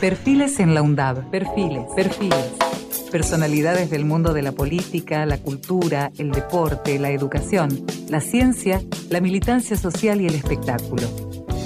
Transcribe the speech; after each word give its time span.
Perfiles 0.00 0.60
en 0.60 0.74
la 0.74 0.82
UNDAB. 0.82 1.30
Perfiles, 1.30 1.84
perfiles. 1.96 2.52
Personalidades 3.10 3.88
del 3.88 4.04
mundo 4.04 4.34
de 4.34 4.42
la 4.42 4.52
política, 4.52 5.24
la 5.24 5.38
cultura, 5.38 6.12
el 6.18 6.32
deporte, 6.32 6.98
la 6.98 7.10
educación, 7.10 7.86
la 8.10 8.20
ciencia, 8.20 8.82
la 9.08 9.20
militancia 9.20 9.74
social 9.74 10.20
y 10.20 10.26
el 10.26 10.34
espectáculo. 10.34 11.02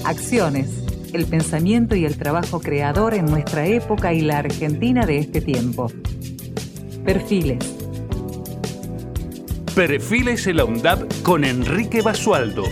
Acciones, 0.04 0.70
el 1.12 1.26
pensamiento 1.26 1.96
y 1.96 2.04
el 2.04 2.16
trabajo 2.18 2.60
creador 2.60 3.14
en 3.14 3.26
nuestra 3.26 3.66
época 3.66 4.12
y 4.12 4.20
la 4.20 4.38
Argentina 4.38 5.04
de 5.04 5.18
este 5.18 5.40
tiempo. 5.40 5.90
Perfiles. 7.04 7.58
Perfiles 9.74 10.46
en 10.46 10.56
la 10.56 10.64
UNDAB 10.64 11.22
con 11.22 11.44
Enrique 11.44 12.00
Basualdo. 12.00 12.62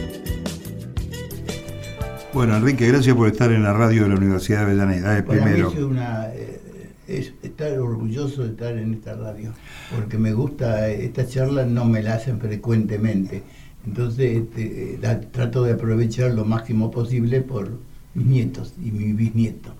Bueno, 2.35 2.57
Enrique, 2.57 2.87
gracias 2.87 3.17
por 3.17 3.27
estar 3.27 3.51
en 3.53 3.63
la 3.63 3.73
radio 3.73 4.03
de 4.03 4.11
la 4.11 4.17
Universidad 4.17 4.59
de 4.59 4.65
Avellaneda. 4.65 5.25
primero. 5.25 5.73
es, 5.73 5.79
una, 5.79 6.29
eh, 6.35 6.61
es 7.09 7.33
estar 7.43 7.79
orgulloso 7.79 8.45
de 8.45 8.51
estar 8.51 8.77
en 8.77 8.93
esta 8.93 9.15
radio, 9.15 9.55
porque 9.95 10.19
me 10.19 10.35
gusta, 10.35 10.91
estas 10.91 11.31
charlas 11.31 11.67
no 11.69 11.87
me 11.87 12.03
la 12.03 12.15
hacen 12.15 12.39
frecuentemente. 12.39 13.43
Entonces 13.87 14.43
este, 14.43 14.99
trato 15.33 15.63
de 15.63 15.73
aprovechar 15.73 16.33
lo 16.33 16.45
máximo 16.45 16.91
posible 16.91 17.41
por 17.41 17.71
mis 18.15 18.27
nietos 18.27 18.75
y 18.79 18.91
mi 18.91 19.15
bisnieto, 19.15 19.75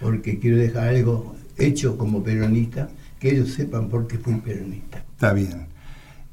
porque 0.00 0.40
quiero 0.40 0.56
dejar 0.56 0.88
algo 0.88 1.36
hecho 1.56 1.96
como 1.96 2.24
peronista, 2.24 2.88
que 3.20 3.30
ellos 3.30 3.52
sepan 3.52 3.88
por 3.88 4.08
qué 4.08 4.18
fui 4.18 4.34
peronista. 4.34 5.04
Está 5.12 5.32
bien. 5.32 5.68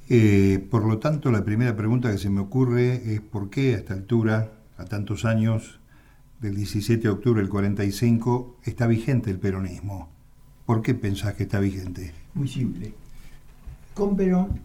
Eh, 0.09 0.65
por 0.71 0.83
lo 0.83 0.97
tanto, 0.97 1.31
la 1.31 1.45
primera 1.45 1.75
pregunta 1.75 2.11
que 2.11 2.17
se 2.17 2.31
me 2.31 2.41
ocurre 2.41 3.13
es 3.13 3.21
por 3.21 3.51
qué 3.51 3.75
a 3.75 3.77
esta 3.77 3.93
altura 3.93 4.62
a 4.83 4.85
tantos 4.85 5.23
años, 5.25 5.79
del 6.41 6.55
17 6.55 7.03
de 7.03 7.09
octubre 7.09 7.41
del 7.41 7.49
45, 7.49 8.59
está 8.65 8.85
vigente 8.85 9.31
el 9.31 9.39
peronismo. 9.39 10.09
¿Por 10.65 10.81
qué 10.81 10.93
pensás 10.93 11.35
que 11.35 11.43
está 11.43 11.59
vigente? 11.59 12.11
Muy 12.33 12.47
simple. 12.47 12.93
Con 13.93 14.17
Perón, 14.17 14.59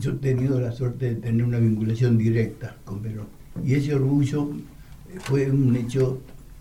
yo 0.00 0.12
he 0.12 0.14
tenido 0.14 0.58
la 0.58 0.72
suerte 0.72 1.14
de 1.14 1.20
tener 1.20 1.44
una 1.44 1.58
vinculación 1.58 2.16
directa 2.16 2.76
con 2.84 3.00
Perón. 3.00 3.26
Y 3.64 3.74
ese 3.74 3.94
orgullo 3.94 4.52
fue 5.24 5.50
un 5.50 5.76
hecho 5.76 6.20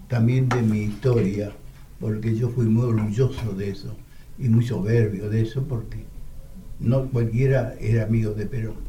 también 0.10 0.50
de 0.50 0.62
mi 0.62 0.82
historia, 0.82 1.52
porque 2.00 2.36
yo 2.36 2.50
fui 2.50 2.66
muy 2.66 2.88
orgulloso 2.88 3.54
de 3.54 3.70
eso 3.70 3.96
y 4.38 4.50
muy 4.50 4.66
soberbio 4.66 5.30
de 5.30 5.44
eso, 5.44 5.64
porque 5.64 6.04
no 6.80 7.06
cualquiera 7.06 7.76
era 7.80 8.04
amigo 8.04 8.34
de 8.34 8.46
Perón. 8.46 8.89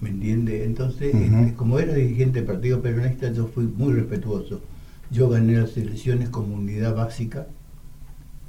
¿Me 0.00 0.10
entiende? 0.10 0.64
Entonces, 0.64 1.14
este, 1.14 1.54
como 1.54 1.78
era 1.78 1.94
dirigente 1.94 2.38
del 2.38 2.46
Partido 2.46 2.80
Peronista, 2.80 3.32
yo 3.32 3.46
fui 3.48 3.64
muy 3.64 3.94
respetuoso. 3.94 4.60
Yo 5.10 5.28
gané 5.28 5.60
las 5.60 5.76
elecciones 5.76 6.28
como 6.28 6.54
unidad 6.54 6.94
básica, 6.94 7.46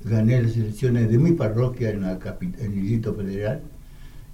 gané 0.03 0.41
las 0.41 0.55
elecciones 0.55 1.09
de 1.09 1.17
mi 1.17 1.31
parroquia 1.31 1.89
en, 1.89 2.01
la 2.01 2.19
en 2.39 2.53
el 2.59 2.73
Distrito 2.73 3.15
Federal, 3.15 3.61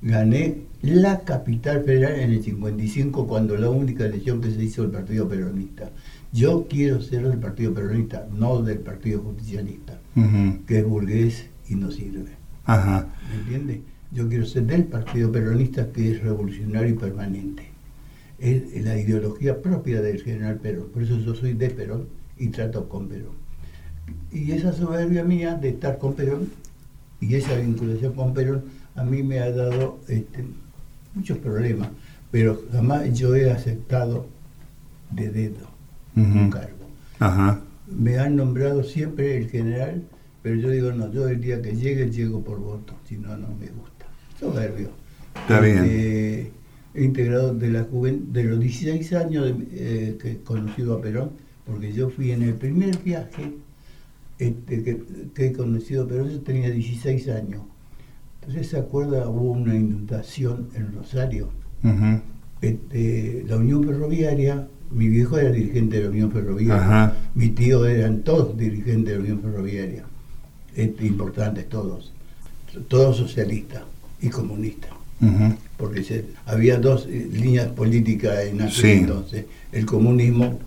gané 0.01 0.63
la 0.81 1.21
capital 1.21 1.83
federal 1.83 2.19
en 2.19 2.31
el 2.31 2.43
55, 2.43 3.27
cuando 3.27 3.55
la 3.57 3.69
única 3.69 4.05
elección 4.05 4.41
que 4.41 4.51
se 4.51 4.63
hizo 4.63 4.83
el 4.83 4.91
Partido 4.91 5.27
Peronista. 5.29 5.91
Yo 6.33 6.67
quiero 6.67 7.01
ser 7.01 7.27
del 7.27 7.39
Partido 7.39 7.73
Peronista, 7.73 8.27
no 8.31 8.61
del 8.61 8.79
Partido 8.79 9.21
Justicialista, 9.21 9.99
que 10.67 10.79
es 10.79 10.85
burgués 10.85 11.45
y 11.69 11.75
no 11.75 11.91
sirve. 11.91 12.31
¿Me 13.29 13.35
entiende? 13.35 13.81
Yo 14.15 14.29
quiero 14.29 14.45
ser 14.45 14.63
del 14.63 14.85
Partido 14.85 15.29
Peronista 15.29 15.91
que 15.91 16.11
es 16.11 16.23
revolucionario 16.23 16.91
y 16.91 16.97
permanente. 16.97 17.63
Es 18.39 18.81
la 18.81 18.97
ideología 18.97 19.61
propia 19.61 20.01
del 20.01 20.21
general 20.23 20.55
Perón. 20.55 20.87
Por 20.93 21.03
eso 21.03 21.19
yo 21.19 21.35
soy 21.35 21.53
de 21.53 21.69
Perón 21.69 22.07
y 22.37 22.47
trato 22.47 22.87
con 22.87 23.09
Perón. 23.09 23.35
Y 24.31 24.53
esa 24.53 24.71
soberbia 24.71 25.25
mía 25.25 25.55
de 25.55 25.67
estar 25.69 25.97
con 25.97 26.13
Perón 26.13 26.47
y 27.19 27.35
esa 27.35 27.55
vinculación 27.55 28.13
con 28.13 28.33
Perón 28.33 28.63
a 28.95 29.03
mí 29.03 29.21
me 29.21 29.39
ha 29.39 29.51
dado 29.51 29.99
este, 30.07 30.45
muchos 31.13 31.37
problemas, 31.39 31.89
pero 32.31 32.61
jamás 32.71 33.11
yo 33.19 33.35
he 33.35 33.51
aceptado 33.51 34.27
de 35.11 35.29
dedo 35.29 35.67
un 36.15 36.49
cargo. 36.49 37.67
Me 37.87 38.17
han 38.17 38.37
nombrado 38.37 38.81
siempre 38.85 39.37
el 39.37 39.49
general, 39.49 40.03
pero 40.41 40.55
yo 40.55 40.69
digo, 40.69 40.93
no, 40.93 41.11
yo 41.11 41.27
el 41.27 41.41
día 41.41 41.61
que 41.61 41.75
llegue 41.75 42.09
llego 42.09 42.41
por 42.41 42.59
voto, 42.59 42.93
si 43.09 43.17
no, 43.17 43.35
no 43.35 43.49
me 43.59 43.67
gusta 43.67 43.94
soberbio. 44.39 44.89
Está 45.35 45.59
bien. 45.59 45.77
Este, 45.83 46.51
he 46.93 47.03
integrado 47.03 47.53
de, 47.53 47.69
la 47.69 47.83
de 47.83 48.43
los 48.43 48.59
16 48.59 49.13
años 49.13 49.53
eh, 49.71 50.17
que 50.21 50.31
he 50.31 50.37
conocido 50.39 50.95
a 50.95 51.01
Perón, 51.01 51.31
porque 51.65 51.91
yo 51.91 52.09
fui 52.09 52.31
en 52.31 52.43
el 52.43 52.53
primer 52.53 52.97
viaje 52.99 53.53
este, 54.39 54.83
que, 54.83 55.45
he 55.45 55.51
conocido 55.53 56.03
a 56.03 56.07
Perón, 56.07 56.29
yo 56.29 56.39
tenía 56.39 56.69
16 56.69 57.29
años. 57.29 57.61
Entonces 58.41 58.69
se 58.69 58.77
acuerda, 58.77 59.27
hubo 59.27 59.51
una 59.51 59.75
inundación 59.75 60.69
en 60.75 60.93
Rosario. 60.93 61.49
este, 62.61 63.43
la 63.47 63.57
Unión 63.57 63.83
Ferroviaria, 63.83 64.67
mi 64.91 65.09
viejo 65.09 65.37
era 65.37 65.51
dirigente 65.51 65.97
de 65.97 66.03
la 66.03 66.09
Unión 66.09 66.31
Ferroviaria, 66.31 67.13
mi 67.33 67.49
tío 67.49 67.85
eran 67.85 68.21
todos 68.21 68.57
dirigentes 68.57 69.05
de 69.05 69.15
la 69.15 69.19
Unión 69.19 69.41
Ferroviaria, 69.41 70.05
este, 70.75 71.05
importantes 71.05 71.67
todos, 71.67 72.13
todos 72.87 73.17
socialistas 73.17 73.83
y 74.25 74.29
comunista. 74.29 74.87
Porque 75.77 76.25
había 76.45 76.77
dos 76.79 77.07
eh, 77.09 77.27
líneas 77.31 77.67
políticas 77.69 78.45
en 78.45 78.61
aquel 78.61 78.85
entonces. 78.85 79.45
El 79.71 79.85
comunismo, 79.85 80.59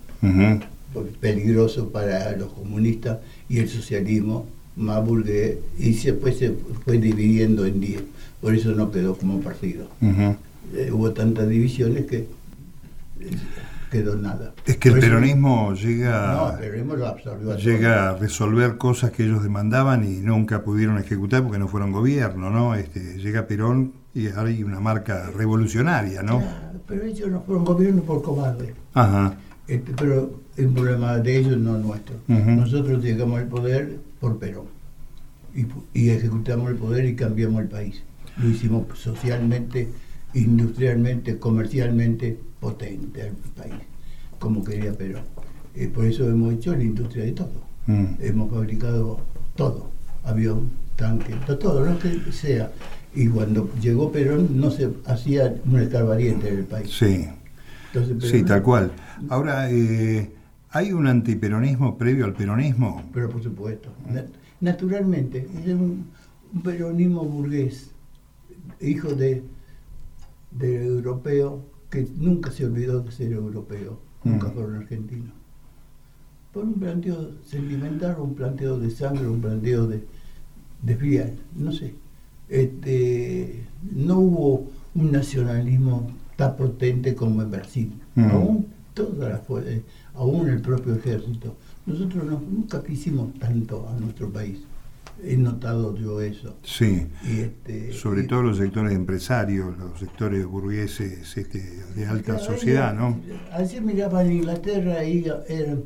peligroso 1.19 1.89
para 1.89 2.35
los 2.35 2.51
comunistas, 2.53 3.19
y 3.47 3.59
el 3.59 3.69
socialismo, 3.69 4.47
más 4.75 5.05
burgués, 5.05 5.57
y 5.77 5.93
después 5.93 6.37
se 6.37 6.53
fue 6.83 6.97
dividiendo 6.97 7.65
en 7.65 7.79
diez. 7.79 8.01
Por 8.41 8.55
eso 8.55 8.71
no 8.71 8.91
quedó 8.91 9.15
como 9.15 9.41
partido. 9.41 9.87
Eh, 10.01 10.91
hubo 10.91 11.11
tantas 11.11 11.49
divisiones 11.49 12.05
que 12.05 12.17
eh, 12.17 12.27
quedó 13.89 14.15
nada. 14.15 14.53
Es 14.65 14.77
que 14.77 14.89
el 14.89 14.99
peronismo 14.99 15.73
llega, 15.73 16.59
llega 17.57 18.09
a 18.09 18.17
resolver 18.17 18.77
cosas 18.77 19.11
que 19.11 19.23
ellos 19.23 19.43
demandaban 19.43 20.03
y 20.03 20.17
nunca 20.17 20.63
pudieron 20.63 20.97
ejecutar 20.97 21.43
porque 21.43 21.59
no 21.59 21.67
fueron 21.67 21.91
gobierno, 21.91 22.49
¿no? 22.49 22.75
Este, 22.75 23.17
llega 23.17 23.47
Perón 23.47 23.93
y 24.13 24.27
hay 24.27 24.63
una 24.63 24.79
marca 24.79 25.29
revolucionaria, 25.35 26.23
¿no? 26.23 26.41
pero 26.87 27.03
ellos 27.03 27.29
no 27.29 27.41
fueron 27.41 27.65
gobierno 27.65 28.01
por 28.01 28.23
cobarde. 28.23 28.73
Ajá. 28.95 29.35
Este, 29.67 29.93
pero 29.95 30.39
el 30.57 30.69
problema 30.69 31.17
de 31.19 31.37
ellos 31.37 31.57
no 31.57 31.77
nuestro. 31.77 32.15
Nosotros 32.27 33.03
llegamos 33.03 33.39
al 33.39 33.47
poder 33.47 33.99
por 34.19 34.39
Perón 34.39 34.65
y, 35.55 35.67
y 35.93 36.09
ejecutamos 36.09 36.69
el 36.71 36.77
poder 36.77 37.05
y 37.05 37.15
cambiamos 37.15 37.61
el 37.61 37.67
país. 37.67 38.03
Lo 38.37 38.49
hicimos 38.49 38.85
socialmente, 38.97 39.87
industrialmente, 40.33 41.37
comercialmente 41.37 42.37
potente 42.59 43.23
al 43.23 43.35
país, 43.55 43.81
como 44.39 44.63
quería 44.63 44.93
Perón. 44.93 45.23
Eh, 45.75 45.87
por 45.87 46.05
eso 46.05 46.27
hemos 46.27 46.53
hecho 46.53 46.75
la 46.75 46.83
industria 46.83 47.25
de 47.25 47.31
todo. 47.31 47.63
Mm. 47.87 48.05
Hemos 48.19 48.51
fabricado 48.51 49.19
todo, 49.55 49.89
avión, 50.23 50.69
tanque, 50.95 51.33
todo 51.59 51.85
lo 51.85 51.97
que 51.99 52.31
sea. 52.31 52.71
Y 53.15 53.27
cuando 53.27 53.69
llegó 53.81 54.11
Perón 54.11 54.59
no 54.59 54.69
se 54.69 54.89
hacía 55.05 55.55
un 55.65 55.79
escarbariente 55.79 56.49
en 56.49 56.59
el 56.59 56.65
país. 56.65 56.91
Sí, 56.91 57.27
sí 58.21 58.43
tal 58.43 58.61
cual. 58.61 58.91
Ahora, 59.29 59.71
eh, 59.71 60.29
¿hay 60.69 60.91
un 60.93 61.07
antiperonismo 61.07 61.97
previo 61.97 62.25
al 62.25 62.33
peronismo? 62.33 63.03
Pero 63.13 63.29
por 63.29 63.41
supuesto. 63.41 63.89
Naturalmente, 64.61 65.47
es 65.65 65.73
un, 65.73 66.05
peronismo 66.63 67.23
burgués, 67.23 67.91
hijo 68.81 69.09
de, 69.13 69.43
de 70.51 70.85
europeo 70.85 71.63
que 71.89 72.07
nunca 72.17 72.51
se 72.51 72.65
olvidó 72.65 73.01
de 73.01 73.11
ser 73.11 73.31
europeo, 73.31 73.99
nunca 74.23 74.47
mm. 74.47 74.51
fueron 74.51 74.75
argentinos. 74.75 75.33
Por 76.53 76.63
un 76.63 76.73
planteo 76.73 77.31
sentimental, 77.45 78.17
un 78.19 78.35
planteo 78.35 78.79
de 78.79 78.89
sangre, 78.89 79.27
un 79.27 79.41
planteo 79.41 79.87
de, 79.87 80.03
de 80.81 81.33
no 81.55 81.71
sé. 81.71 81.93
Este, 82.47 83.63
no 83.95 84.19
hubo 84.19 84.67
un 84.95 85.11
nacionalismo 85.11 86.11
tan 86.35 86.55
potente 86.55 87.13
como 87.13 87.41
en 87.41 87.51
Brasil, 87.51 87.93
mm. 88.15 88.23
aún 88.31 88.67
todas 88.93 89.29
las 89.29 89.41
aún 90.15 90.49
el 90.49 90.61
propio 90.61 90.95
ejército. 90.95 91.55
Nosotros 91.85 92.25
nunca 92.25 92.83
quisimos 92.83 93.33
tanto 93.39 93.87
a 93.87 93.99
nuestro 93.99 94.29
país 94.29 94.59
he 95.23 95.37
notado 95.37 95.95
yo 95.95 96.21
eso. 96.21 96.57
Sí, 96.63 97.07
este, 97.27 97.91
sobre 97.93 98.23
todo 98.23 98.43
los 98.43 98.57
sectores 98.57 98.93
empresarios, 98.93 99.77
los 99.77 99.99
sectores 99.99 100.45
burgueses 100.45 101.37
este, 101.37 101.59
de 101.95 102.05
alta 102.05 102.39
sociedad, 102.39 102.93
¿no? 102.93 103.19
Así 103.51 103.79
miraba 103.81 104.23
en 104.23 104.31
Inglaterra 104.33 105.03
y 105.03 105.25
eran, 105.47 105.83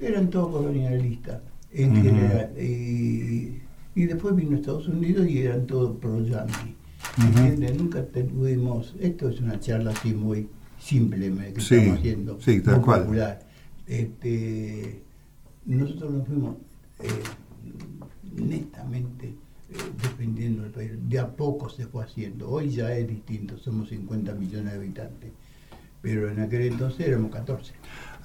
eran 0.00 0.30
todos 0.30 0.52
colonialistas 0.52 1.40
en 1.72 2.02
general. 2.02 2.50
Y, 2.58 3.60
después 3.94 4.34
vino 4.34 4.56
Estados 4.56 4.88
Unidos 4.88 5.28
y 5.28 5.40
eran 5.40 5.66
todos 5.66 5.96
pro-yankee. 5.98 6.76
Nunca 7.78 8.04
tuvimos, 8.04 8.94
esto 9.00 9.28
es 9.28 9.40
una 9.40 9.60
charla 9.60 9.90
así 9.90 10.14
muy 10.14 10.48
simple 10.78 11.30
que 11.52 11.60
estamos 11.60 11.98
haciendo, 11.98 12.40
sí, 12.40 12.60
tal 12.60 12.80
cual. 12.80 13.38
Este, 13.86 15.02
nosotros 15.66 16.12
nos 16.12 16.26
fuimos 16.26 16.56
eh, 17.00 17.08
netamente 18.36 19.26
eh, 19.28 19.74
defendiendo 20.02 20.64
el 20.64 20.70
país. 20.70 20.90
De 21.08 21.18
a 21.18 21.28
poco 21.28 21.68
se 21.68 21.86
fue 21.86 22.04
haciendo. 22.04 22.48
Hoy 22.50 22.70
ya 22.70 22.94
es 22.96 23.08
distinto, 23.08 23.58
somos 23.58 23.88
50 23.88 24.34
millones 24.34 24.72
de 24.72 24.78
habitantes, 24.78 25.30
pero 26.00 26.30
en 26.30 26.40
aquel 26.40 26.62
entonces 26.62 27.06
éramos 27.06 27.30
14. 27.30 27.72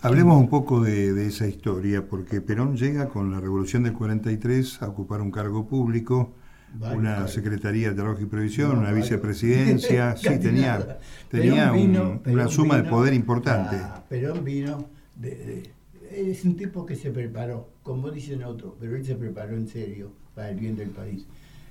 Hablemos 0.02 0.40
un 0.40 0.50
poco 0.50 0.82
de, 0.82 1.14
de, 1.14 1.26
esa 1.26 1.48
historia, 1.48 2.08
porque 2.08 2.40
Perón 2.40 2.78
llega 2.78 3.10
con 3.10 3.32
la 3.32 3.40
Revolución 3.40 3.84
del 3.84 3.94
43 3.94 4.84
a 4.84 4.90
ocupar 4.90 5.22
un 5.22 5.32
cargo 5.32 5.68
público, 5.68 6.34
Vale, 6.74 6.98
una 6.98 7.16
vale. 7.20 7.28
Secretaría 7.30 7.90
de 7.90 7.96
Trabajo 7.96 8.22
y 8.22 8.26
Previsión, 8.26 8.70
no, 8.74 8.80
una 8.80 8.90
vale. 8.90 9.02
vicepresidencia, 9.02 10.16
sí, 10.18 10.38
tenía, 10.40 11.00
tenía 11.30 11.72
vino, 11.72 12.22
una 12.26 12.48
suma 12.48 12.76
vino, 12.76 12.84
de 12.84 12.90
poder 12.90 13.14
importante. 13.14 13.78
Ah, 13.78 14.04
Perón 14.08 14.44
vino, 14.44 14.86
de, 15.16 15.30
de, 15.30 15.72
es 16.12 16.46
un 16.46 16.56
tipo 16.56 16.86
que 16.86 16.96
se 16.96 17.12
preparó, 17.12 17.70
como 17.84 18.12
dicen 18.12 18.44
otros, 18.44 18.74
pero 18.80 18.96
él 18.96 19.06
se 19.06 19.16
preparó 19.16 19.56
en 19.56 19.68
serio 19.68 20.12
para 20.36 20.50
el 20.50 20.58
bien 20.60 20.76
del 20.76 20.90
país. 20.90 21.26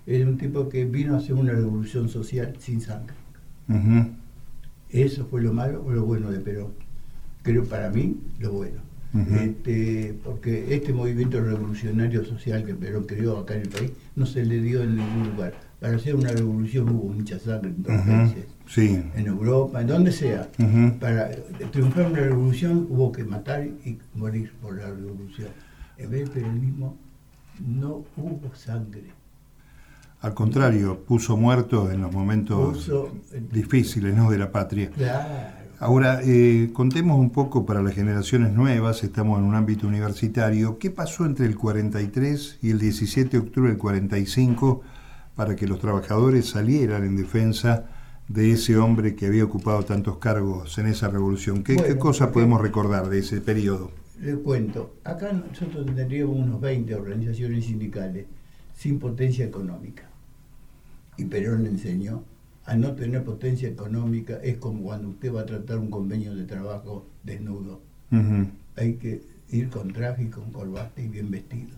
Es 0.06 0.24
un 0.24 0.38
tipo 0.38 0.68
que 0.68 0.84
vino 0.84 1.14
a 1.14 1.18
hacer 1.18 1.34
una 1.34 1.52
revolución 1.52 2.08
social 2.08 2.54
sin 2.58 2.80
sangre. 2.80 3.14
Uh 3.68 3.74
-huh. 3.74 4.12
Eso 4.90 5.26
fue 5.26 5.42
lo 5.42 5.52
malo 5.52 5.84
o 5.84 5.90
lo 5.90 6.04
bueno 6.04 6.30
de 6.30 6.38
Perón 6.38 6.86
creo 7.46 7.64
para 7.64 7.90
mí 7.90 8.16
lo 8.40 8.52
bueno. 8.52 8.80
Uh 9.14 9.18
-huh. 9.18 9.40
este, 9.48 10.14
porque 10.24 10.74
este 10.74 10.92
movimiento 10.92 11.40
revolucionario 11.40 12.24
social 12.24 12.64
que 12.66 12.74
Perón 12.74 13.04
creó 13.04 13.38
acá 13.38 13.54
en 13.54 13.62
el 13.62 13.68
país 13.68 13.92
no 14.16 14.26
se 14.26 14.44
le 14.44 14.60
dio 14.60 14.82
en 14.82 14.96
ningún 14.96 15.30
lugar. 15.30 15.54
Para 15.81 15.96
hacer 15.96 16.14
una 16.14 16.31
revolución 16.31 16.88
hubo 16.88 17.12
mucha 17.12 17.38
sangre 17.38 17.69
en 17.69 17.82
todos 17.82 17.99
uh 17.99 18.02
-huh. 18.02 18.32
países, 18.32 18.46
sí. 18.67 19.02
en 19.14 19.26
Europa, 19.26 19.81
en 19.82 19.87
donde 19.87 20.11
sea. 20.11 20.49
Uh 20.58 20.62
-huh. 20.62 20.99
Para 20.99 21.31
triunfar 21.70 22.06
una 22.06 22.20
revolución 22.20 22.87
hubo 22.88 23.12
que 23.12 23.25
matar 23.25 23.67
y 23.84 23.99
morir 24.14 24.52
por 24.61 24.76
la 24.76 24.87
revolución. 24.87 25.49
En 25.99 26.11
vez 26.11 26.20
del 26.20 26.31
peronismo 26.31 26.96
no 27.61 28.05
hubo 28.17 28.55
sangre. 28.55 29.05
Al 30.23 30.34
contrario, 30.34 31.05
puso 31.06 31.37
muertos 31.37 31.93
en 31.93 32.00
los 32.00 32.12
momentos 32.12 32.76
puso, 32.76 33.12
difíciles 33.52 34.14
¿no? 34.14 34.31
de 34.31 34.38
la 34.38 34.50
patria. 34.50 34.90
Claro. 34.90 35.67
Ahora, 35.78 36.20
eh, 36.25 36.70
contemos 36.73 37.19
un 37.19 37.28
poco 37.28 37.67
para 37.67 37.82
las 37.82 37.94
generaciones 37.94 38.52
nuevas, 38.55 39.05
estamos 39.05 39.38
en 39.38 39.44
un 39.44 39.55
ámbito 39.55 39.87
universitario, 39.87 40.78
¿qué 40.78 40.90
pasó 40.90 41.26
entre 41.26 41.44
el 41.44 41.55
43 41.55 42.61
y 42.62 42.70
el 42.70 42.78
17 42.78 43.28
de 43.28 43.38
octubre 43.38 43.69
del 43.69 43.78
45 43.78 44.81
para 45.36 45.54
que 45.54 45.66
los 45.66 45.78
trabajadores 45.78 46.46
salieran 46.46 47.04
en 47.04 47.16
defensa 47.16 47.84
de 48.28 48.50
ese 48.52 48.76
hombre 48.76 49.14
que 49.14 49.26
había 49.26 49.44
ocupado 49.44 49.84
tantos 49.84 50.18
cargos 50.18 50.76
en 50.78 50.86
esa 50.86 51.08
revolución? 51.08 51.62
¿Qué, 51.62 51.74
bueno, 51.74 51.88
¿qué 51.88 51.98
cosas 51.98 52.30
podemos 52.30 52.60
recordar 52.60 53.08
de 53.08 53.20
ese 53.20 53.40
periodo? 53.40 53.90
Le 54.20 54.34
cuento, 54.36 54.96
acá 55.04 55.30
nosotros 55.32 55.86
tendríamos 55.94 56.36
unos 56.36 56.60
20 56.60 56.94
organizaciones 56.94 57.66
sindicales 57.66 58.26
sin 58.74 58.98
potencia 58.98 59.44
económica. 59.44 60.08
Y 61.18 61.26
Perón 61.26 61.64
le 61.64 61.70
enseñó 61.70 62.24
a 62.64 62.74
no 62.74 62.94
tener 62.94 63.22
potencia 63.22 63.68
económica 63.68 64.38
es 64.42 64.56
como 64.56 64.82
cuando 64.82 65.10
usted 65.10 65.32
va 65.32 65.42
a 65.42 65.46
tratar 65.46 65.78
un 65.78 65.90
convenio 65.90 66.34
de 66.34 66.44
trabajo 66.44 67.06
desnudo. 67.22 67.80
Uh 68.10 68.16
-huh. 68.16 68.50
Hay 68.76 68.94
que 68.94 69.22
ir 69.50 69.68
con 69.68 69.92
traje 69.92 70.28
con 70.30 70.50
corbata 70.50 71.00
y 71.00 71.08
bien 71.08 71.30
vestido. 71.30 71.76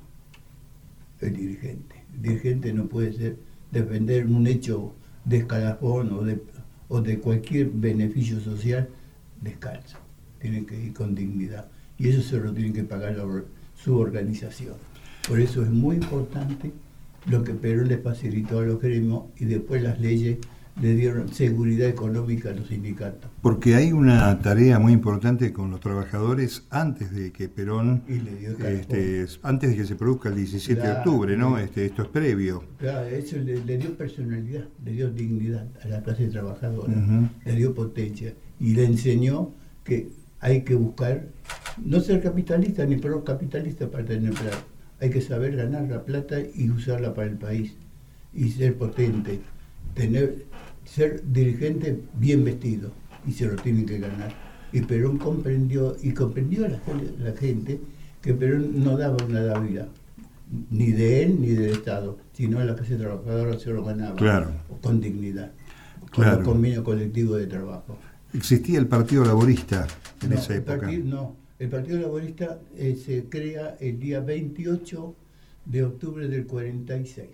El 1.21 1.37
dirigente. 1.37 2.05
El 2.15 2.23
dirigente 2.23 2.73
no 2.73 2.87
puede 2.87 3.13
ser 3.13 3.37
defender 3.71 4.27
un 4.27 4.47
hecho 4.47 4.95
de 5.25 5.39
escalafón 5.39 6.13
o 6.13 6.23
de, 6.23 6.41
o 6.89 7.01
de 7.01 7.19
cualquier 7.19 7.71
beneficio 7.71 8.41
social 8.41 8.89
descalzo. 9.41 9.99
Tiene 10.41 10.65
que 10.65 10.81
ir 10.81 10.93
con 10.93 11.15
dignidad. 11.15 11.67
Y 11.99 12.09
eso 12.09 12.23
se 12.23 12.39
lo 12.39 12.53
tiene 12.53 12.73
que 12.73 12.85
pagar 12.85 13.17
la, 13.17 13.25
su 13.75 13.97
organización. 13.97 14.75
Por 15.29 15.41
eso 15.41 15.63
es 15.63 15.71
muy 15.71 15.97
importante 15.97 16.73
lo 17.27 17.45
que 17.45 17.53
Perón 17.53 17.89
le 17.89 17.99
facilitó 17.99 18.61
a 18.61 18.63
los 18.63 18.81
gremios 18.81 19.25
y 19.37 19.45
después 19.45 19.83
las 19.83 20.01
leyes 20.01 20.39
le 20.81 20.95
dieron 20.95 21.29
seguridad 21.33 21.89
económica 21.89 22.51
a 22.51 22.53
los 22.53 22.69
sindicatos. 22.69 23.31
Porque 23.43 23.75
hay 23.75 23.93
una 23.93 24.39
tarea 24.41 24.79
muy 24.79 24.93
importante 24.93 25.53
con 25.53 25.71
los 25.71 25.81
trabajadores 25.81 26.65
antes 26.71 27.11
de 27.13 27.33
que 27.33 27.49
Perón, 27.49 28.03
este, 28.07 29.27
antes 29.43 29.71
de 29.71 29.77
que 29.77 29.85
se 29.85 29.97
produzca 29.97 30.29
el 30.29 30.37
17 30.37 30.81
claro, 30.81 30.95
de 30.95 30.99
octubre, 30.99 31.37
¿no? 31.37 31.59
Este, 31.59 31.87
esto 31.87 32.03
es 32.03 32.09
previo. 32.09 32.65
Claro, 32.79 33.07
eso 33.07 33.37
le, 33.39 33.65
le, 33.65 33.79
dio 33.79 33.97
personalidad, 33.97 34.65
le 34.85 34.93
dio 34.93 35.11
dignidad 35.11 35.67
a 35.83 35.89
la 35.89 36.03
clase 36.03 36.29
trabajadora, 36.29 36.93
uh 36.93 36.97
-huh. 36.97 37.29
le 37.45 37.53
dio 37.55 37.75
potencia 37.75 38.35
y 38.61 38.75
le 38.75 38.85
enseñó 38.85 39.51
que 39.85 40.09
hay 40.41 40.63
que 40.63 40.75
buscar, 40.75 41.27
no 41.85 42.01
ser 42.01 42.23
capitalista 42.23 42.85
ni 42.87 42.97
pro 42.97 43.25
capitalista 43.25 43.91
para 43.91 44.05
tener 44.05 44.33
plata, 44.33 44.65
hay 45.01 45.11
que 45.11 45.21
saber 45.21 45.57
ganar 45.57 45.89
la 45.89 46.05
plata 46.05 46.37
y 46.55 46.71
usarla 46.71 47.15
para 47.15 47.29
el 47.29 47.37
país 47.37 47.75
y 48.35 48.51
ser 48.51 48.77
potente, 48.77 49.41
tener 49.95 50.45
ser 50.95 51.23
dirigente 51.31 52.01
bien 52.15 52.45
vestido 52.45 52.93
y 53.27 53.33
se 53.33 53.47
lo 53.47 53.57
tienen 53.57 53.87
que 53.87 53.99
ganar. 53.99 54.33
Y 54.73 54.81
Perón 54.83 55.19
comprendió, 55.19 55.97
y 56.03 56.13
comprendió 56.13 56.67
a 56.67 56.69
la, 56.69 56.81
la 57.19 57.33
gente 57.33 57.81
que 58.23 58.35
Perón 58.35 58.83
no 58.83 58.97
daba 58.97 59.17
una 59.25 59.43
dávida, 59.43 59.89
ni 60.71 60.93
de 60.93 61.23
él 61.23 61.41
ni 61.41 61.49
del 61.49 61.73
Estado, 61.73 62.19
sino 62.33 62.59
a 62.59 62.65
la 62.65 62.75
clase 62.75 62.97
trabajadora 62.97 63.59
se 63.59 63.71
lo 63.71 63.85
ganaba 63.85 64.17
claro. 64.17 64.51
con 64.83 65.01
dignidad, 65.01 65.53
con 66.01 66.25
claro. 66.25 66.39
el 66.39 66.45
convenio 66.45 66.85
colectivo 66.85 67.37
de 67.37 67.47
trabajo. 67.47 67.99
¿Existía 68.33 68.79
el 68.79 68.87
Partido 68.87 69.25
Laborista 69.25 69.87
en 70.23 70.31
no, 70.31 70.37
esa 70.37 70.55
época? 70.55 70.81
Partido, 70.81 71.05
no, 71.05 71.37
el 71.59 71.69
Partido 71.69 71.99
Laborista 72.01 72.59
eh, 72.77 72.99
se 73.03 73.25
crea 73.25 73.77
el 73.81 73.99
día 73.99 74.21
28 74.21 75.15
de 75.67 75.85
octubre 75.85 76.29
del 76.29 76.47
46. 76.47 77.29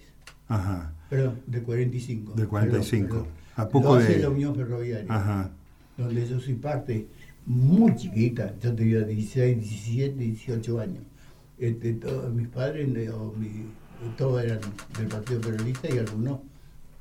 Ajá. 0.48 0.92
Perdón, 1.08 1.40
del 1.46 1.62
45. 1.62 2.34
Del 2.34 2.48
45. 2.48 3.06
Perdón, 3.06 3.24
perdón. 3.24 3.43
A 3.56 3.68
poco 3.68 3.94
lo 3.94 4.00
hace 4.00 4.14
de... 4.14 4.18
la 4.20 4.30
Unión 4.30 4.54
Ferroviaria, 4.54 5.06
Ajá. 5.14 5.50
donde 5.96 6.26
yo 6.28 6.40
soy 6.40 6.54
parte 6.54 7.06
muy 7.46 7.94
chiquita, 7.96 8.54
yo 8.60 8.74
tenía 8.74 9.00
16, 9.02 9.58
17, 9.58 10.16
18 10.16 10.80
años. 10.80 11.02
Este, 11.58 11.92
todos 11.94 12.32
mis 12.32 12.48
padres, 12.48 12.88
o 13.10 13.32
mi, 13.38 13.66
todos 14.16 14.42
eran 14.42 14.60
del 14.98 15.06
Partido 15.08 15.40
Peronista 15.40 15.88
y 15.94 15.98
algunos 15.98 16.40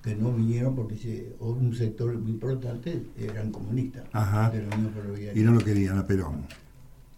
que 0.03 0.15
no 0.15 0.33
vinieron 0.33 0.75
porque 0.75 0.97
se, 0.97 1.33
un 1.39 1.73
sector 1.73 2.13
muy 2.17 2.31
importante 2.31 3.01
eran 3.17 3.51
comunistas 3.51 4.03
Ajá. 4.11 4.49
de 4.51 4.63
la 4.67 4.75
Unión 4.75 4.91
Ferroviaria. 4.93 5.41
Y 5.41 5.45
no 5.45 5.53
lo 5.53 5.59
querían 5.61 5.97
a 5.97 6.05
Perón. 6.05 6.45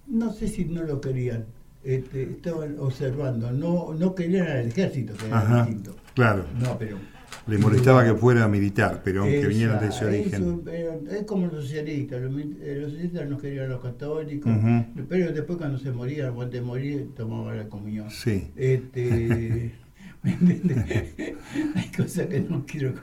No 0.08 0.32
sé 0.32 0.48
si 0.48 0.66
no 0.66 0.84
lo 0.84 1.02
querían. 1.02 1.46
Este, 1.84 2.24
estaban 2.24 2.78
observando, 2.80 3.52
no, 3.52 3.94
no 3.94 4.16
querían 4.16 4.48
al 4.48 4.68
ejército, 4.68 5.14
que 5.16 5.28
era 5.28 5.40
Ajá, 5.40 5.66
distinto. 5.66 5.96
Claro. 6.14 6.46
No 6.60 6.70
a 6.72 6.78
Perón. 6.78 7.02
Le 7.48 7.58
molestaba 7.60 8.04
que 8.04 8.16
fuera 8.16 8.48
militar, 8.48 9.02
pero 9.04 9.24
que 9.26 9.40
Esa, 9.40 9.48
viniera 9.48 9.78
de 9.80 9.88
ese 9.90 10.06
origen. 10.06 10.64
Eso, 10.68 11.10
es 11.12 11.24
como 11.26 11.46
los 11.48 11.66
socialistas, 11.66 12.22
los, 12.22 12.34
eh, 12.42 12.78
los, 12.82 12.92
socialistas 12.92 13.30
no 13.30 13.38
querían 13.38 13.66
a 13.66 13.68
los 13.70 13.82
católicos, 13.82 14.52
Uh 14.52 14.56
-huh. 14.66 15.06
pero 15.08 15.32
después 15.32 15.58
cuando 15.58 15.78
se 15.78 15.92
moría, 15.92 16.30
antes 16.30 16.52
de 16.52 16.62
morir, 16.62 17.10
tomaban 17.16 17.58
la 17.58 17.70
comunión. 17.70 18.10
Sí. 18.10 18.52
Este, 18.56 19.74
¿Me 20.24 20.32
entiendes? 20.32 21.14
Hay 21.76 21.92
cosas 21.96 22.28
que 22.28 22.40
no 22.40 22.66
quiero, 22.66 22.94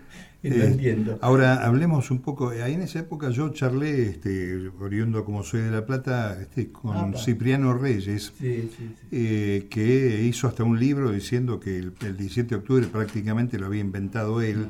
Eh. 0.44 1.06
Ahora 1.20 1.64
hablemos 1.64 2.10
un 2.10 2.20
poco, 2.20 2.48
ahí 2.50 2.74
en 2.74 2.82
esa 2.82 2.98
época 2.98 3.30
yo 3.30 3.48
charlé, 3.50 4.08
este, 4.10 4.68
oriundo 4.80 5.24
como 5.24 5.44
soy 5.44 5.60
de 5.60 5.70
La 5.70 5.86
Plata, 5.86 6.36
este, 6.40 6.72
con 6.72 6.96
Apa. 6.96 7.18
Cipriano 7.18 7.74
Reyes, 7.74 8.32
Sí, 8.40 8.68
sí, 8.76 8.94
sí. 9.00 9.06
eh, 9.12 9.66
que 9.70 10.24
hizo 10.24 10.48
hasta 10.48 10.64
un 10.64 10.80
libro 10.80 11.12
diciendo 11.12 11.60
que 11.60 11.78
el, 11.78 11.92
el 12.00 12.16
17 12.16 12.48
de 12.48 12.56
octubre 12.56 12.86
prácticamente 12.88 13.58
lo 13.58 13.66
había 13.66 13.80
inventado 13.82 14.40
él. 14.42 14.66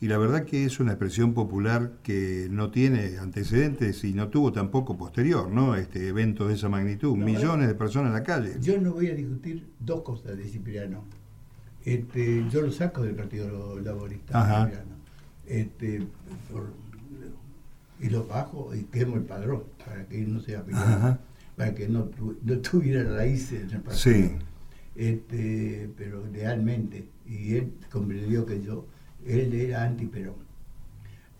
Y 0.00 0.06
la 0.06 0.16
verdad 0.16 0.44
que 0.44 0.64
es 0.64 0.78
una 0.78 0.92
expresión 0.92 1.34
popular 1.34 1.94
que 2.04 2.46
no 2.52 2.70
tiene 2.70 3.18
antecedentes 3.18 4.04
y 4.04 4.12
no 4.14 4.28
tuvo 4.28 4.52
tampoco 4.52 4.96
posterior, 4.96 5.50
¿no? 5.50 5.74
Este 5.74 6.06
evento 6.06 6.46
de 6.46 6.54
esa 6.54 6.68
magnitud, 6.68 7.16
No, 7.16 7.24
millones 7.26 7.66
de 7.66 7.74
personas 7.74 8.10
en 8.10 8.14
la 8.14 8.22
calle. 8.22 8.52
Yo 8.60 8.80
no 8.80 8.92
voy 8.92 9.08
a 9.08 9.14
discutir 9.16 9.66
dos 9.80 10.02
cosas 10.02 10.36
de 10.38 10.44
Cipriano. 10.44 11.02
Este, 11.84 12.44
yo 12.48 12.60
lo 12.62 12.70
saco 12.70 13.02
del 13.02 13.16
Partido 13.16 13.80
Laborista, 13.80 14.40
Ajá. 14.40 14.66
Cipriano. 14.66 14.97
Este, 15.48 16.06
por- 16.52 16.72
y 18.00 18.10
lo 18.10 18.26
bajo 18.26 18.72
y 18.74 18.82
quemo 18.84 19.16
el 19.16 19.22
padrón 19.22 19.64
para 19.84 20.06
que 20.06 20.22
él 20.22 20.32
no 20.34 20.40
sea 20.40 20.64
Ajá. 20.72 21.18
para 21.56 21.74
que 21.74 21.88
no, 21.88 22.08
no 22.44 22.58
tuviera 22.58 23.02
raíces 23.16 23.62
en 23.64 23.70
el 23.76 23.82
partido. 23.82 23.96
Sí, 23.96 24.36
Este, 24.94 25.90
pero 25.96 26.22
realmente, 26.32 27.08
y 27.26 27.54
él 27.56 27.72
comprendió 27.90 28.44
que 28.46 28.62
yo, 28.62 28.86
él 29.26 29.52
era 29.54 29.84
anti-Perón. 29.84 30.34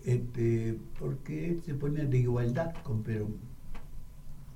Este, 0.05 0.77
porque 0.97 1.49
él 1.49 1.61
se 1.65 1.73
pone 1.75 2.05
de 2.05 2.17
igualdad 2.17 2.73
con 2.83 3.03
Perón. 3.03 3.35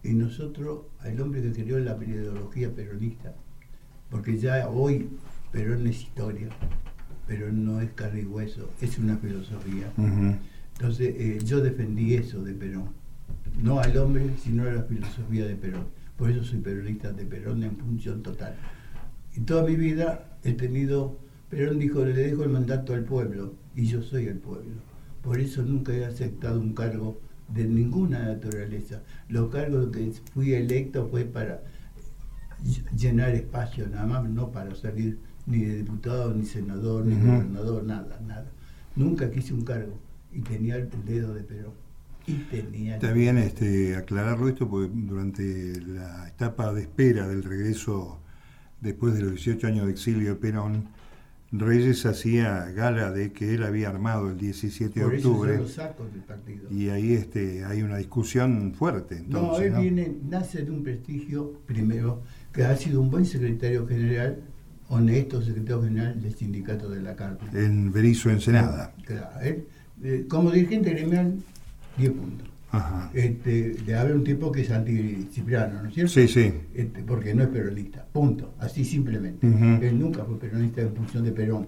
Y 0.04 0.14
nosotros, 0.14 0.82
al 1.00 1.20
hombre 1.22 1.42
que 1.42 1.52
creó 1.64 1.80
la 1.80 1.96
ideología 2.04 2.70
peronista, 2.74 3.34
porque 4.10 4.38
ya 4.38 4.68
hoy 4.70 5.10
Perón 5.52 5.88
es 5.88 6.02
historia, 6.02 6.50
Perón 7.28 7.66
no 7.66 7.82
es 7.82 7.92
carne 7.92 8.22
y 8.22 8.26
hueso, 8.26 8.70
es 8.82 8.98
una 8.98 9.18
filosofía. 9.18 9.92
Entonces 10.74 11.16
eh, 11.18 11.40
yo 11.46 11.62
defendí 11.62 12.16
eso 12.16 12.44
de 12.44 12.54
Perón, 12.54 12.90
no 13.62 13.80
al 13.80 13.96
hombre, 13.98 14.32
sino 14.42 14.64
a 14.64 14.74
la 14.74 14.84
filosofía 14.84 15.46
de 15.46 15.56
Perón. 15.56 15.86
Por 16.18 16.30
eso 16.30 16.44
soy 16.44 16.60
peronista 16.60 17.12
de 17.12 17.26
Perón 17.26 17.64
en 17.64 17.76
función 17.78 18.22
total. 18.22 18.56
Y 19.36 19.42
toda 19.42 19.64
mi 19.64 19.76
vida 19.76 20.38
he 20.44 20.54
tenido, 20.54 21.18
Perón 21.50 21.80
dijo, 21.80 22.06
le 22.06 22.14
dejo 22.14 22.44
el 22.44 22.50
mandato 22.50 22.94
al 22.94 23.04
pueblo 23.04 23.54
y 23.76 23.86
yo 23.86 24.02
soy 24.04 24.28
el 24.28 24.38
pueblo. 24.38 24.76
Por 25.22 25.40
eso 25.40 25.64
nunca 25.64 25.94
he 25.94 26.06
aceptado 26.06 26.60
un 26.60 26.74
cargo 26.74 27.20
de 27.48 27.66
ninguna 27.66 28.20
naturaleza. 28.26 29.02
Los 29.30 29.52
cargos 29.52 29.90
que 29.92 30.12
fui 30.34 30.54
electo 30.54 31.08
fue 31.10 31.24
para 31.24 31.62
llenar 32.96 33.30
espacio, 33.32 33.88
nada 33.88 34.06
más, 34.06 34.30
no 34.30 34.52
para 34.52 34.76
salir 34.76 35.20
ni 35.46 35.66
de 35.66 35.78
diputado, 35.78 36.34
ni 36.34 36.46
senador, 36.46 37.06
ni 37.06 37.16
gobernador, 37.16 37.84
nada, 37.84 38.20
nada. 38.26 38.50
Nunca 38.96 39.30
quise 39.30 39.54
un 39.54 39.64
cargo 39.64 39.98
y 40.32 40.42
tenía 40.42 40.76
el 40.76 40.90
dedo 41.06 41.34
de 41.34 41.44
Perón. 41.44 41.74
Y 42.26 42.36
tenía 42.36 42.96
Está 42.96 43.12
bien 43.12 43.38
este, 43.38 43.96
aclararlo 43.98 44.48
esto 44.48 44.70
porque 44.70 44.90
durante 44.94 45.82
la 45.82 46.30
etapa 46.30 46.74
de 46.74 46.82
espera 46.82 47.28
del 47.28 47.44
regreso 47.44 48.20
después 48.80 49.14
de 49.16 49.22
los 49.22 49.32
18 49.32 49.68
años 49.68 49.86
de 49.86 49.92
exilio 49.92 50.30
de 50.30 50.36
Perón, 50.36 50.88
Reyes 51.52 52.06
hacía 52.08 52.66
gala 52.72 53.12
de 53.12 53.32
que 53.32 53.54
él 53.54 53.64
había 53.64 53.90
armado 53.90 54.30
el 54.30 54.38
17 54.38 55.00
de 55.00 55.06
octubre. 55.06 55.60
Y 56.72 56.90
ahí 56.90 57.14
este, 57.14 57.64
hay 57.64 57.84
una 57.84 57.98
discusión 57.98 58.74
fuerte. 58.74 59.18
Entonces, 59.18 59.72
no, 59.72 59.78
él 59.78 59.84
Viene, 59.84 60.16
nace 60.28 60.64
de 60.64 60.72
un 60.72 60.84
prestigio, 60.84 61.60
primero, 61.68 62.24
que 62.52 62.64
ha 62.64 62.76
sido 62.76 63.02
un 63.02 63.12
buen 63.12 63.26
secretario 63.26 63.86
general, 63.88 64.40
honesto 64.94 65.42
secretario 65.42 65.84
general 65.84 66.22
del 66.22 66.36
sindicato 66.36 66.90
de 66.90 67.02
la 67.02 67.16
carne. 67.16 67.38
En 67.54 67.92
Berizo 67.92 68.30
Ensenada. 68.30 68.94
Claro, 69.06 69.40
él, 69.42 69.66
eh, 70.04 70.26
como 70.28 70.52
dirigente 70.52 70.92
gremial, 70.92 71.36
10 71.98 72.12
puntos. 72.12 72.48
Este, 73.14 73.76
de 73.86 73.96
haber 73.96 74.16
un 74.16 74.24
tipo 74.24 74.52
que 74.52 74.62
es 74.62 74.72
anti-Cipriano, 74.72 75.84
¿no 75.84 75.90
es 75.90 75.94
cierto? 75.94 76.12
Sí, 76.12 76.28
sí. 76.28 76.52
Este, 76.74 77.04
porque 77.04 77.36
no 77.36 77.44
es 77.44 77.50
peronista, 77.50 78.04
punto, 78.12 78.56
así 78.60 78.84
simplemente. 78.84 79.46
Él 79.46 80.00
nunca 80.00 80.24
fue 80.26 80.40
peronista 80.40 80.82
en 80.82 80.96
función 80.96 81.24
de 81.24 81.32
Perón, 81.32 81.68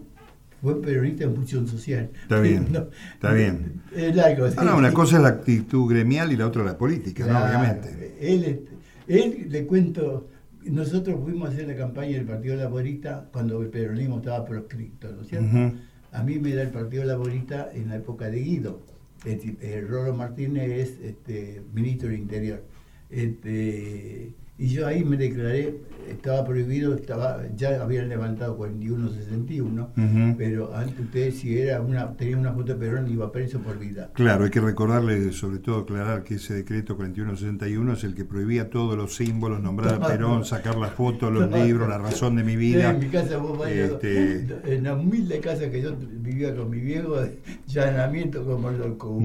fue 0.64 0.82
peronista 0.82 1.26
en 1.26 1.36
función 1.36 1.68
social. 1.68 2.10
Está 2.24 2.40
bien, 2.40 2.68
está 3.14 3.34
bien. 3.34 3.82
Es 3.96 4.18
ah, 4.58 4.64
no, 4.64 4.78
una 4.78 4.92
cosa 4.92 5.18
es 5.18 5.22
la 5.22 5.30
actitud 5.30 5.88
gremial 5.88 6.32
y 6.32 6.38
la 6.38 6.48
otra 6.48 6.64
la 6.64 6.76
política, 6.76 7.28
¿no? 7.28 7.38
obviamente. 7.38 8.16
Él, 8.20 8.44
este, 8.44 8.70
él, 9.08 9.48
le 9.52 9.66
cuento, 9.68 10.28
nosotros 10.70 11.20
fuimos 11.24 11.50
a 11.50 11.52
hacer 11.52 11.68
la 11.68 11.76
campaña 11.76 12.18
del 12.18 12.26
Partido 12.26 12.56
Laborista 12.56 13.30
cuando 13.32 13.62
el 13.62 13.70
peronismo 13.70 14.18
estaba 14.18 14.46
proscrito, 14.46 15.12
¿no 15.12 15.22
es 15.22 15.28
cierto? 15.28 15.78
A 16.12 16.24
mí 16.24 16.40
me 16.40 16.54
da 16.54 16.62
el 16.62 16.70
Partido 16.70 17.04
Laborista 17.04 17.70
en 17.74 17.90
la 17.90 17.98
época 17.98 18.30
de 18.30 18.40
Guido 18.40 18.96
el 19.26 19.88
Rolo 19.88 20.14
Martínez 20.14 20.70
es 20.70 21.00
este, 21.02 21.62
ministro 21.74 22.10
del 22.10 22.20
Interior. 22.20 22.64
Este, 23.10 24.34
y 24.58 24.68
yo 24.70 24.88
ahí 24.88 25.04
me 25.04 25.18
declaré, 25.18 25.82
estaba 26.10 26.46
prohibido, 26.46 26.96
estaba 26.96 27.42
ya 27.58 27.82
habían 27.82 28.08
levantado 28.08 28.56
4161, 28.56 30.36
pero 30.38 30.74
antes 30.74 30.98
usted 30.98 31.32
si 31.34 31.60
era 31.60 31.82
una 31.82 32.14
tenía 32.14 32.38
una 32.38 32.54
foto 32.54 32.74
de 32.74 32.76
Perón 32.76 33.12
iba 33.12 33.32
preso 33.34 33.60
por 33.60 33.78
vida. 33.78 34.12
Claro, 34.14 34.46
hay 34.46 34.52
que 34.52 34.62
recordarle, 34.62 35.34
sobre 35.34 35.60
todo 35.60 35.80
aclarar 35.80 36.24
que 36.24 36.36
ese 36.36 36.54
decreto 36.54 36.96
4161 36.96 37.94
es 37.94 38.04
el 38.06 38.16
que 38.16 38.24
prohibía 38.24 38.70
todos 38.70 38.96
los 38.96 39.16
símbolos, 39.16 39.62
nombrar 39.62 39.96
a 39.96 40.08
Perón, 40.08 40.46
sacar 40.46 40.78
las 40.78 40.94
fotos, 40.94 41.34
los 41.34 41.52
libros, 41.52 41.90
la 41.90 41.98
razón 41.98 42.38
de 42.38 42.44
mi 42.44 42.56
vida. 42.56 42.92
en 42.92 43.00
mi 43.00 43.08
casa 43.08 43.38
vos 43.38 43.68
este... 43.68 44.48
en 44.64 44.84
la 44.84 44.94
humilde 44.94 45.40
casa 45.42 45.70
que 45.70 45.82
yo 45.82 45.94
vivía 45.98 46.56
con 46.56 46.70
mi 46.70 46.80
viejo, 46.80 47.18
llanamiento 47.68 48.46
como 48.46 48.72
loco, 48.72 49.22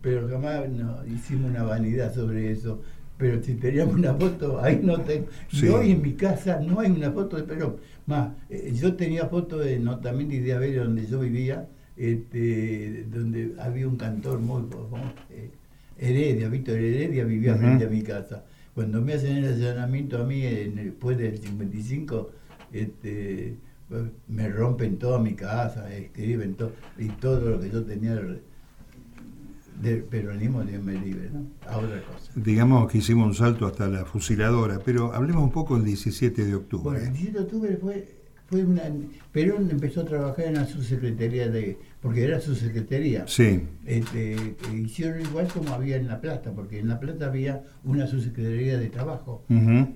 pero 0.00 0.28
jamás 0.28 0.68
no, 0.68 1.06
hicimos 1.06 1.50
una 1.50 1.62
vanidad 1.62 2.12
sobre 2.12 2.50
eso 2.50 2.80
pero 3.22 3.40
si 3.40 3.54
teníamos 3.54 3.94
una 3.94 4.14
foto, 4.14 4.60
ahí 4.60 4.80
no 4.82 5.00
tengo. 5.00 5.28
Y 5.52 5.68
hoy 5.68 5.92
en 5.92 6.02
mi 6.02 6.14
casa 6.14 6.58
no 6.58 6.80
hay 6.80 6.90
una 6.90 7.12
foto 7.12 7.36
de 7.36 7.44
Perón. 7.44 7.76
Más, 8.04 8.32
eh, 8.50 8.72
yo 8.74 8.96
tenía 8.96 9.26
foto 9.26 9.58
de 9.58 9.78
también 10.02 10.28
de 10.28 10.34
Ideabel, 10.34 10.74
donde 10.74 11.06
yo 11.06 11.20
vivía, 11.20 11.68
este, 11.96 13.04
donde 13.12 13.54
había 13.60 13.86
un 13.86 13.96
cantor 13.96 14.40
muy 14.40 14.64
eh, 15.30 15.50
Heredia, 15.98 16.48
Víctor 16.48 16.78
Heredia 16.78 17.24
vivía 17.24 17.54
frente 17.54 17.84
a 17.84 17.88
mi 17.88 18.02
casa. 18.02 18.42
Cuando 18.74 19.00
me 19.00 19.12
hacen 19.12 19.36
el 19.36 19.52
allanamiento 19.52 20.20
a 20.20 20.24
mí 20.24 20.40
después 20.40 21.16
del 21.16 21.38
55, 21.38 22.28
este, 22.72 23.54
me 24.26 24.48
rompen 24.48 24.98
toda 24.98 25.20
mi 25.20 25.34
casa, 25.34 25.94
escriben 25.94 26.56
todo, 26.56 26.72
y 26.98 27.06
todo 27.06 27.50
lo 27.50 27.60
que 27.60 27.70
yo 27.70 27.84
tenía 27.84 28.20
del 29.80 30.04
peronismo, 30.04 30.62
Dios 30.62 30.82
me 30.82 30.94
libre, 30.94 31.30
¿no? 31.32 31.46
A 31.68 31.78
otra 31.78 32.02
cosa. 32.02 32.32
Digamos 32.34 32.90
que 32.90 32.98
hicimos 32.98 33.26
un 33.26 33.34
salto 33.34 33.66
hasta 33.66 33.88
la 33.88 34.04
fusiladora, 34.04 34.78
pero 34.84 35.12
hablemos 35.12 35.42
un 35.42 35.50
poco 35.50 35.76
del 35.76 35.84
17 35.84 36.44
de 36.44 36.54
octubre. 36.54 36.98
Bueno, 36.98 37.06
el 37.06 37.12
17 37.12 37.38
de 37.38 37.44
octubre 37.44 37.76
fue, 37.80 38.08
fue 38.46 38.64
una... 38.64 38.82
Perón 39.32 39.70
empezó 39.70 40.02
a 40.02 40.04
trabajar 40.04 40.46
en 40.46 40.54
la 40.54 40.66
subsecretaría 40.66 41.48
de... 41.48 41.78
porque 42.00 42.24
era 42.24 42.40
su 42.40 42.54
secretaría. 42.54 43.26
Sí. 43.26 43.62
Este, 43.86 44.56
hicieron 44.74 45.20
igual 45.20 45.48
como 45.48 45.72
había 45.72 45.96
en 45.96 46.06
La 46.06 46.20
Plata, 46.20 46.52
porque 46.52 46.78
en 46.78 46.88
La 46.88 47.00
Plata 47.00 47.26
había 47.26 47.62
una 47.84 48.06
subsecretaría 48.06 48.78
de 48.78 48.88
trabajo. 48.88 49.44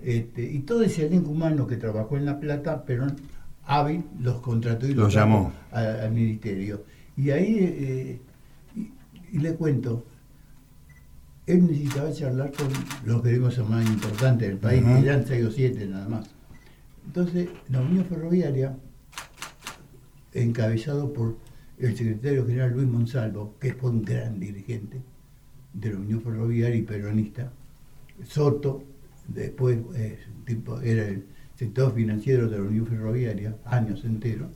este, 0.03 0.51
y 0.51 0.61
todo 0.61 0.83
ese 0.83 1.07
elenco 1.07 1.31
humano 1.31 1.67
que 1.67 1.77
trabajó 1.77 2.17
en 2.17 2.25
La 2.25 2.41
Plata, 2.41 2.85
Perón 2.85 3.17
hábil 3.65 4.05
los 4.21 4.41
contrató 4.41 4.87
y 4.87 4.95
los, 4.95 5.13
llamó 5.13 5.53
al, 5.71 6.11
ministerio. 6.13 6.85
Y 7.17 7.31
ahí... 7.31 7.57
Eh, 7.61 8.21
y 9.33 9.39
le 9.39 9.55
cuento, 9.55 10.05
él 11.47 11.67
necesitaba 11.67 12.13
charlar 12.13 12.53
con 12.53 12.69
los 13.05 13.23
gremios 13.23 13.59
más 13.69 13.87
importantes 13.87 14.49
del 14.49 14.59
país, 14.59 14.83
que 14.83 14.99
eran 14.99 15.27
6 15.27 15.47
o 15.47 15.51
7 15.51 15.87
nada 15.87 16.09
más. 16.09 16.31
Entonces, 17.07 17.49
la 17.69 17.81
Unión 17.81 18.05
Ferroviaria, 18.05 18.77
encabezado 20.33 21.13
por 21.13 21.37
el 21.79 21.97
secretario 21.97 22.47
general 22.47 22.73
Luis 22.73 22.89
Monsalvo, 22.89 23.55
que 23.61 23.75
fue 23.75 23.91
un 23.91 24.03
gran 24.03 24.41
dirigente 24.41 25.01
de 25.73 25.93
la 25.93 25.99
Unión 25.99 26.23
Ferroviaria 26.23 26.77
y 26.77 26.83
peronista, 26.83 27.53
Soto, 28.25 28.83
después 29.29 29.79
eh, 29.95 30.19
tipo, 30.45 30.81
era 30.81 31.07
el 31.07 31.27
sector 31.55 31.95
financiero 31.95 32.49
de 32.49 32.59
la 32.59 32.65
Unión 32.65 32.87
Ferroviaria, 32.87 33.57
años 33.65 34.05
enteros, 34.05 34.51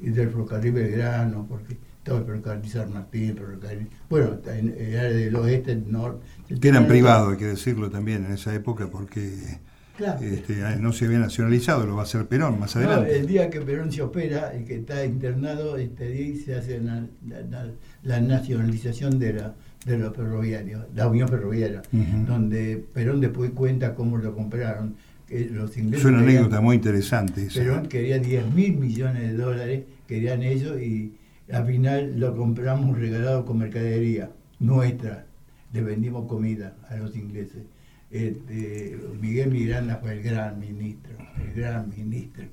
y 0.00 0.10
del 0.10 0.28
ferrocarril 0.28 0.72
Belgrano, 0.72 1.46
porque 1.48 1.76
todo 2.04 2.18
el 2.18 2.24
ferrocarril 2.24 2.70
San 2.70 2.92
Martín, 2.92 3.34
ferrocarril, 3.36 3.88
bueno, 4.08 4.38
era 4.78 5.04
del 5.04 5.34
oeste, 5.34 5.74
norte. 5.74 6.24
Que 6.60 6.68
eran 6.68 6.86
privados, 6.86 7.32
hay 7.32 7.38
que 7.38 7.46
decirlo 7.46 7.90
también 7.90 8.26
en 8.26 8.32
esa 8.32 8.54
época, 8.54 8.88
porque 8.88 9.58
este, 9.98 10.54
no 10.80 10.92
se 10.92 11.06
había 11.06 11.18
nacionalizado, 11.18 11.86
lo 11.86 11.94
va 11.96 12.02
a 12.02 12.04
hacer 12.04 12.26
Perón 12.26 12.60
más 12.60 12.76
adelante. 12.76 13.16
el 13.16 13.26
día 13.26 13.48
que 13.48 13.60
Perón 13.60 13.90
se 13.90 14.02
opera 14.02 14.52
y 14.58 14.64
que 14.64 14.76
está 14.76 15.04
internado, 15.04 15.76
este 15.78 16.10
día 16.10 16.44
se 16.44 16.54
hace 16.54 16.80
la, 16.80 18.20
nacionalización 18.20 19.18
de 19.18 19.32
la 19.32 19.54
de 19.86 19.98
los 19.98 20.16
ferroviarios, 20.16 20.86
la 20.94 21.08
Unión 21.08 21.28
Ferroviaria, 21.28 21.82
donde 22.26 22.82
Perón 22.92 23.20
después 23.20 23.50
cuenta 23.50 23.94
cómo 23.94 24.18
lo 24.18 24.34
compraron. 24.34 24.96
Que 25.26 25.46
los 25.46 25.74
ingleses 25.78 26.04
es 26.04 26.10
una 26.10 26.20
anécdota 26.20 26.60
muy 26.60 26.76
interesante. 26.76 27.48
Perón 27.54 27.86
quería 27.86 28.18
10 28.18 28.52
mil 28.52 28.76
millones 28.76 29.22
de 29.22 29.34
dólares, 29.34 29.84
querían 30.06 30.42
ellos, 30.42 30.78
y 30.78 31.14
al 31.52 31.66
final 31.66 32.18
lo 32.18 32.36
compramos 32.36 32.98
regalado 32.98 33.44
con 33.44 33.58
mercadería 33.58 34.30
nuestra, 34.60 35.26
le 35.72 35.82
vendimos 35.82 36.26
comida 36.26 36.76
a 36.88 36.96
los 36.96 37.14
ingleses. 37.16 37.62
Este, 38.10 38.98
Miguel 39.20 39.50
Miranda 39.50 39.96
fue 39.96 40.12
el 40.12 40.22
gran 40.22 40.58
ministro, 40.58 41.12
el 41.36 41.52
gran 41.60 41.90
ministro. 41.90 42.44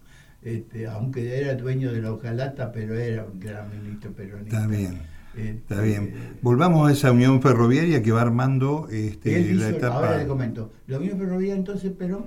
Este, 0.42 0.88
aunque 0.88 1.40
era 1.40 1.54
dueño 1.56 1.94
de 1.94 2.02
la 2.02 2.14
hojalata, 2.14 2.72
pero 2.72 2.96
era 2.96 3.26
un 3.26 3.40
gran 3.40 3.70
ministro 3.70 4.12
peronista. 4.12 4.58
Está 4.58 4.68
bien. 4.68 5.00
Está 5.38 5.76
este, 5.76 5.86
bien. 5.86 6.14
Volvamos 6.42 6.90
a 6.90 6.92
esa 6.92 7.12
unión 7.12 7.42
ferroviaria 7.42 8.02
que 8.02 8.12
va 8.12 8.22
armando 8.22 8.88
este, 8.92 9.54
la 9.54 9.70
etapa. 9.70 9.96
Ahora 9.96 10.18
le 10.18 10.28
comento. 10.28 10.72
La 10.88 10.98
unión 10.98 11.20
ferroviaria 11.20 11.56
entonces, 11.56 11.92
pero 11.98 12.26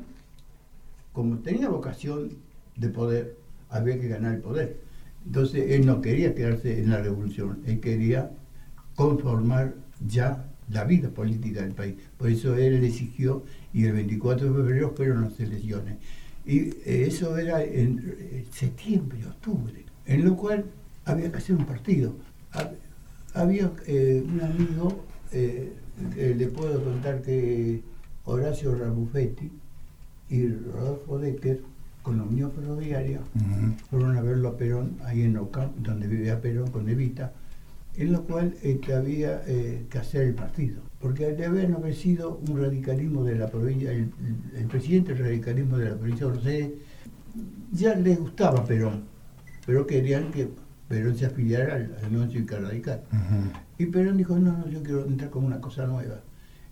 como 1.12 1.38
tenía 1.38 1.68
vocación 1.68 2.30
de 2.76 2.88
poder, 2.88 3.37
había 3.68 4.00
que 4.00 4.09
ganar 4.09 4.35
el 4.35 4.40
poder. 4.40 4.83
Entonces 5.26 5.70
él 5.70 5.86
no 5.86 6.00
quería 6.00 6.34
quedarse 6.34 6.78
en 6.78 6.90
la 6.90 7.00
revolución, 7.00 7.60
él 7.66 7.80
quería 7.80 8.30
conformar 8.94 9.74
ya 10.06 10.46
la 10.70 10.84
vida 10.84 11.08
política 11.10 11.62
del 11.62 11.72
país. 11.72 11.94
Por 12.16 12.30
eso 12.30 12.56
él 12.56 12.84
exigió, 12.84 13.44
y 13.72 13.86
el 13.86 13.92
24 13.92 14.48
de 14.48 14.54
febrero 14.54 14.94
fueron 14.96 15.22
las 15.22 15.38
elecciones. 15.40 15.96
Y 16.46 16.58
eh, 16.58 17.06
eso 17.08 17.36
era 17.38 17.62
en 17.62 18.14
eh, 18.18 18.44
septiembre, 18.50 19.26
octubre, 19.26 19.84
en 20.06 20.24
lo 20.24 20.36
cual 20.36 20.64
había 21.04 21.30
que 21.30 21.38
hacer 21.38 21.56
un 21.56 21.64
partido. 21.64 22.14
Había 23.34 23.72
eh, 23.86 24.24
un 24.24 24.40
amigo, 24.40 25.04
le 25.32 26.46
puedo 26.48 26.84
contar 26.84 27.20
que 27.22 27.82
Horacio 28.24 28.74
Rabuffetti 28.76 29.50
y 30.30 30.46
Rodolfo 30.48 31.18
Decker 31.18 31.60
con 32.04 32.18
la 32.18 32.25
Unión 32.25 32.52
Ferroviaria, 32.52 33.20
fueron 33.88 34.16
a 34.18 34.20
verlo 34.20 34.50
a 34.50 34.56
Perón, 34.58 34.99
ahí 35.04 35.23
en 35.23 35.38
Ocamp, 35.38 35.75
donde 35.78 36.06
vivía 36.06 36.38
Perón 36.38 36.70
con 36.70 36.87
Evita, 36.87 37.32
en 37.96 38.12
lo 38.12 38.25
cual 38.25 38.54
este, 38.62 38.94
había 38.94 39.42
eh, 39.46 39.87
que 39.88 39.99
hacer 39.99 40.23
el 40.28 40.34
partido. 40.34 40.82
Porque 41.00 41.32
de 41.32 41.46
haber 41.46 41.94
sido 41.94 42.42
un 42.46 42.61
radicalismo 42.61 43.25
de 43.25 43.37
la 43.37 43.49
provincia, 43.49 43.90
el, 43.90 44.11
presidente 44.68 45.14
del 45.14 45.25
radicalismo 45.25 45.78
de 45.78 45.90
la 45.90 45.96
provincia 45.96 46.26
de 46.26 46.32
Buenos 46.32 46.73
ya 47.73 47.94
les 47.94 48.20
gustaba 48.20 48.64
Perón, 48.64 49.04
pero 49.64 49.87
querían 49.87 50.30
que 50.30 50.50
Perón 50.87 51.16
se 51.16 51.25
afiliara 51.25 51.76
al, 51.76 51.96
al 52.02 52.11
Unión 52.11 52.30
Cívica 52.30 52.58
Radical. 52.58 53.02
Ujú. 53.11 53.58
Y 53.78 53.87
Perón 53.87 54.18
dijo, 54.18 54.38
no, 54.38 54.52
no, 54.52 54.68
yo 54.68 54.82
quiero 54.82 55.06
entrar 55.06 55.30
con 55.30 55.42
una 55.42 55.58
cosa 55.58 55.87
nueva. 55.87 56.20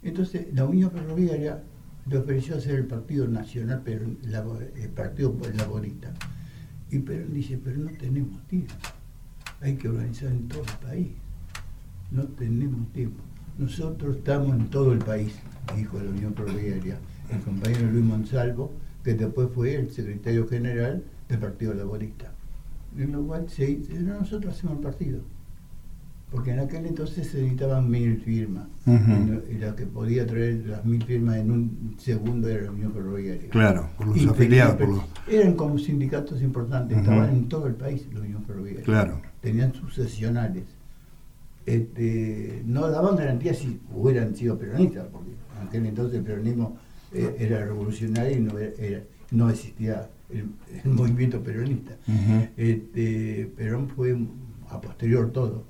Entonces 0.03 0.47
la 0.53 0.67
Unión 0.67 0.91
Ferroviaria 0.91 1.62
le 2.06 2.18
ofreció 2.18 2.56
hacer 2.56 2.76
el 2.76 2.87
Partido 2.87 3.28
Nacional, 3.28 3.82
pero 3.85 4.04
el 4.06 4.88
Partido 4.90 5.37
Laborista. 5.54 6.12
Y 6.90 6.99
Perón 6.99 7.32
dice, 7.32 7.59
pero 7.62 7.78
no 7.78 7.90
tenemos 7.92 8.47
tiempo, 8.49 8.75
hay 9.61 9.76
que 9.76 9.88
organizar 9.88 10.30
en 10.30 10.49
todo 10.49 10.62
el 10.62 10.87
país, 10.87 11.09
no 12.11 12.25
tenemos 12.25 12.92
tiempo. 12.92 13.23
Nosotros 13.56 14.16
estamos 14.16 14.56
en 14.56 14.68
todo 14.68 14.92
el 14.92 14.99
país, 14.99 15.35
dijo 15.76 15.99
la 15.99 16.11
Unión 16.11 16.35
Ferroviaria, 16.35 16.99
el 17.30 17.40
compañero 17.40 17.90
Luis 17.90 18.04
Monsalvo, 18.04 18.73
que 19.04 19.14
después 19.14 19.49
fue 19.54 19.75
el 19.75 19.90
secretario 19.90 20.47
general 20.49 21.02
del 21.28 21.38
Partido 21.38 21.73
Laborista. 21.75 22.32
En 22.97 23.12
lo 23.12 23.23
cual 23.25 23.49
se 23.49 23.66
dice, 23.66 23.94
no, 24.00 24.21
nosotros 24.21 24.54
hacemos 24.54 24.76
el 24.76 24.82
partido. 24.82 25.21
Porque 26.33 26.51
en 26.53 26.61
aquel 26.61 26.87
entonces 26.87 27.27
se 27.29 27.37
necesitaban 27.43 27.91
mil 27.91 28.17
firmas. 28.23 28.65
Y, 28.87 29.59
la 29.59 29.77
que 29.77 29.85
podía 29.87 30.27
traer 30.27 30.67
las 30.67 30.83
mil 30.85 31.05
firmas 31.05 31.37
en 31.37 31.51
un 31.51 31.95
segundo 31.99 32.49
era 32.49 32.62
la 32.65 32.71
Unión 32.73 32.91
Ferroviaria. 32.93 33.51
Claro, 33.51 33.91
por 33.99 34.07
los 34.09 34.17
Y 34.17 34.27
afiliados, 34.27 34.79
tenía- 34.79 34.87
por 34.97 34.97
los- 34.97 35.05
Eran 35.29 35.55
como 35.55 35.79
sindicatos 35.79 36.41
importantes, 36.43 36.97
estaban 36.99 37.29
en 37.31 37.49
todo 37.51 37.67
el 37.67 37.75
país 37.75 38.07
la 38.15 38.21
Unión 38.21 38.43
Ferroviaria. 38.45 38.83
Claro. 38.83 39.21
Tenían 39.43 39.75
sus 39.75 39.95
sesionales. 39.95 40.65
Este, 41.67 42.62
no 42.67 42.89
daban 42.89 43.15
garantías 43.17 43.59
si 43.59 43.79
hubieran 43.95 44.35
sido 44.35 44.59
peronistas, 44.59 45.07
porque 45.12 45.31
en 45.61 45.69
aquel 45.69 45.87
entonces 45.87 46.19
el 46.19 46.25
peronismo 46.25 46.77
eh, 47.12 47.37
era 47.39 47.65
revolucionario 47.65 48.37
y 48.39 48.41
no, 48.41 48.59
era- 48.59 48.73
era- 48.79 49.03
no 49.31 49.51
existía 49.51 50.09
el, 50.31 50.47
el 50.83 50.91
movimiento 50.91 51.41
peronista. 51.43 51.95
Este, 52.57 53.53
Perón 53.57 53.89
fue 53.91 54.17
a 54.71 54.81
posterior 54.81 55.31
todo. 55.31 55.65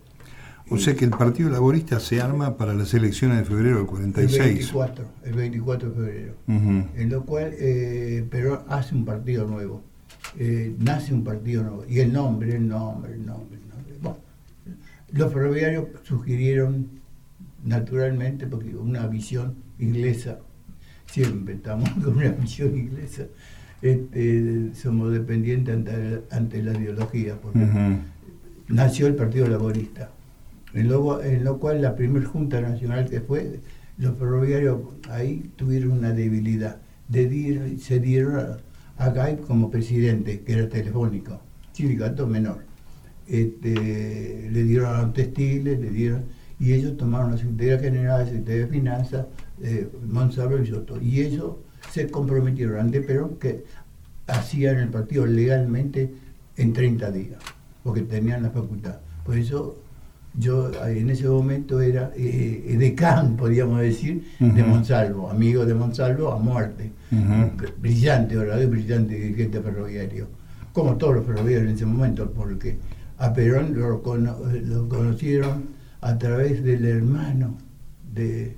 O 0.70 0.78
sea 0.78 0.94
que 0.94 1.04
el 1.04 1.10
Partido 1.10 1.50
Laborista 1.50 2.00
se 2.00 2.20
arma 2.20 2.56
para 2.56 2.74
las 2.74 2.94
elecciones 2.94 3.38
de 3.38 3.44
febrero 3.44 3.76
del 3.76 3.84
El 3.84 3.86
46. 3.86 4.38
24, 4.38 5.04
el 5.24 5.34
24 5.34 5.90
de 5.90 5.94
febrero. 5.94 6.34
Ujú. 6.48 6.86
en 6.96 7.08
lo 7.10 7.24
cual 7.24 7.52
eh, 7.58 8.26
Perón 8.30 8.60
hace 8.68 8.94
un 8.94 9.04
partido 9.04 9.46
nuevo, 9.46 9.82
eh, 10.38 10.74
nace 10.78 11.12
un 11.12 11.24
partido 11.24 11.62
nuevo, 11.62 11.84
y 11.88 12.00
el 12.00 12.12
nombre, 12.12 12.56
el 12.56 12.66
nombre, 12.68 13.14
el 13.14 13.26
nombre, 13.26 13.58
el 13.62 13.68
nombre. 13.68 13.94
Bueno, 14.00 14.18
los 15.12 15.32
ferroviarios 15.32 15.88
sugirieron 16.04 16.86
naturalmente, 17.64 18.46
porque 18.46 18.74
una 18.74 19.06
visión 19.06 19.56
inglesa, 19.78 20.38
siempre 21.06 21.54
estamos 21.54 21.88
con 22.02 22.16
una 22.16 22.30
visión 22.30 22.76
inglesa, 22.76 23.24
este, 23.82 24.70
somos 24.74 25.12
dependientes 25.12 25.74
ante, 25.74 26.22
ante 26.30 26.62
la 26.62 26.72
ideología, 26.78 27.34
porque 27.40 27.66
nació 28.68 29.06
el 29.08 29.16
Partido 29.16 29.48
Laborista, 29.48 30.10
en 30.74 30.88
lo, 30.88 31.58
cual 31.58 31.82
la 31.82 31.94
primera 31.94 32.26
Junta 32.26 32.60
Nacional 32.60 33.08
que 33.08 33.20
fue, 33.20 33.60
los 33.98 34.16
ferroviarios 34.16 34.80
ahí 35.10 35.50
tuvieron 35.56 35.92
una 35.92 36.12
debilidad, 36.12 36.78
de 37.08 37.76
se 37.78 38.00
dieron 38.00 38.36
a, 38.36 38.58
a 39.06 39.36
como 39.36 39.70
presidente, 39.70 40.40
que 40.40 40.52
era 40.54 40.68
telefónico, 40.68 41.40
sindicato 41.72 42.26
menor. 42.26 42.64
Este, 43.28 44.48
le 44.50 44.62
dieron 44.64 44.94
a 44.94 45.02
los 45.02 45.12
textiles, 45.12 45.78
le 45.78 45.90
dieron, 45.90 46.24
y 46.58 46.72
ellos 46.72 46.96
tomaron 46.96 47.32
la 47.32 47.38
Secretaría 47.38 47.78
General, 47.78 48.20
la 48.20 48.26
Secretaría 48.26 48.62
de 48.62 48.66
Finanzas, 48.68 49.26
eh, 49.62 49.88
Monsalvo 50.08 50.58
y 50.58 50.66
Soto, 50.66 51.00
y 51.00 51.20
ellos 51.20 51.56
se 51.90 52.10
comprometieron 52.10 52.80
ante 52.80 53.00
Perón 53.02 53.36
que 53.36 53.64
hacían 54.26 54.78
el 54.78 54.88
partido 54.88 55.26
legalmente 55.26 56.12
en 56.56 56.72
30 56.72 57.10
días, 57.10 57.38
porque 57.82 58.02
tenían 58.02 58.42
la 58.42 58.50
facultad. 58.50 59.00
Por 59.24 59.36
eso 59.36 59.81
yo 60.34 60.70
eh, 60.86 60.98
en 61.00 61.10
ese 61.10 61.28
momento 61.28 61.80
era 61.80 62.10
eh, 62.16 62.76
decán, 62.78 63.36
podríamos 63.36 63.80
decir, 63.80 64.24
de. 64.40 64.62
Monsalvo, 64.62 65.30
amigo 65.30 65.66
de 65.66 65.74
Monsalvo 65.74 66.32
a 66.32 66.38
muerte. 66.38 66.90
Ujú. 67.10 67.70
Brillante, 67.80 68.36
verdadero 68.36 68.70
brillante 68.70 69.14
dirigente 69.14 69.60
ferroviario, 69.60 70.28
como 70.72 70.96
todos 70.96 71.16
los 71.16 71.26
ferroviarios 71.26 71.68
en 71.68 71.74
ese 71.76 71.84
momento, 71.86 72.30
porque 72.30 72.78
a 73.18 73.32
Perón 73.34 73.74
lo, 73.78 74.02
cono- 74.02 74.38
lo 74.64 74.88
conocieron 74.88 75.64
a 76.00 76.16
través 76.18 76.64
del 76.64 76.84
hermano 76.86 77.56
de, 78.14 78.56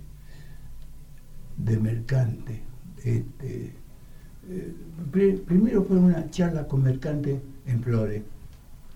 de 1.57 1.79
Mercante. 1.79 2.61
Este, 2.99 3.73
eh, 4.49 4.75
pri- 5.11 5.43
primero 5.45 5.85
fue 5.85 5.99
una 5.99 6.31
charla 6.31 6.67
con 6.67 6.83
Mercante 6.83 7.41
en 7.67 7.83
Flores, 7.83 8.23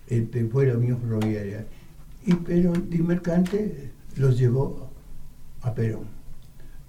este, 0.07 0.45
fue 0.47 0.67
la 0.69 0.77
Unión 0.79 0.99
Ferroviaria. 1.01 1.67
Y 2.29 2.35
Perón 2.35 2.89
y 2.93 2.99
Mercante 2.99 3.91
los 4.17 4.39
llevó 4.39 4.91
a 5.63 5.75
Perón. 5.75 6.05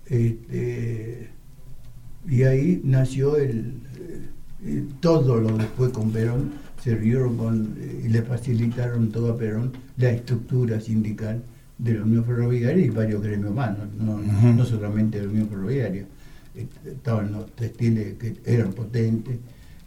Este, 0.06 1.30
y 2.28 2.44
ahí 2.44 2.82
nació 2.84 3.38
el, 3.38 3.76
eh, 4.66 4.84
todo 5.00 5.40
lo 5.40 5.58
después 5.58 5.92
con 5.94 6.12
Perón, 6.12 6.52
se 6.84 6.94
rieron 6.96 7.38
con, 7.38 7.78
eh, 7.80 8.02
y 8.06 8.10
le 8.10 8.22
facilitaron 8.22 9.12
todo 9.12 9.32
a 9.32 9.38
Perón 9.38 9.72
la 9.96 10.10
estructura 10.12 10.82
sindical 10.82 11.42
de 11.78 11.94
la 11.94 12.04
Unión 12.04 12.26
Ferroviaria 12.26 12.86
y 12.86 12.90
varios 12.90 13.22
gremios 13.24 13.54
más, 13.56 13.78
no, 13.98 14.20
no- 14.20 14.66
solamente 14.66 15.22
la 15.22 15.30
Unión 15.30 15.48
Ferroviaria. 15.48 16.06
Estaban 16.86 17.32
los 17.32 17.50
textiles 17.56 18.16
que 18.20 18.36
eran 18.46 18.74
potentes, 18.74 19.38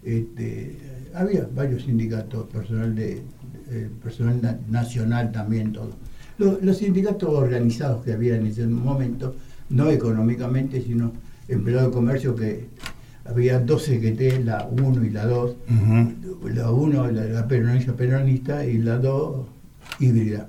este, 0.04 0.76
había 1.14 1.48
varios 1.54 1.82
sindicatos, 1.84 2.46
personal 2.48 2.94
de, 2.94 3.22
eh, 3.70 3.88
personal 4.02 4.40
na- 4.42 4.58
nacional 4.68 5.32
también, 5.32 5.72
todo. 5.72 5.90
Lo- 6.38 6.58
Los, 6.60 6.78
sindicatos 6.78 7.28
organizados 7.30 8.04
que 8.04 8.12
había 8.12 8.36
en 8.36 8.46
ese 8.46 8.66
momento, 8.66 9.34
no 9.70 9.90
económicamente, 9.90 10.82
sino 10.82 11.12
empleados 11.48 11.88
de 11.90 11.94
comercio 11.94 12.34
que 12.34 12.66
había 13.24 13.60
dos 13.60 13.84
CGT, 13.84 14.44
la 14.44 14.66
1 14.66 15.04
y 15.04 15.10
la 15.10 15.26
2, 15.26 15.56
Ujú. 15.68 16.48
la 16.48 16.70
1 16.70 17.10
la, 17.12 17.24
la 17.24 17.48
peronista 17.48 17.94
peronista 17.94 18.66
y 18.66 18.78
la 18.78 18.98
2 18.98 19.46
híbrida. 20.00 20.48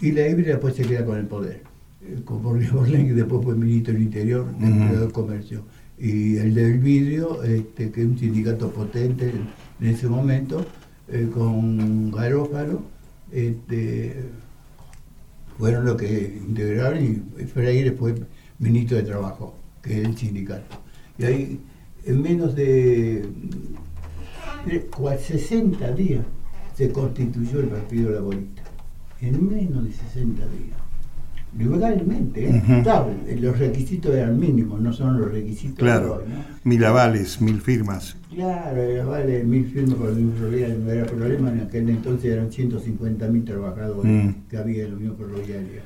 Y 0.00 0.12
la 0.12 0.26
híbrida 0.28 0.52
después 0.52 0.74
se 0.74 0.84
queda 0.84 1.04
con 1.04 1.18
el 1.18 1.26
poder. 1.26 1.62
Eh, 2.02 2.20
Con 2.24 2.42
Borges 2.42 2.70
que 2.90 3.12
después 3.14 3.44
fue 3.44 3.54
ministro 3.56 3.92
del 3.92 4.02
Interior, 4.02 4.46
de 4.46 4.64
Ujú. 4.66 4.66
empleado 4.82 5.06
de 5.06 5.12
comercio. 5.12 5.62
Y 6.00 6.36
el 6.36 6.54
del 6.54 6.78
vidrio, 6.78 7.42
este, 7.42 7.90
que 7.90 8.02
es 8.02 8.06
un 8.06 8.18
sindicato 8.18 8.70
potente 8.70 9.32
en, 9.80 9.86
ese 9.88 10.08
momento, 10.08 10.64
eh, 11.08 11.28
con 11.32 12.10
Garófalo, 12.12 12.82
este, 13.32 14.16
fueron 15.58 15.84
los 15.86 15.96
que 15.96 16.40
integraron 16.46 17.02
y 17.04 17.44
Freire 17.46 17.92
fue 17.92 18.14
ministro 18.58 18.96
de 18.96 19.02
Trabajo, 19.02 19.54
que 19.82 20.00
es 20.00 20.06
el 20.08 20.16
sindicato. 20.16 20.76
Y 21.18 21.24
ahí, 21.24 21.60
en 22.04 22.22
menos 22.22 22.54
de 22.54 23.18
eh, 24.66 24.88
cua- 24.90 25.18
60 25.18 25.90
días, 25.92 26.24
se 26.76 26.92
constituyó 26.92 27.58
el 27.60 27.66
Partido 27.68 28.10
Laborista. 28.10 28.62
En 29.20 29.48
menos 29.48 29.84
de 29.84 29.92
60 29.92 30.46
días. 30.46 30.77
Legalmente, 31.58 32.48
¿eh? 32.48 32.62
Claro, 32.82 33.08
los 33.40 33.58
requisitos 33.58 34.14
eran 34.14 34.38
mínimos, 34.38 34.80
no 34.80 34.92
son 34.92 35.20
los 35.20 35.30
requisitos 35.32 35.76
de 35.76 35.82
Claro, 35.82 36.14
hoy, 36.16 36.32
¿no? 36.32 36.44
mil 36.64 36.84
avales, 36.84 37.40
mil 37.40 37.60
firmas. 37.60 38.16
Claro, 38.34 38.80
era, 38.80 39.04
vale, 39.04 39.42
mil 39.44 39.66
firmas 39.66 39.94
para 39.96 40.10
la 40.10 40.16
Unión 40.16 40.32
Ferroviaria, 40.34 40.76
no 40.76 40.90
era 40.90 41.06
problema, 41.06 41.50
en 41.52 41.60
aquel 41.60 41.90
entonces 41.90 42.30
eran 42.32 42.52
150 42.52 43.26
mil 43.28 43.44
trabajadores 43.44 44.04
Mm. 44.10 44.34
que 44.48 44.56
había 44.56 44.84
en 44.84 44.90
la 44.92 44.96
Unión 44.96 45.16
Ferroviaria. 45.16 45.82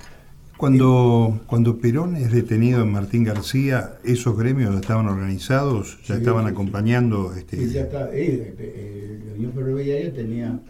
Cuando, 0.57 1.41
cuando 1.47 1.79
Perón 1.79 2.15
es 2.17 2.31
detenido 2.31 2.83
en 2.83 2.93
Martín 2.93 3.25
García, 3.25 3.95
¿esos 4.05 4.37
gremios 4.39 4.75
estaban 4.77 5.09
organizados? 5.09 5.99
¿Ya 6.07 6.15
Sí, 6.15 6.21
estaban 6.21 6.45
sí, 6.45 6.51
acompañando? 6.53 7.33
Este, 7.35 7.61
Y 7.65 7.69
ya 7.71 7.81
está, 7.83 8.11
eh, 8.15 8.55
eh, 8.59 9.19
la 9.27 9.35
Unión 9.35 9.53
Ferroviaria 9.55 10.13
tenía 10.15 10.61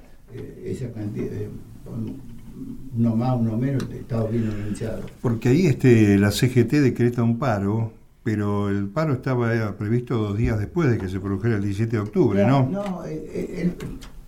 esa 0.64 0.90
cantidad, 0.92 1.30
de, 1.30 1.48
uno 2.96 3.16
más, 3.16 3.38
uno 3.38 3.56
menos, 3.56 3.84
estaba 3.92 4.26
bien 4.28 4.48
organizado. 4.48 5.02
Porque 5.20 5.48
ahí 5.50 5.66
este, 5.66 6.18
la 6.18 6.30
CGT 6.30 6.72
decreta 6.74 7.22
un 7.22 7.38
paro, 7.38 7.92
pero 8.22 8.68
el 8.68 8.86
paro 8.88 9.14
estaba 9.14 9.54
eh, 9.54 9.60
previsto 9.78 10.16
dos 10.16 10.36
días 10.38 10.58
después 10.58 10.90
de 10.90 10.98
que 10.98 11.08
se 11.08 11.18
produjera 11.20 11.56
el 11.56 11.62
17 11.62 11.96
de 11.96 11.98
octubre, 12.02 12.46
¿no? 12.46 12.68
No, 12.70 13.04
eh, 13.04 13.24
eh, 13.32 13.72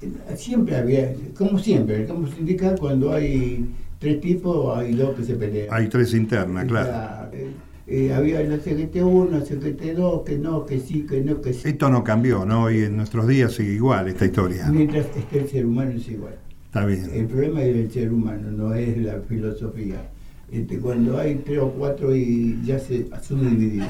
el- 0.02 0.08
el- 0.30 0.36
siempre 0.38 0.76
había, 0.76 1.12
como 1.36 1.58
siempre, 1.58 1.96
en 1.96 2.00
el 2.02 2.06
campo 2.08 2.26
sindical 2.28 2.76
cuando 2.78 3.12
hay 3.12 3.68
tres 3.98 4.20
tipos, 4.20 4.76
hay 4.76 4.94
dos 4.94 5.14
que 5.16 5.24
se 5.24 5.34
pelean. 5.34 5.68
Hay 5.70 5.88
tres 5.88 6.12
internas, 6.14 6.66
claro. 6.66 7.28
eh, 7.32 7.50
eh, 7.86 8.12
había 8.14 8.42
la 8.42 8.56
CGT1, 8.56 9.30
la 9.30 9.40
CGT2, 9.44 10.24
que 10.24 10.38
no, 10.38 10.64
que 10.66 10.80
sí, 10.80 11.06
que 11.06 11.20
no, 11.20 11.40
que 11.42 11.52
sí. 11.52 11.68
Esto 11.68 11.90
no 11.90 12.02
cambió, 12.02 12.44
¿no? 12.46 12.70
Y 12.70 12.78
en 12.84 12.96
nuestros 12.96 13.26
días 13.28 13.52
sigue 13.52 13.74
igual 13.74 14.08
esta 14.08 14.24
historia. 14.24 14.68
Mientras 14.70 15.06
esté 15.16 15.38
el 15.40 15.48
ser 15.48 15.66
humano 15.66 15.92
es 15.92 16.08
igual. 16.08 16.34
El 16.74 17.26
problema 17.28 17.62
es 17.62 17.76
el 17.76 17.90
ser 17.92 18.12
humano, 18.12 18.50
no 18.50 18.74
es 18.74 18.98
la 18.98 19.20
filosofía. 19.20 20.10
Este, 20.50 20.80
cuando 20.80 21.16
hay 21.18 21.36
tres 21.36 21.60
o 21.60 21.70
cuatro 21.70 22.16
y 22.16 22.60
ya 22.64 22.80
se 22.80 23.08
subdivide. 23.22 23.86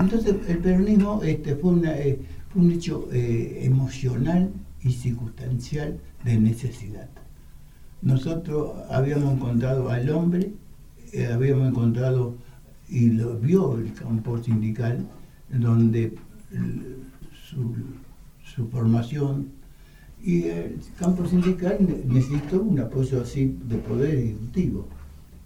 Entonces 0.00 0.34
el 0.48 0.58
peronismo 0.58 1.22
este, 1.22 1.54
fue, 1.56 1.74
eh, 1.84 2.18
un 2.54 2.72
hecho 2.72 3.06
eh, 3.12 3.60
emocional 3.64 4.50
y 4.82 4.92
circunstancial 4.92 5.98
de 6.24 6.38
necesidad. 6.40 7.10
Nosotros 8.00 8.72
habíamos 8.88 9.34
encontrado 9.34 9.90
al 9.90 10.08
hombre, 10.08 10.52
eh, 11.12 11.26
habíamos 11.26 11.68
encontrado 11.68 12.34
y 12.88 13.10
lo 13.10 13.38
vio 13.38 13.76
el 13.76 13.92
campo 13.92 14.42
sindical, 14.42 15.06
donde 15.50 16.14
su 17.44 18.68
formación 18.68 19.55
y 20.26 20.42
el 20.48 20.80
campo 20.98 21.24
sindical 21.24 21.78
necesitó 22.08 22.60
un 22.60 22.80
apoyo 22.80 23.22
así 23.22 23.56
de 23.68 23.76
poder 23.76 24.18
ejecutivo. 24.18 24.88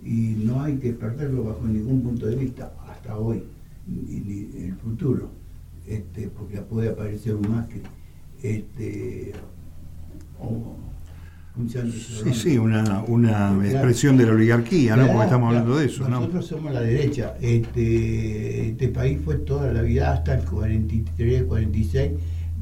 Y 0.02 0.36
no 0.42 0.62
hay 0.62 0.76
que 0.76 0.94
perderlo 0.94 1.44
bajo 1.44 1.66
ningún 1.66 2.02
punto 2.02 2.26
de 2.26 2.34
vista 2.34 2.72
hasta 2.88 3.18
hoy 3.18 3.42
ni, 3.86 4.48
en 4.56 4.70
el 4.70 4.76
futuro. 4.76 5.28
Este, 5.86 6.28
porque 6.28 6.62
puede 6.62 6.88
aparecer 6.88 7.34
un 7.34 7.50
más 7.50 7.68
que 7.68 7.82
este, 8.42 9.34
Sí, 12.24 12.32
sí, 12.32 12.58
una, 12.58 13.02
una 13.06 13.54
expresión 13.66 14.16
de 14.16 14.24
la 14.24 14.32
oligarquía, 14.32 14.96
¿no? 14.96 15.08
Porque 15.08 15.24
estamos 15.24 15.48
hablando 15.48 15.76
de 15.76 15.86
eso, 15.86 16.08
Nosotros 16.08 16.46
somos 16.46 16.72
la 16.72 16.80
derecha. 16.80 17.34
Este, 17.40 18.68
este 18.68 18.88
país 18.88 19.18
fue 19.22 19.34
toda 19.36 19.70
la 19.70 19.82
vida 19.82 20.12
hasta 20.12 20.38
el 20.38 20.44
43, 20.44 21.42
46, 21.42 22.12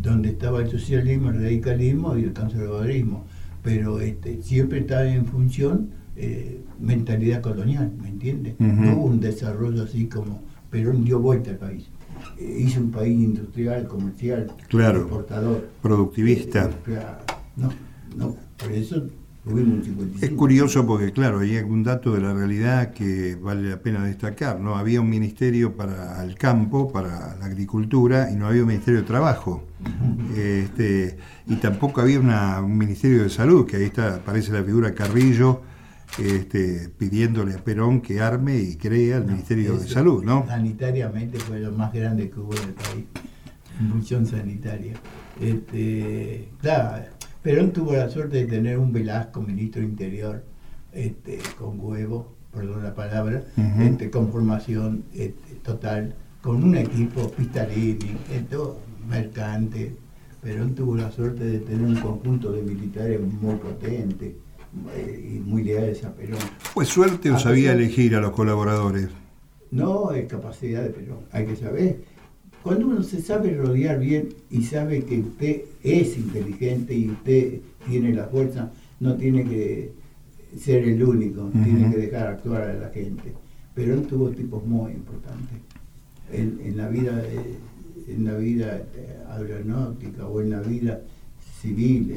donde 0.09 0.31
estaba 0.31 0.61
el 0.63 0.71
socialismo, 0.71 1.31
el 1.31 1.43
radicalismo 1.43 2.17
y 2.17 2.25
el 2.25 2.33
conservadurismo. 2.33 3.27
Pero 3.63 4.01
este, 4.01 4.43
siempre 4.43 4.81
estaba 4.81 5.07
en 5.07 5.27
función 5.27 5.91
eh, 6.17 6.63
mentalidad 6.81 7.41
colonial, 7.41 7.93
¿me 8.01 8.09
entiendes? 8.09 8.55
No 8.59 8.97
hubo 8.97 9.07
un 9.07 9.21
desarrollo 9.21 9.83
así 9.85 10.07
como 10.07 10.43
Perón 10.71 11.05
dio 11.05 11.21
vuelta 11.21 11.51
al 11.51 11.59
país. 11.59 11.89
Eh, 12.39 12.59
hizo 12.61 12.81
un 12.81 12.91
país 12.91 13.19
industrial, 13.19 13.87
comercial, 13.87 14.51
claro, 14.69 15.01
exportador. 15.01 15.69
Productivista. 15.83 16.71
Eh, 16.87 16.99
no, 17.57 17.73
no, 18.17 18.37
por 18.57 18.73
eso 18.73 19.01
tuvimos 19.01 19.03
un 19.03 19.07
55. 19.07 19.18
Es 20.21 20.31
curioso 20.31 20.87
porque, 20.87 21.13
claro, 21.13 21.41
hay 21.41 21.57
algún 21.57 21.83
dato 21.83 22.15
de 22.15 22.21
la 22.21 22.35
realidad 22.35 22.93
que 22.93 23.37
vale 23.37 23.71
la 23.71 23.81
pena 23.81 24.05
destacar. 24.05 24.61
¿no? 24.61 24.77
Había 24.77 25.01
un 25.01 25.09
ministerio 25.09 25.77
para 25.77 26.23
el 26.25 26.35
campo, 26.37 26.93
para 26.93 27.37
la 27.37 27.47
agricultura, 27.47 28.31
y 28.31 28.37
no 28.37 28.47
había 28.47 28.63
un 28.63 28.69
ministerio 28.69 29.01
de 29.01 29.07
trabajo. 29.07 29.65
este, 30.37 31.17
y 31.47 31.57
tampoco 31.57 32.01
había 32.01 32.21
un 32.21 32.77
ministerio 32.77 33.23
de 33.23 33.31
salud, 33.31 33.67
que 33.67 33.77
ahí 33.77 33.85
está, 33.85 34.17
aparece 34.17 34.53
la 34.53 34.63
figura 34.63 34.95
Carrillo 34.95 35.63
este, 36.17 36.89
pidiéndole 36.89 37.55
a 37.55 37.59
Perón 37.59 38.01
que 38.01 38.21
arme 38.21 38.59
y 38.59 38.77
crea 38.77 39.19
el 39.19 39.27
Ministerio 39.27 39.77
de 39.77 39.87
Salud, 39.87 40.25
¿no? 40.25 40.47
Sanitariamente 40.47 41.39
fue 41.39 41.61
lo 41.61 41.73
más 41.73 41.93
grande 41.93 42.31
que 42.31 42.41
hubo 42.41 42.55
en 42.55 42.63
el 42.63 42.75
país, 42.75 43.05
función 43.91 44.27
sanitaria. 44.27 44.95
Este, 45.41 46.49
claro, 46.61 47.05
Perón 47.43 47.73
tuvo 47.73 47.93
la 47.93 48.09
suerte 48.11 48.39
de 48.39 48.47
tener 48.47 48.79
un 48.79 48.93
Velasco, 48.93 49.41
ministro 49.41 49.83
Interior, 49.83 50.43
este, 50.93 51.39
con 51.59 51.79
huevo, 51.79 52.35
perdón 52.53 52.83
la 52.83 52.95
palabra, 52.95 53.45
este, 53.81 54.11
con 54.11 54.33
formación 54.33 55.05
este, 55.15 55.55
total, 55.63 56.15
con 56.43 56.65
un 56.65 56.77
equipo 56.77 57.31
Pistalini, 57.31 58.17
todo, 58.51 58.79
mercante. 59.09 59.95
Perón 60.43 60.75
tuvo 60.75 60.97
la 60.97 61.11
suerte 61.11 61.45
de 61.45 61.59
tener 61.59 61.83
un 61.83 61.97
conjunto 61.97 62.53
de 62.53 62.63
militares 62.63 63.21
muy 63.21 63.57
potente 63.57 64.37
eh, 64.95 65.31
y 65.35 65.39
muy 65.41 65.65
leales 65.65 66.05
a 66.05 66.13
Perón. 66.13 66.39
¿Fue 66.59 66.85
suerte 66.85 67.31
o 67.31 67.39
sabía 67.39 67.73
elegir 67.73 68.15
a 68.15 68.21
los 68.21 68.33
colaboradores? 68.33 69.09
No, 69.71 70.13
es 70.13 70.27
capacidad 70.27 70.83
de 70.83 70.91
Perón, 70.91 71.21
hay 71.33 71.47
que 71.47 71.57
saber. 71.57 72.18
Cuando 72.69 72.87
uno 72.87 73.03
se 73.03 73.23
sabe 73.23 73.55
rodear 73.57 73.99
bien 73.99 74.29
y 74.51 74.61
sabe 74.61 75.03
que 75.03 75.21
usted 75.21 75.63
es 75.83 76.19
inteligente 76.19 76.93
y 76.95 77.09
usted 77.09 77.61
tiene 77.89 78.13
la 78.13 78.27
fuerza, 78.27 78.71
no 79.01 79.17
tiene 79.17 79.43
que 79.45 79.93
ser 80.55 80.85
el 80.87 81.03
único, 81.03 81.49
tiene 81.65 81.91
que 81.91 81.97
dejar 81.97 82.27
actuar 82.27 82.65
a 82.65 82.75
la 82.75 82.91
gente. 82.91 83.33
Perón 83.75 84.05
tuvo 84.05 84.29
tipos 84.29 84.67
muy 84.67 84.93
importantes. 84.93 85.57
En, 86.31 86.77
la 86.77 86.91
vida 86.91 87.25
en 88.07 88.25
la 88.27 88.37
vida 88.37 88.83
aeronáutica 89.31 90.27
o 90.27 90.43
en 90.43 90.51
la 90.51 90.61
vida 90.61 91.01
civil, 91.63 92.15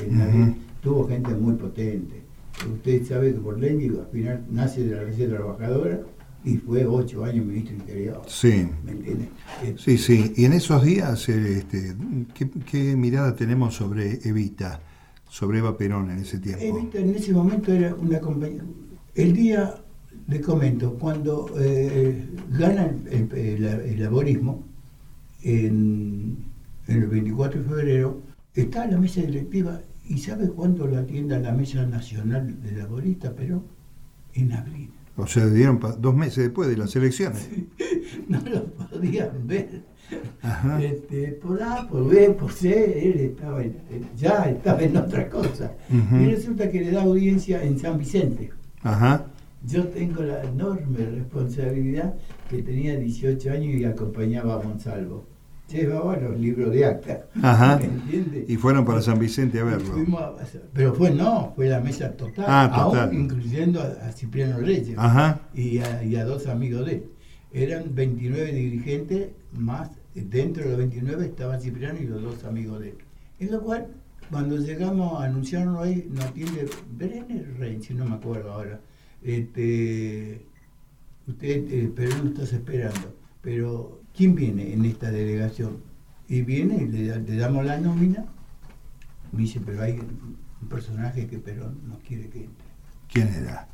tuvo 0.83 1.07
gente 1.07 1.33
muy 1.33 1.53
potente. 1.53 2.23
Usted 2.69 3.05
sabe 3.05 3.33
que 3.33 3.39
por 3.39 3.57
ley 3.57 3.87
al 3.87 4.07
final 4.11 4.43
nace 4.51 4.83
de 4.83 4.97
la 4.97 5.03
Reserva 5.03 5.37
Trabajadora 5.37 6.01
y 6.43 6.57
fue 6.57 6.85
ocho 6.85 7.23
años 7.23 7.45
ministro 7.45 7.73
del 7.73 7.81
Interior. 7.81 8.21
Sí. 8.27 8.67
¿Me 8.83 8.91
entiendes? 8.91 9.29
Sí, 9.77 9.97
sí. 9.97 10.33
Y 10.35 10.45
en 10.45 10.53
esos 10.53 10.83
días, 10.83 11.29
eh, 11.29 11.59
este, 11.59 11.95
¿qué, 12.69 12.95
mirada 12.95 13.35
tenemos 13.35 13.75
sobre 13.75 14.19
Evita, 14.27 14.81
sobre 15.29 15.59
Eva 15.59 15.77
Perón 15.77 16.09
en 16.11 16.19
ese 16.19 16.39
tiempo? 16.39 16.63
Evita 16.63 16.99
en 16.99 17.15
ese 17.15 17.31
momento 17.31 17.71
era 17.71 17.93
una 17.95 18.19
compañía. 18.19 18.63
El 19.15 19.33
día, 19.33 19.75
le 20.27 20.41
comento, 20.41 20.93
cuando 20.93 21.51
eh, 21.59 22.25
gana 22.49 22.93
el, 23.11 23.99
laborismo, 23.99 24.63
en, 25.43 26.37
en 26.87 27.01
el 27.01 27.07
24 27.07 27.61
de 27.61 27.67
febrero, 27.67 28.21
está 28.55 28.85
la 28.87 28.97
mesa 28.97 29.21
directiva 29.21 29.81
¿Y 30.11 30.17
sabe 30.17 30.49
cuánto 30.49 30.87
lo 30.87 30.97
atiende 30.97 31.35
a 31.35 31.39
la 31.39 31.53
Mesa 31.53 31.85
Nacional 31.85 32.61
de 32.61 32.73
Laborista, 32.73 33.33
pero 33.33 33.63
en 34.33 34.51
abril? 34.51 34.89
O 35.17 35.27
sea, 35.27 35.45
dieron 35.47 35.79
dos 35.99 36.15
meses 36.15 36.45
después 36.45 36.69
de 36.69 36.77
las 36.77 36.95
elecciones. 36.95 37.49
no 38.27 38.39
lo 38.41 38.65
podían 38.65 39.45
ver. 39.45 39.83
Este, 40.81 41.27
por 41.33 41.61
A, 41.61 41.87
por 41.87 42.09
B, 42.09 42.31
por 42.31 42.51
C, 42.51 43.09
él 43.09 43.19
estaba 43.19 43.61
ya 44.17 44.49
estaba 44.49 44.81
en 44.81 44.97
otra 44.97 45.29
cosa. 45.29 45.73
Y 45.89 46.25
resulta 46.25 46.69
que 46.69 46.81
le 46.81 46.91
da 46.91 47.03
audiencia 47.03 47.63
en 47.63 47.79
San 47.79 47.97
Vicente. 47.97 48.51
Ajá. 48.81 49.27
Yo 49.65 49.87
tengo 49.87 50.23
la 50.23 50.43
enorme 50.43 51.05
responsabilidad 51.05 52.15
que 52.49 52.63
tenía 52.63 52.97
18 52.97 53.51
años 53.51 53.75
y 53.75 53.85
acompañaba 53.85 54.55
a 54.55 54.63
Monsalvo 54.63 55.30
llevaba 55.71 56.17
los 56.17 56.39
libros 56.39 56.71
de 56.71 56.85
acta. 56.85 57.25
Ajá. 57.41 57.79
Y 58.47 58.55
fueron 58.57 58.85
para 58.85 59.01
San 59.01 59.19
Vicente 59.19 59.59
a 59.59 59.63
verlo. 59.63 59.95
pero 60.73 60.93
fue 60.93 61.11
no, 61.11 61.53
fue 61.55 61.67
la 61.67 61.79
mesa 61.79 62.11
total, 62.11 62.45
ah, 62.47 62.71
total. 62.73 63.13
incluyendo 63.13 63.81
a, 63.81 64.11
Cipriano 64.11 64.57
Reyes 64.59 64.97
Ajá. 64.97 65.41
Y, 65.53 65.79
a, 65.79 66.25
dos 66.25 66.47
amigos 66.47 66.85
de 66.85 66.93
él. 66.93 67.05
Eran 67.53 67.93
29 67.93 68.53
dirigentes, 68.53 69.29
más 69.53 69.89
dentro 70.13 70.63
de 70.63 70.69
los 70.69 70.77
29 70.77 71.25
estaba 71.25 71.59
Cipriano 71.59 71.99
y 71.99 72.05
los 72.05 72.21
dos 72.21 72.43
amigos 72.43 72.79
de 72.79 72.89
él. 72.89 72.97
En 73.39 73.51
lo 73.51 73.61
cual, 73.61 73.87
cuando 74.29 74.57
llegamos 74.57 75.21
a 75.21 75.25
anunciarlo 75.25 75.81
ahí, 75.81 76.07
nos 76.11 76.25
atiende 76.25 76.67
Brenner 76.97 77.57
Rey, 77.57 77.81
si 77.81 77.93
no 77.93 78.05
me 78.05 78.15
acuerdo 78.15 78.51
ahora. 78.53 78.79
Este, 79.23 80.45
usted, 81.27 81.71
eh, 81.71 81.91
pero 81.95 82.17
no 82.23 82.29
estás 82.29 82.53
esperando. 82.53 83.15
Pero 83.41 84.00
¿quién 84.15 84.35
viene 84.35 84.73
en 84.73 84.85
esta 84.85 85.11
delegación? 85.11 85.77
Y 86.27 86.41
viene 86.43 86.83
y 86.83 86.87
le, 86.87 87.37
damos 87.37 87.65
la 87.65 87.77
nómina. 87.77 88.25
Me 89.31 89.41
dice, 89.41 89.61
pero 89.65 89.81
hay 89.83 89.99
un 89.99 90.67
personaje 90.69 91.27
que 91.27 91.39
Perón 91.39 91.79
no 91.87 91.99
quiere 91.99 92.29
que 92.29 92.45
entre. 92.45 92.67
¿Quién 93.11 93.27
era? 93.27 93.67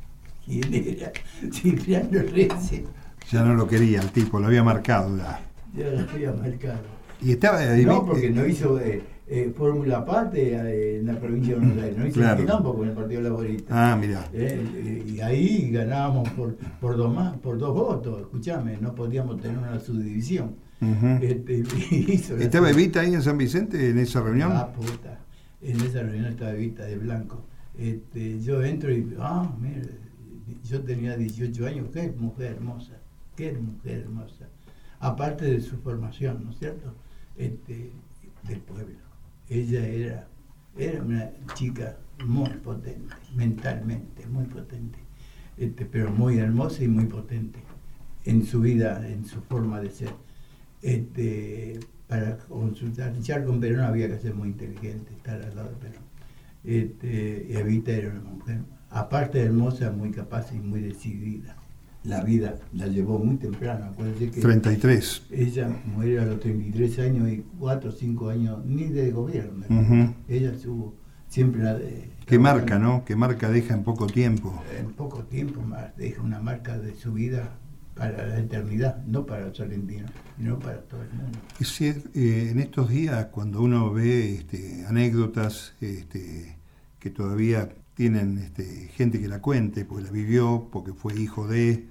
¿Quién 0.44 0.74
era? 0.74 1.12
Cipriano 1.52 2.22
Reyes. 2.22 2.82
Ya 3.30 3.44
no 3.44 3.54
lo 3.54 3.68
quería 3.68 4.00
el 4.00 4.10
tipo, 4.10 4.40
lo 4.40 4.46
había 4.46 4.64
marcado 4.64 5.16
ya. 5.16 5.40
Ya 5.76 5.90
lo 5.90 6.10
había 6.10 6.32
marcado. 6.32 6.80
Y 7.20 7.32
estaba 7.32 7.58
ahí. 7.58 7.84
No, 7.84 8.06
porque 8.06 8.30
no 8.30 8.46
hizo 8.46 8.80
eh, 8.80 9.02
eh, 9.30 9.52
Fórmula 9.54 10.04
Parte 10.04 10.54
eh, 10.54 10.98
en 10.98 11.06
la 11.06 11.20
provincia 11.20 11.54
de 11.54 11.60
Buenos 11.60 11.82
Aires, 11.82 11.98
no 11.98 12.06
hizo 12.06 12.20
claro. 12.20 12.44
tampoco 12.44 12.82
en 12.82 12.90
el 12.90 12.94
Partido 12.94 13.20
Laborista. 13.20 13.92
Ah, 13.92 13.96
mira. 13.96 14.28
y 14.32 15.20
ahí 15.20 15.70
ganábamos 15.70 16.28
por, 16.30 16.56
por, 16.80 16.96
dos 16.96 17.14
más, 17.14 17.36
por 17.38 17.58
dos 17.58 17.74
votos, 17.74 18.20
escúchame, 18.22 18.78
no 18.80 18.94
podíamos 18.94 19.40
tener 19.40 19.58
una 19.58 19.78
subdivisión. 19.78 20.56
este, 21.20 21.64
¿Estaba 22.42 22.70
Evita 22.70 23.00
ahí 23.00 23.12
en 23.12 23.22
San 23.22 23.36
Vicente 23.36 23.90
en 23.90 23.98
esa 23.98 24.22
reunión? 24.22 24.52
Ah, 24.54 24.72
puta. 24.72 25.18
En 25.60 25.80
esa 25.80 26.02
reunión 26.02 26.26
estaba 26.26 26.52
Evita 26.52 26.84
de 26.84 26.96
Blanco. 26.96 27.44
Este, 27.76 28.40
yo 28.40 28.62
entro 28.62 28.92
y, 28.92 29.14
ah, 29.20 29.50
mira, 29.60 29.82
yo 30.64 30.82
tenía 30.82 31.16
18 31.16 31.66
años, 31.66 31.88
qué 31.92 32.12
mujer 32.18 32.52
hermosa, 32.52 32.94
qué 33.36 33.52
mujer 33.52 34.00
hermosa. 34.00 34.48
Aparte 35.00 35.44
de 35.44 35.60
su 35.60 35.76
formación, 35.78 36.44
¿no 36.44 36.50
es 36.50 36.58
cierto? 36.58 36.94
Este, 37.36 37.92
del 38.46 38.60
pueblo. 38.60 39.07
Ella 39.50 39.86
era, 39.86 40.28
era 40.76 41.02
una 41.02 41.30
chica 41.54 41.96
muy 42.24 42.50
potente, 42.50 43.14
mentalmente, 43.34 44.26
muy 44.26 44.44
potente, 44.44 44.98
este, 45.56 45.86
pero 45.86 46.10
muy 46.10 46.38
hermosa 46.38 46.84
y 46.84 46.88
muy 46.88 47.04
potente 47.06 47.58
en 48.24 48.44
su 48.44 48.60
vida, 48.60 49.08
en 49.08 49.24
su 49.24 49.40
forma 49.42 49.80
de 49.80 49.90
ser. 49.90 50.12
Este, 50.82 51.80
para 52.06 52.38
consultar, 52.38 53.18
ya 53.18 53.44
con 53.44 53.60
Perón 53.60 53.80
había 53.80 54.08
que 54.08 54.18
ser 54.18 54.34
muy 54.34 54.48
inteligente, 54.48 55.12
estar 55.14 55.40
al 55.42 55.54
lado 55.54 55.70
de 55.70 55.76
Perón. 55.76 56.02
Este, 56.64 57.58
Evita 57.58 57.92
era 57.92 58.10
una 58.10 58.20
mujer, 58.20 58.60
aparte 58.90 59.38
de 59.38 59.44
hermosa, 59.44 59.90
muy 59.90 60.10
capaz 60.10 60.52
y 60.52 60.58
muy 60.58 60.80
decidida. 60.80 61.56
La 62.08 62.22
vida 62.24 62.58
la 62.72 62.86
llevó 62.86 63.18
muy 63.18 63.36
temprano. 63.36 63.86
Acuérdense 63.86 64.30
que 64.30 64.40
33. 64.40 65.22
ella 65.30 65.68
muere 65.94 66.18
a 66.20 66.24
los 66.24 66.40
33 66.40 66.98
años 67.00 67.28
y 67.28 67.44
4 67.58 67.90
o 67.90 67.92
5 67.92 68.30
años 68.30 68.64
ni 68.64 68.84
de 68.88 69.10
gobierno. 69.10 69.64
Ella 70.28 70.52
estuvo 70.52 70.94
siempre 71.28 71.62
la 71.62 71.74
de... 71.74 72.10
Que 72.26 72.38
marca, 72.38 72.78
¿no? 72.78 73.04
Que 73.04 73.14
marca 73.16 73.50
deja 73.50 73.74
en 73.74 73.82
poco 73.84 74.06
tiempo. 74.06 74.62
En 74.78 74.92
poco 74.92 75.24
tiempo 75.24 75.60
más 75.62 75.96
deja 75.96 76.22
una 76.22 76.40
marca 76.40 76.78
de 76.78 76.94
su 76.94 77.12
vida 77.12 77.58
para 77.94 78.26
la 78.26 78.38
eternidad, 78.38 79.04
no 79.06 79.26
para 79.26 79.48
los 79.48 79.58
argentinos, 79.60 80.10
sino 80.36 80.58
para 80.58 80.80
todo 80.82 81.02
el 81.02 81.12
mundo. 81.12 81.38
Es 81.60 81.80
cier- 81.80 82.02
eh, 82.14 82.48
en 82.52 82.60
estos 82.60 82.88
días, 82.90 83.26
cuando 83.32 83.60
uno 83.60 83.92
ve 83.92 84.34
este, 84.36 84.84
anécdotas 84.86 85.74
este, 85.80 86.56
que 87.00 87.10
todavía 87.10 87.70
tienen 87.94 88.38
este, 88.38 88.64
gente 88.94 89.20
que 89.20 89.26
la 89.26 89.40
cuente, 89.40 89.84
porque 89.84 90.04
la 90.04 90.10
vivió, 90.12 90.68
porque 90.70 90.92
fue 90.92 91.18
hijo 91.20 91.48
de... 91.48 91.86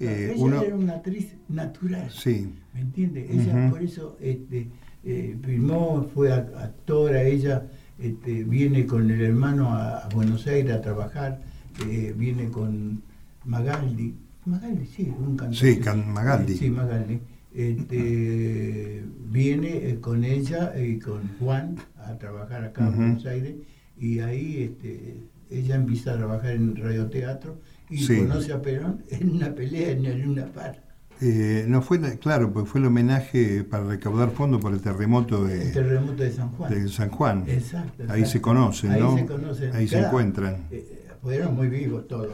eh, 0.00 0.32
ella 0.34 0.44
uno, 0.44 0.62
era 0.62 0.76
una 0.76 0.94
actriz 0.94 1.34
natural. 1.48 2.10
sí, 2.10 2.52
¿Me 2.74 2.80
entiende? 2.80 3.26
Ella 3.30 3.68
por 3.70 3.82
eso 3.82 4.16
este, 4.20 4.68
eh, 5.04 5.36
filmó, 5.44 6.08
fue 6.14 6.30
ac- 6.30 6.54
actora, 6.56 7.22
ella 7.22 7.66
este, 7.98 8.44
viene 8.44 8.86
con 8.86 9.10
el 9.10 9.20
hermano 9.20 9.70
a, 9.74 9.98
a 9.98 10.08
Buenos 10.08 10.46
Aires 10.46 10.72
a 10.74 10.80
trabajar, 10.80 11.40
eh, 11.88 12.14
viene 12.16 12.48
con 12.48 13.02
Magaldi, 13.44 14.14
Magaldi, 14.46 14.86
sí, 14.86 15.02
un 15.18 15.36
cantante. 15.36 15.56
Sí, 15.56 15.78
Can- 15.80 16.12
Magaldi. 16.12 16.54
Sí, 16.56 16.70
Magaldi. 16.70 17.20
Este, 17.52 19.04
viene 19.30 19.90
eh, 19.90 19.98
con 20.00 20.24
ella 20.24 20.72
y 20.80 20.98
con 20.98 21.28
Juan 21.38 21.76
a 21.96 22.16
trabajar 22.16 22.64
acá 22.64 22.82
Ujú. 22.84 22.92
en 22.92 22.96
Buenos 22.98 23.26
Aires 23.26 23.54
y 23.98 24.20
ahí 24.20 24.62
este, 24.62 25.16
ella 25.50 25.74
empieza 25.76 26.12
a 26.14 26.16
trabajar 26.16 26.52
en 26.52 26.76
radioteatro 26.76 27.58
y 27.90 27.98
Sí. 27.98 28.18
conoce 28.18 28.52
a 28.52 28.62
Perón 28.62 29.02
en 29.10 29.30
una 29.30 29.54
pelea 29.54 29.90
en 29.90 30.04
el 30.06 30.20
Luna 30.22 30.46
Par. 30.46 30.82
Eh, 31.22 31.66
no 31.68 31.82
fue, 31.82 31.98
la- 31.98 32.16
claro, 32.16 32.50
pues 32.52 32.66
fue 32.68 32.80
el 32.80 32.86
homenaje 32.86 33.62
para 33.64 33.84
recaudar 33.84 34.30
fondos 34.30 34.62
para 34.62 34.74
el 34.74 34.80
terremoto 34.80 35.46
El 35.46 35.58
de, 35.58 35.70
terremoto 35.70 36.22
de 36.22 36.32
San 36.32 36.48
Juan. 36.52 36.70
de 36.72 36.88
San 36.88 37.10
Juan. 37.10 37.44
Exacto. 37.46 38.04
Ahí 38.04 38.20
exacto. 38.20 38.26
se 38.30 38.40
conocen, 38.40 38.92
Ahí 38.92 39.00
¿no? 39.00 39.16
se 39.18 39.26
conocen. 39.26 39.74
Ahí 39.76 39.86
se 39.88 39.98
encuentran. 39.98 40.54
eh, 40.70 40.86
eh, 40.90 41.08
fueron 41.20 41.54
muy 41.54 41.68
vivos 41.68 42.08
todos. 42.08 42.30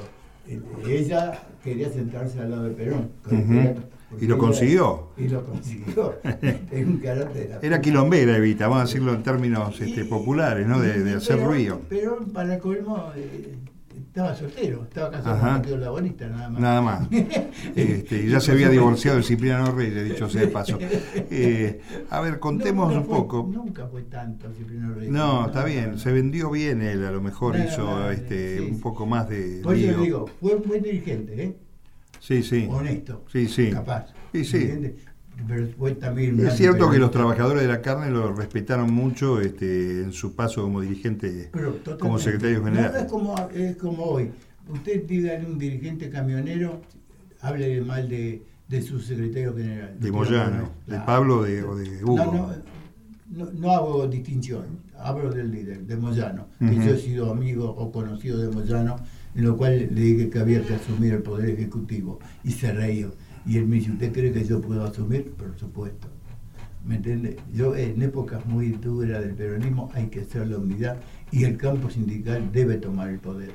Eh, 0.49 0.61
ella 0.87 1.42
quería 1.64 1.90
sentarse 1.90 2.38
al 2.38 2.51
lado 2.53 2.64
de 2.64 2.71
Perón. 2.71 3.09
¿Y 4.21 4.27
lo 4.27 4.38
consiguió? 4.38 5.09
Y 5.16 5.27
lo 5.29 5.45
consiguió. 5.45 6.14
en 6.71 6.88
un 6.88 6.99
carácter. 6.99 7.59
Era 7.61 7.81
quilombera, 7.81 8.37
Evita, 8.37 8.69
vamos 8.69 8.83
a 8.83 8.87
decirlo 8.87 9.12
en 9.14 9.25
términos 9.25 9.81
este, 9.81 10.05
populares, 10.05 10.64
¿no? 10.69 10.79
De, 10.79 11.03
de 11.03 11.14
hacer 11.14 11.42
ruido. 11.42 11.81
Perón, 11.88 12.27
para 12.33 12.57
colmo, 12.61 13.11
eh, 13.16 13.57
estaba 13.98 14.35
soltero. 14.35 14.82
Estaba 14.85 15.11
casado 15.11 15.35
Ajá. 15.37 15.62
con 15.62 15.72
un 15.72 15.80
laborista, 15.80 16.28
nada 16.28 16.48
más. 16.50 16.61
Nada 16.61 16.80
más. 16.82 17.09
Este, 17.76 18.22
y 18.22 18.28
ya 18.28 18.40
se 18.40 18.52
había 18.52 18.68
divorciado 18.70 19.16
de 19.18 19.22
Cipriano 19.22 19.70
Reyes, 19.72 20.04
dicho 20.04 20.28
sea 20.28 20.42
de 20.42 20.48
paso. 20.48 20.78
Eh, 20.80 21.80
a 22.11 22.20
ver, 22.20 22.38
contemos 22.38 22.88
No, 22.88 22.94
no 22.94 23.00
un 23.00 23.06
fue- 23.06 23.16
poco. 23.16 23.48
Nunca 23.52 23.87
fue 23.87 24.02
tanto 24.02 24.50
Cipriano 24.52 24.94
Reyes. 24.94 25.11
No, 25.12 25.46
está 25.46 25.64
bien, 25.64 25.98
se 25.98 26.12
vendió 26.12 26.50
bien 26.50 26.82
él, 26.82 27.04
a 27.04 27.11
lo 27.11 27.20
mejor 27.20 27.56
hizo 27.56 28.11
este, 28.11 28.59
sí, 28.59 28.68
un 28.70 28.80
poco 28.80 29.06
más 29.06 29.28
de 29.28 29.61
Por 29.62 29.74
eso 29.76 30.00
digo, 30.00 30.26
fue 30.40 30.54
un 30.54 30.62
buen 30.68 30.82
dirigente, 30.82 31.42
¿eh? 31.42 31.56
Sí, 32.20 32.42
sí. 32.42 32.66
honesto, 32.70 33.24
Sí, 33.30 33.46
sí. 33.46 33.70
capaz. 33.70 34.06
Sí, 34.32 34.44
sí. 34.44 34.70
Es 35.38 36.57
cierto 36.57 36.90
que 36.90 36.99
los 36.99 37.11
trabajadores 37.11 37.62
de 37.62 37.68
la 37.68 37.83
carne 37.83 38.11
lo 38.11 38.33
respetaron 38.33 38.92
mucho 38.92 39.40
este, 39.40 40.03
en 40.03 40.12
su 40.12 40.35
paso 40.35 40.62
como 40.62 40.81
dirigente, 40.81 41.51
Pero 41.53 41.77
como 42.01 42.18
secretario 42.18 42.59
No, 42.61 42.64
general. 42.66 42.96
es, 42.96 43.05
como, 43.05 43.35
es 43.55 43.77
como 43.77 44.03
hoy. 44.05 44.31
Usted 44.68 45.05
dígale 45.07 45.44
a 45.44 45.49
un 45.49 45.59
dirigente 45.59 46.11
camionero, 46.11 46.81
hable 47.40 47.81
mal 47.83 48.09
de, 48.09 48.42
de 48.68 48.83
su 48.83 48.99
secretario 48.99 49.55
general. 49.55 49.96
De 50.01 50.09
No 50.11 50.16
Moyano, 50.16 50.70
de. 50.87 50.99
Pablo 51.01 51.42
de- 51.42 51.62
o 51.62 51.77
de 51.77 52.03
Hugo. 52.05 52.16
No, 52.16 52.33
no, 52.33 52.53
no, 53.44 53.53
no 53.53 53.70
hago 53.72 54.07
distinción, 54.09 54.64
hablo 54.99 55.31
del 55.31 55.51
líder, 55.53 55.81
de 55.87 55.96
Moyano. 55.96 56.49
Que 56.59 56.75
yo 56.75 56.94
he 56.94 56.99
sido 56.99 57.31
amigo 57.31 57.68
o 57.70 57.92
conocido 57.92 58.38
de 58.38 58.49
Moyano, 58.49 58.96
en 59.35 59.44
lo 59.44 59.57
cual 59.57 59.79
le 59.79 60.01
dije 60.01 60.31
que 60.31 60.38
había 60.38 60.62
que 60.62 60.75
asumir 60.75 61.12
el 61.14 61.22
poder 61.22 61.51
ejecutivo. 61.51 62.18
Y 62.42 62.53
se 62.53 62.72
reíó. 62.72 63.12
Y 63.46 63.59
él 63.59 63.66
me 63.66 63.76
dice, 63.76 63.92
¿usted 63.92 64.12
cree 64.12 64.32
que 64.32 64.44
yo 64.44 64.61
puedo 64.61 64.85
asumir? 64.85 65.30
Por 65.32 65.56
supuesto. 65.59 66.09
¿Me 66.85 66.96
entiende? 66.96 67.37
Yo 67.52 67.74
en 67.76 68.00
épocas 68.02 68.44
muy 68.46 68.68
duras 68.70 69.20
del 69.20 69.35
peronismo 69.35 69.90
hay 69.94 70.06
que 70.06 70.20
hacer 70.20 70.46
la 70.46 70.59
unidad 70.59 70.98
y 71.32 71.44
el 71.44 71.56
campo 71.56 71.90
sindical 71.90 72.50
debe 72.52 72.76
tomar 72.76 73.09
el 73.09 73.18
poder. 73.18 73.50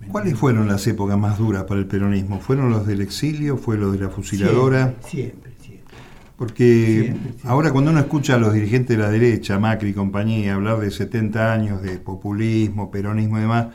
¿Me 0.00 0.08
¿Cuáles 0.08 0.36
fueron 0.36 0.66
las 0.66 0.86
épocas 0.86 1.18
más 1.18 1.38
duras 1.38 1.64
para 1.64 1.78
el 1.80 1.86
peronismo? 1.86 2.40
¿Fueron 2.40 2.70
los 2.70 2.86
del 2.86 3.02
exilio? 3.02 3.56
¿Fue 3.56 3.76
lo 3.76 3.92
de 3.92 3.98
la 3.98 4.08
fusiladora? 4.08 4.94
Siempre, 5.06 5.10
siempre, 5.10 5.52
siempre. 5.60 5.94
Porque 6.36 7.02
Siempre, 7.02 7.22
siempre. 7.32 7.48
ahora 7.50 7.70
cuando 7.70 7.90
uno 7.90 8.00
escucha 8.00 8.34
a 8.34 8.38
los 8.38 8.52
dirigentes 8.54 8.96
de 8.96 9.02
la 9.02 9.10
derecha, 9.10 9.58
Macri 9.58 9.90
y 9.90 9.92
compañía, 9.92 10.54
hablar 10.54 10.78
de 10.80 10.90
70 10.90 11.52
años 11.52 11.82
de 11.82 11.98
populismo, 11.98 12.90
peronismo 12.90 13.38
y 13.38 13.42
demás, 13.42 13.66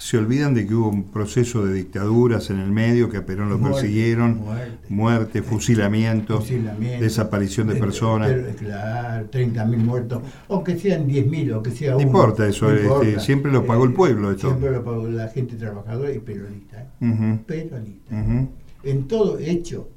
se 0.00 0.16
olvidan 0.16 0.54
de 0.54 0.66
que 0.66 0.74
hubo 0.74 0.88
un 0.88 1.04
proceso 1.04 1.62
de 1.62 1.74
dictaduras 1.74 2.48
en 2.48 2.58
el 2.58 2.70
medio, 2.70 3.10
que 3.10 3.18
a 3.18 3.26
Perón 3.26 3.50
lo 3.50 3.58
Muerte, 3.58 3.82
persiguieron, 3.82 4.38
muerte. 4.38 4.86
muerte, 4.88 5.42
fusilamiento, 5.42 6.38
Fusilamiento, 6.38 7.04
desaparición 7.04 7.68
de 7.68 7.76
eh, 7.76 7.80
personas. 7.80 8.30
claro, 8.58 9.30
30.000 9.30 9.76
muertos, 9.76 10.22
o 10.48 10.64
que 10.64 10.78
sean 10.78 11.06
10.000, 11.06 11.54
o 11.54 11.62
que 11.62 11.70
sea 11.72 11.92
No 11.92 12.00
importa 12.00 12.48
eso, 12.48 12.72
este, 12.72 13.20
siempre 13.20 13.52
lo 13.52 13.66
pagó 13.66 13.84
el 13.84 13.92
pueblo 13.92 14.30
esto. 14.30 14.48
Siempre 14.48 14.70
lo 14.70 14.82
pagó 14.82 15.06
la 15.06 15.28
gente 15.28 15.56
trabajadora 15.56 16.10
y 16.10 16.18
peronista. 16.18 16.82
¿eh? 17.02 17.38
Peronista. 17.46 18.48
En 18.82 19.06
todo 19.06 19.38
hecho, 19.38 19.90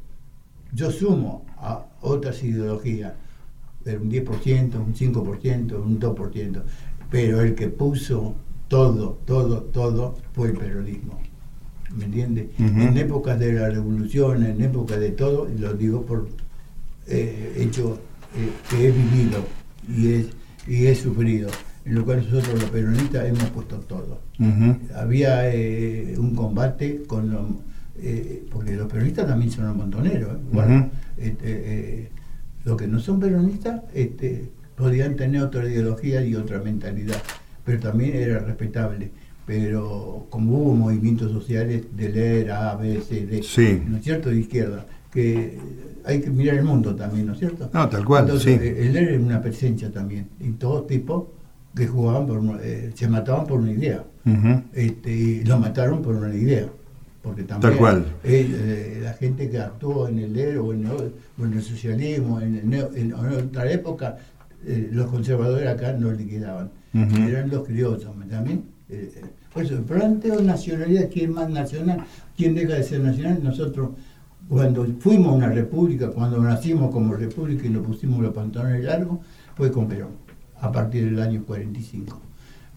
yo 0.73 0.91
sumo 0.91 1.45
a 1.59 1.81
otras 2.01 2.43
ideologías, 2.43 3.13
un 3.85 4.11
10%, 4.11 4.75
un 4.75 4.93
5%, 4.93 5.81
un 5.81 5.97
2%, 5.97 6.61
pero 7.09 7.39
el 7.39 7.55
que 7.55 7.69
puso 7.69 8.35
todo, 8.73 9.19
todo, 9.25 9.61
todo 9.65 10.15
fue 10.33 10.47
el 10.49 10.57
peronismo. 10.57 11.19
¿Me 11.95 12.05
entiendes? 12.05 12.47
En 12.57 12.97
épocas 12.97 13.37
de 13.37 13.53
la 13.53 13.69
revolución, 13.69 14.43
en 14.43 14.59
épocas 14.63 14.99
de 14.99 15.11
todo, 15.11 15.47
lo 15.59 15.75
digo 15.75 16.01
por 16.03 16.27
eh, 17.07 17.53
hecho 17.55 17.99
eh, 18.35 18.49
que 18.67 18.87
he 18.87 18.91
vivido 18.91 19.45
y 19.87 20.07
he, 20.07 20.25
y 20.65 20.87
he 20.87 20.95
sufrido, 20.95 21.51
en 21.85 21.93
lo 21.93 22.03
cual 22.03 22.25
nosotros 22.27 22.59
los 22.59 22.71
peronistas 22.71 23.27
hemos 23.27 23.43
puesto 23.51 23.77
todo 23.77 24.21
había 24.95 25.53
eh, 25.53 26.15
un 26.17 26.33
combate 26.33 27.03
con 27.05 27.29
los, 27.29 27.45
porque 28.49 28.75
los 28.75 28.91
peronistas 28.91 29.27
también 29.27 29.51
son 29.51 29.67
los 29.67 29.75
montoneros. 29.75 30.39
Bueno, 30.51 30.89
este, 31.17 32.09
los 32.65 32.75
que 32.75 32.87
no 32.87 32.99
son 32.99 33.19
peronistas 33.19 33.83
este, 33.93 34.49
podían 34.75 35.15
tener 35.15 35.43
otra 35.43 35.69
ideología 35.69 36.25
y 36.25 36.33
otra 36.35 36.59
mentalidad 36.59 37.21
pero 37.65 37.79
también 37.79 38.15
era 38.15 38.39
respetable 38.39 39.11
pero 39.45 40.25
como 40.29 40.57
hubo 40.57 40.73
movimientos 40.75 41.31
sociales 41.31 41.83
de 41.95 42.09
leer 42.09 42.51
A, 42.51 42.75
B, 42.75 43.01
C, 43.01 43.25
D 43.25 43.43
Sí. 43.43 43.81
¿no 43.87 43.97
es 43.97 44.03
cierto? 44.03 44.29
de 44.29 44.37
izquierda 44.39 44.85
que 45.11 45.57
hay 46.05 46.21
que 46.21 46.29
mirar 46.29 46.55
el 46.57 46.63
mundo 46.63 46.95
también, 46.95 47.27
¿no 47.27 47.33
es 47.33 47.39
cierto? 47.39 47.69
No, 47.73 47.87
tal 47.89 48.05
cual, 48.05 48.23
Entonces, 48.23 48.59
sí. 48.59 48.65
eh, 48.67 48.85
el 48.87 48.93
leer 48.93 49.09
es 49.09 49.21
una 49.21 49.41
presencia 49.41 49.91
también 49.91 50.27
y 50.39 50.51
todos 50.51 50.87
tipos 50.87 51.25
que 51.75 51.87
jugaban 51.87 52.25
por 52.25 52.41
eh, 52.63 52.91
se 52.95 53.07
mataban 53.09 53.45
por 53.45 53.59
una 53.59 53.71
idea 53.73 54.03
este, 54.73 55.11
y 55.11 55.43
lo 55.43 55.59
mataron 55.59 56.01
por 56.01 56.15
una 56.15 56.33
idea. 56.33 56.65
Porque 57.21 57.43
también 57.43 57.71
Tal 57.71 57.79
cual. 57.79 58.05
eh, 58.25 58.45
eh, 58.51 58.99
la 59.01 59.13
gente 59.13 59.49
que 59.49 59.57
actuó 59.57 60.09
en 60.09 60.19
el 60.19 60.37
ERO 60.37 60.65
o 60.65 60.73
en, 60.73 60.85
el- 60.87 61.13
o 61.39 61.45
en 61.45 61.53
el 61.53 61.61
socialismo, 61.61 62.41
en, 62.41 62.55
el 62.57 62.65
neo- 62.69 62.91
en 62.95 63.13
otra 63.13 63.71
época, 63.71 64.17
eh, 64.65 64.89
los 64.91 65.07
conservadores 65.07 65.67
acá 65.67 65.93
no 65.93 66.11
liquidaban. 66.11 66.71
Eran 66.93 67.49
los 67.49 67.65
criollos, 67.65 68.15
¿me 68.15 68.25
también? 68.27 68.65
Eh, 68.89 69.11
eh, 69.15 69.21
por 69.51 69.63
eso, 69.63 69.75
el 69.75 69.83
planteo 69.83 70.41
nacionalidad, 70.41 71.09
¿quién 71.11 71.29
es 71.29 71.35
más 71.35 71.49
nacional? 71.49 72.03
¿Quién 72.37 72.53
deja 72.53 72.75
de 72.75 72.83
ser 72.83 73.01
nacional? 73.01 73.39
Nosotros, 73.43 73.91
cuando 74.47 74.85
fuimos 74.99 75.35
una 75.35 75.49
república, 75.49 76.11
cuando 76.11 76.39
nacimos 76.39 76.91
como 76.91 77.15
república 77.15 77.65
y 77.65 77.69
nos 77.69 77.85
pusimos 77.85 78.21
los 78.21 78.33
pantalones 78.33 78.83
largos, 78.83 79.19
fue 79.55 79.71
con 79.71 79.87
Perón, 79.87 80.11
a 80.59 80.71
partir 80.71 81.05
del 81.05 81.19
año 81.19 81.43
45 81.45 82.21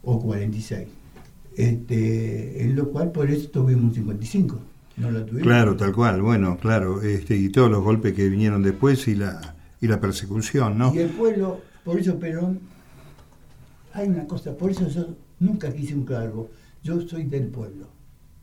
o 0.05 0.21
46. 0.21 0.89
Este, 1.57 2.63
en 2.63 2.77
lo 2.77 2.91
cual 2.91 3.13
por 3.13 3.31
eso 3.31 3.49
tuvimos 3.49 3.85
un 3.85 3.95
55, 3.95 4.59
no 4.99 5.11
la 5.11 5.25
tuvimos. 5.25 5.43
Claro, 5.43 5.77
tal 5.77 5.93
cual, 5.93 6.23
bueno, 6.23 6.59
claro, 6.59 7.03
este, 7.03 7.37
y 7.37 7.49
todos 7.49 7.71
los 7.71 7.83
golpes 7.83 8.13
que 8.15 8.29
vinieron 8.29 8.63
después 8.63 9.09
y 9.09 9.15
la, 9.15 9.57
y 9.81 9.87
la 9.87 10.01
persecución, 10.01 10.79
¿no? 10.79 10.95
Y 10.95 10.99
el 10.99 11.11
pueblo, 11.11 11.61
por 11.87 12.01
eso 12.01 12.19
Perón, 12.19 12.59
hay 13.93 14.09
una 14.09 14.27
cosa, 14.27 14.57
por 14.57 14.73
eso 14.73 14.89
yo 14.89 15.15
nunca 15.39 15.73
quise 15.73 15.95
un 15.95 16.05
cargo, 16.05 16.51
yo 16.83 17.01
soy 17.03 17.23
del 17.23 17.47
pueblo. 17.47 17.87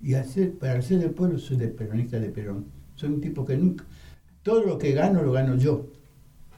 Y 0.01 0.13
para 0.62 0.82
ser 0.82 0.99
del 0.99 1.10
pueblo 1.10 1.38
soy 1.38 1.58
del 1.58 1.71
peronista 1.71 2.21
de 2.21 2.29
Perón. 2.29 2.63
Soy 2.95 3.10
un 3.10 3.19
tipo 3.19 3.43
que 3.43 3.58
nunca, 3.58 3.84
todo 4.43 4.63
lo 4.63 4.77
que 4.77 4.93
gano 4.93 5.21
lo 5.23 5.34
gano 5.34 5.58
yo, 5.58 5.88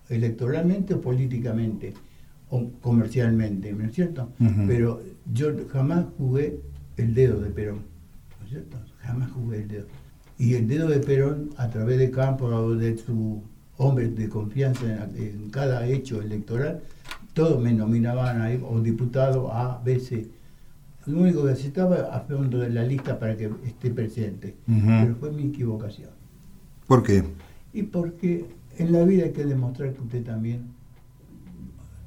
electoralmente 0.10 0.94
o 0.94 1.02
políticamente, 1.02 1.96
o 2.52 2.70
comercialmente, 2.84 3.74
¿no 3.74 3.86
es 3.86 3.96
cierto? 3.96 4.30
Pero 4.68 5.02
yo 5.34 5.54
jamás 5.72 6.06
jugué 6.20 6.60
el 6.98 7.16
dedo 7.16 7.42
de 7.42 7.50
Perón, 7.50 7.80
¿no 8.40 8.46
es 8.46 8.52
cierto? 8.52 8.78
Jamás 9.00 9.32
jugué 9.32 9.64
el 9.64 9.68
dedo. 9.68 9.88
Y 10.38 10.54
el 10.54 10.68
dedo 10.68 10.88
de 10.88 11.00
Perón, 11.00 11.50
a 11.58 11.68
través 11.68 11.98
de 11.98 12.12
Campo 12.12 12.46
o 12.46 12.76
de 12.76 12.96
su 12.96 13.42
hombre 13.78 14.10
de 14.10 14.30
confianza 14.30 15.10
en, 15.16 15.50
cada 15.50 15.86
hecho 15.86 16.22
electoral, 16.22 16.82
todos 17.34 17.62
me 17.62 17.74
nominaban 17.74 18.42
ahí, 18.42 18.62
o 18.68 18.80
diputado 18.80 19.52
A, 19.52 19.82
B, 19.84 20.00
C. 20.00 20.28
Lo 21.06 21.20
único 21.20 21.44
que 21.44 21.50
necesitaba 21.50 22.16
a 22.16 22.22
fondo 22.22 22.60
de 22.60 22.70
la 22.70 22.84
lista 22.84 23.20
para 23.20 23.38
que 23.38 23.52
esté 23.66 23.92
presente. 23.92 24.56
Pero 24.66 25.16
fue 25.16 25.32
mi 25.32 25.44
equivocación. 25.44 26.10
¿Por 26.88 27.04
qué? 27.04 27.24
Y 27.74 27.84
porque 27.84 28.46
en 28.78 28.92
la 28.92 29.04
vida 29.04 29.26
hay 29.26 29.32
que 29.32 29.46
demostrar 29.46 29.94
que 29.94 30.02
usted 30.02 30.24
también 30.24 30.76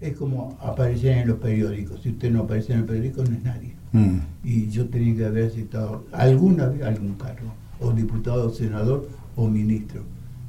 es 0.01 0.17
como 0.17 0.57
aparecer 0.61 1.19
en 1.19 1.29
los 1.29 1.39
periódicos. 1.39 2.01
Si 2.03 2.11
usted 2.11 2.31
no 2.31 2.43
aparece 2.43 2.73
en 2.73 2.81
el 2.81 2.85
periódico, 2.85 3.25
no 3.25 3.37
es 3.37 3.43
nadie. 3.43 3.75
Mm. 3.93 4.19
Y 4.45 4.69
yo 4.69 4.89
tenía 4.89 5.17
que 5.17 5.25
haber 5.27 5.47
aceptado 5.47 6.05
alguna 6.13 6.67
vez 6.67 6.83
algún 6.83 7.15
cargo, 7.15 7.53
o 7.81 7.93
diputado, 7.93 8.51
senador 8.51 9.09
o 9.37 9.49
ministro. 9.49 10.03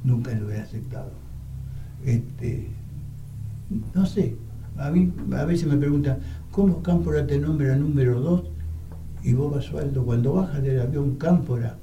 Nunca 0.04 0.32
lo 0.34 0.50
he 0.50 0.58
aceptado. 0.58 1.10
Este, 2.04 2.68
no 3.94 4.06
sé, 4.06 4.36
a 4.78 4.90
mí 4.90 5.12
a 5.32 5.44
veces 5.44 5.68
me 5.68 5.76
preguntan, 5.76 6.18
¿cómo 6.50 6.82
Cámpora 6.82 7.26
te 7.26 7.38
nombra 7.38 7.76
número 7.76 8.20
dos? 8.20 8.44
Y 9.22 9.34
vos, 9.34 9.54
Basualdo, 9.54 10.04
cuando 10.04 10.32
bajas 10.32 10.62
del 10.62 10.80
avión 10.80 11.16
Cámpora, 11.16 11.76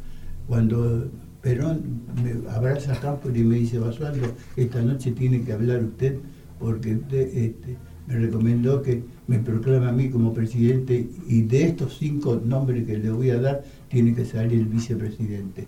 cuando 0.48 1.08
Perón 1.42 2.02
me 2.24 2.50
abraza 2.50 2.94
a 2.94 3.00
Cámpora 3.00 3.38
y 3.38 3.44
me 3.44 3.58
dice, 3.58 3.78
Basualdo, 3.78 4.28
esta 4.56 4.82
noche 4.82 5.12
tiene 5.12 5.42
que 5.44 5.54
hablar 5.54 5.84
usted 5.84 6.18
porque 6.60 6.96
usted 6.96 7.38
este, 7.38 7.78
me 8.08 8.16
recomendó 8.16 8.82
que 8.82 9.04
me 9.28 9.40
proclame 9.40 9.88
a 9.88 9.92
mí 9.92 10.10
como 10.10 10.34
presidente 10.34 11.08
y 11.28 11.42
de 11.44 11.66
estos 11.66 11.98
cinco 11.98 12.42
nombres 12.44 12.86
que 12.88 12.98
le 12.98 13.12
voy 13.12 13.30
a 13.30 13.40
dar, 13.40 13.64
tiene 13.90 14.16
que 14.16 14.26
salir 14.26 14.60
el 14.60 14.66
vicepresidente. 14.66 15.68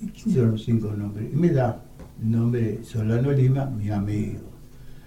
¿Y 0.00 0.06
quiénes 0.06 0.34
son 0.34 0.50
los 0.52 0.64
cinco 0.64 0.92
nombres? 0.92 1.32
Y 1.32 1.36
me 1.36 1.50
da 1.50 1.82
el 2.20 2.30
nombre 2.30 2.82
Solano 2.82 3.32
Lima, 3.32 3.66
mi 3.66 3.90
amigo. 3.90 4.40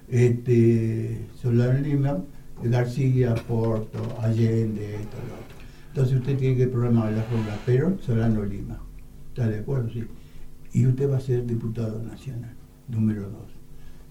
Este, 0.08 1.28
Solano 1.42 1.80
Lima, 1.80 2.18
García, 2.64 3.34
Porto, 3.36 4.00
Allende, 4.22 4.96
esto, 4.96 5.18
lo 5.28 5.34
otro. 5.34 5.58
Entonces 5.90 6.18
usted 6.20 6.38
tiene 6.38 6.58
que 6.58 6.68
programar 6.68 7.12
la 7.12 7.24
forma, 7.24 7.58
pero 7.66 7.98
Solano 8.00 8.44
Lima. 8.44 8.80
¿Está 9.30 9.48
de 9.48 9.60
acuerdo? 9.60 9.90
Sí. 9.92 10.04
Y 10.74 10.88
usted 10.88 11.10
va 11.10 11.18
a 11.18 11.22
ser 11.22 11.46
diputado 11.46 12.02
nacional, 12.02 12.54
número 12.88 13.30
dos. 13.30 13.54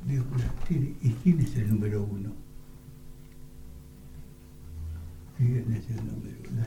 Digo, 0.06 0.24
¿y 0.68 1.10
quién 1.10 1.40
es 1.40 1.56
el 1.56 1.70
número 1.70 2.02
uno? 2.02 2.32
¿Quién 5.36 5.72
es 5.72 5.88
el 5.90 5.96
número 5.96 6.36
uno? 6.50 6.66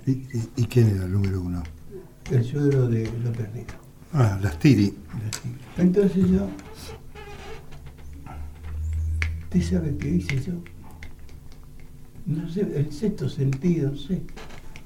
¿Y, 0.56 0.64
quién 0.66 0.88
era 0.88 1.06
el 1.06 1.12
número 1.12 1.42
uno? 1.42 1.64
El 2.32 2.44
suegro 2.44 2.88
de 2.88 3.10
López 3.24 3.54
Rico. 3.54 3.85
Ah, 4.18 4.40
las 4.42 4.58
Tiri. 4.60 4.94
Entonces 5.78 6.30
yo, 6.30 6.48
¿usted 9.44 9.62
sabe 9.62 9.98
qué 9.98 10.08
hice 10.08 10.42
yo? 10.42 10.54
No 12.26 12.48
sé, 12.48 12.62
el 12.62 12.94
sexto 12.94 13.28
sentido, 13.28 13.94
sé. 13.98 14.22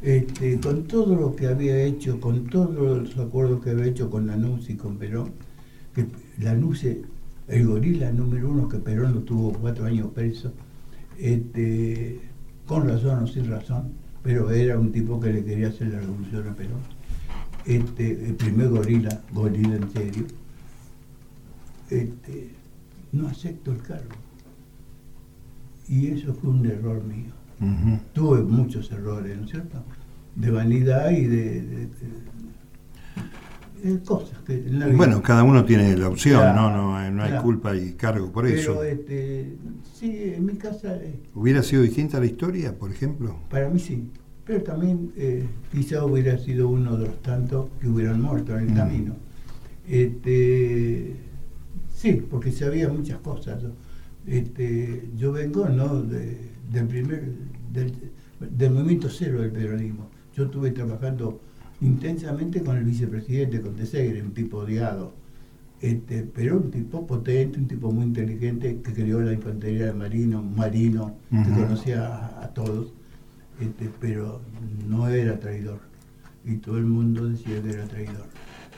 Este, 0.01 0.59
con 0.59 0.87
todo 0.87 1.15
lo 1.15 1.35
que 1.35 1.45
había 1.45 1.79
hecho, 1.83 2.19
con 2.19 2.47
todos 2.47 2.73
los 2.73 3.17
acuerdos 3.19 3.63
que 3.63 3.69
había 3.69 3.85
hecho 3.85 4.09
con 4.09 4.25
Lanús 4.25 4.67
y 4.71 4.75
con 4.75 4.97
Perón, 4.97 5.33
que 5.93 6.07
Lanús 6.39 6.83
el 6.83 7.67
gorila 7.67 8.11
número 8.11 8.49
uno 8.49 8.67
que 8.67 8.79
Perón 8.79 9.13
lo 9.13 9.19
tuvo 9.21 9.53
cuatro 9.53 9.85
años 9.85 10.07
preso, 10.11 10.53
este, 11.19 12.19
con 12.65 12.87
razón 12.87 13.25
o 13.25 13.27
sin 13.27 13.47
razón, 13.47 13.91
pero 14.23 14.49
era 14.49 14.79
un 14.79 14.91
tipo 14.91 15.19
que 15.19 15.33
le 15.33 15.45
quería 15.45 15.67
hacer 15.67 15.89
la 15.89 15.99
revolución 15.99 16.47
a 16.47 16.55
Perón. 16.55 16.98
Este, 17.65 18.11
el 18.25 18.35
primer 18.35 18.69
gorila, 18.69 19.21
gorila 19.31 19.75
en 19.75 19.91
serio, 19.91 20.25
este, 21.89 22.49
no 23.11 23.27
acepto 23.27 23.71
el 23.71 23.81
cargo. 23.81 24.15
Y 25.87 26.07
eso 26.07 26.33
fue 26.33 26.51
un 26.51 26.65
error 26.65 27.03
mío. 27.03 27.33
Tuve 28.13 28.41
muchos 28.41 28.91
errores, 28.91 29.37
¿no 29.37 29.43
es 29.43 29.51
cierto? 29.51 29.83
De 30.35 30.49
vanidad 30.49 31.11
y 31.11 31.25
de 31.25 31.89
cosas 34.05 34.37
que 34.45 34.57
Bueno, 34.95 35.21
cada 35.21 35.43
uno 35.43 35.63
tiene 35.65 35.95
la 35.95 36.09
opción, 36.09 36.55
no, 36.55 36.69
no, 36.71 37.11
no 37.11 37.23
hay 37.23 37.37
culpa 37.41 37.75
y 37.75 37.93
cargo 37.93 38.31
por 38.31 38.45
eso. 38.45 38.77
Pero 38.79 38.83
este, 38.83 39.57
sí, 39.93 40.33
en 40.35 40.45
mi 40.45 40.53
casa... 40.53 40.95
Eh, 40.95 41.19
¿Hubiera 41.33 41.63
sido 41.63 41.81
distinta 41.81 42.19
la 42.19 42.25
historia, 42.25 42.77
por 42.77 42.91
ejemplo? 42.91 43.39
Para 43.49 43.69
mí 43.69 43.79
sí, 43.79 44.11
pero 44.49 44.63
también 44.63 45.11
eh, 45.15 45.45
quizá 45.71 46.03
hubiera 46.03 46.35
sido 46.39 46.69
uno 46.69 46.97
de 46.97 47.05
los 47.05 47.21
tantos 47.21 47.67
que 47.79 47.87
hubieran 47.87 48.19
muerto 48.19 48.57
en 48.57 48.63
el 48.63 48.71
mm. 48.71 48.75
camino. 48.75 49.15
Este, 49.87 51.17
sí, 51.93 52.13
porque 52.27 52.51
sabía 52.51 52.89
muchas 52.89 53.19
cosas. 53.19 53.61
Este, 54.25 55.07
yo 55.15 55.31
vengo 55.33 55.69
¿no? 55.69 56.01
del 56.01 56.87
primer 56.87 57.31
del, 57.71 57.93
del 58.39 58.71
movimiento 58.71 59.07
cero 59.11 59.39
del 59.39 59.51
peronismo. 59.51 60.09
Yo 60.35 60.45
estuve 60.45 60.71
trabajando 60.71 61.39
intensamente 61.81 62.63
con 62.63 62.75
el 62.75 62.85
vicepresidente, 62.85 63.61
con 63.61 63.75
Tesegre, 63.75 64.23
un 64.23 64.33
tipo 64.33 64.57
odiado, 64.57 65.13
este, 65.79 66.23
pero 66.23 66.57
un 66.57 66.71
tipo 66.71 67.05
potente, 67.05 67.59
un 67.59 67.67
tipo 67.67 67.91
muy 67.91 68.05
inteligente 68.05 68.79
que 68.83 68.93
creó 68.93 69.21
la 69.21 69.31
infantería 69.31 69.85
de 69.85 69.93
marino, 69.93 70.39
un 70.39 70.55
marino, 70.55 71.17
que 71.29 71.51
conocía 71.51 72.41
a, 72.41 72.51
todos, 72.51 72.93
este, 73.59 73.89
pero 73.99 74.41
no 74.87 75.07
era 75.07 75.39
traidor. 75.39 75.79
Y 76.45 76.55
todo 76.57 76.77
el 76.77 76.85
mundo 76.85 77.29
decía 77.29 77.61
que 77.61 77.69
era 77.71 77.85
traidor. 77.85 78.25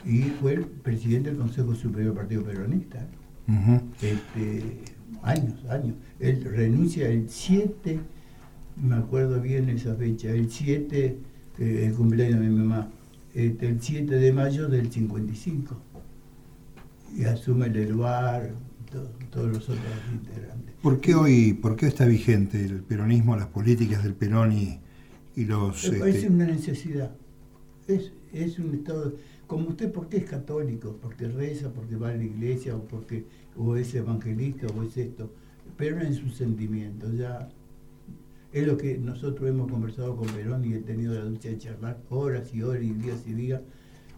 Y 0.04 0.22
fue 0.40 0.54
el 0.54 0.64
presidente 0.64 1.30
del 1.30 1.38
Consejo 1.38 1.74
Superior 1.74 2.14
del 2.14 2.22
Partido 2.22 2.44
Peronista. 2.44 3.06
este, 4.00 4.80
años, 5.22 5.64
años. 5.68 5.94
Él 6.18 6.44
renuncia 6.44 7.08
el 7.08 7.28
7, 7.28 8.00
me 8.82 8.96
acuerdo 8.96 9.40
bien 9.40 9.68
esa 9.68 9.94
fecha, 9.94 10.30
el 10.30 10.50
7 10.50 11.18
el 11.58 11.94
cumpleaños 11.94 12.40
de 12.40 12.48
mi 12.48 12.56
mamá, 12.56 12.88
este, 13.34 13.68
el 13.68 13.80
7 13.80 14.14
de 14.14 14.32
mayo 14.32 14.68
del 14.68 14.90
55. 14.90 15.76
Y 17.16 17.24
asume 17.24 17.66
el 17.66 17.90
lugar 17.90 18.50
todos 19.30 19.48
los 19.48 19.68
otros 19.68 19.84
integrantes. 20.12 20.61
¿Por 20.82 21.00
qué 21.00 21.14
hoy, 21.14 21.52
por 21.52 21.76
qué 21.76 21.86
está 21.86 22.06
vigente 22.06 22.60
el 22.64 22.82
peronismo, 22.82 23.36
las 23.36 23.46
políticas 23.46 24.02
del 24.02 24.14
Perón 24.14 24.52
y, 24.52 24.80
los... 25.44 25.88
Me 25.88 25.98
parece 26.00 26.18
este, 26.18 26.30
una 26.30 26.46
necesidad. 26.46 27.14
Es, 27.86 28.12
es 28.32 28.58
un 28.58 28.74
estado... 28.74 29.14
Como 29.46 29.68
usted, 29.68 29.92
¿por 29.92 30.08
qué 30.08 30.16
es 30.16 30.24
católico? 30.24 30.98
Porque 31.00 31.28
reza, 31.28 31.72
porque 31.72 31.94
va 31.94 32.08
a 32.08 32.16
la 32.16 32.24
iglesia, 32.24 32.74
o 32.74 32.82
porque 32.82 33.24
o 33.56 33.76
es 33.76 33.94
evangelista, 33.94 34.66
o 34.76 34.82
es 34.82 34.96
esto. 34.96 35.32
Pero 35.76 36.00
en 36.00 36.14
sus 36.14 36.34
sentimientos, 36.34 37.16
ya 37.16 37.48
es 38.52 38.66
lo 38.66 38.76
que 38.76 38.98
nosotros 38.98 39.48
hemos 39.48 39.70
conversado 39.70 40.16
con 40.16 40.26
Perón 40.30 40.64
y 40.64 40.74
he 40.74 40.80
tenido 40.80 41.14
la 41.14 41.24
lucha 41.24 41.48
de 41.50 41.58
charlar 41.58 42.02
horas 42.10 42.52
y 42.52 42.62
horas 42.62 42.82
y 42.82 42.90
días 42.90 43.22
y 43.24 43.34
días, 43.34 43.60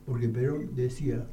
porque 0.06 0.30
Perón 0.30 0.74
decía, 0.74 1.26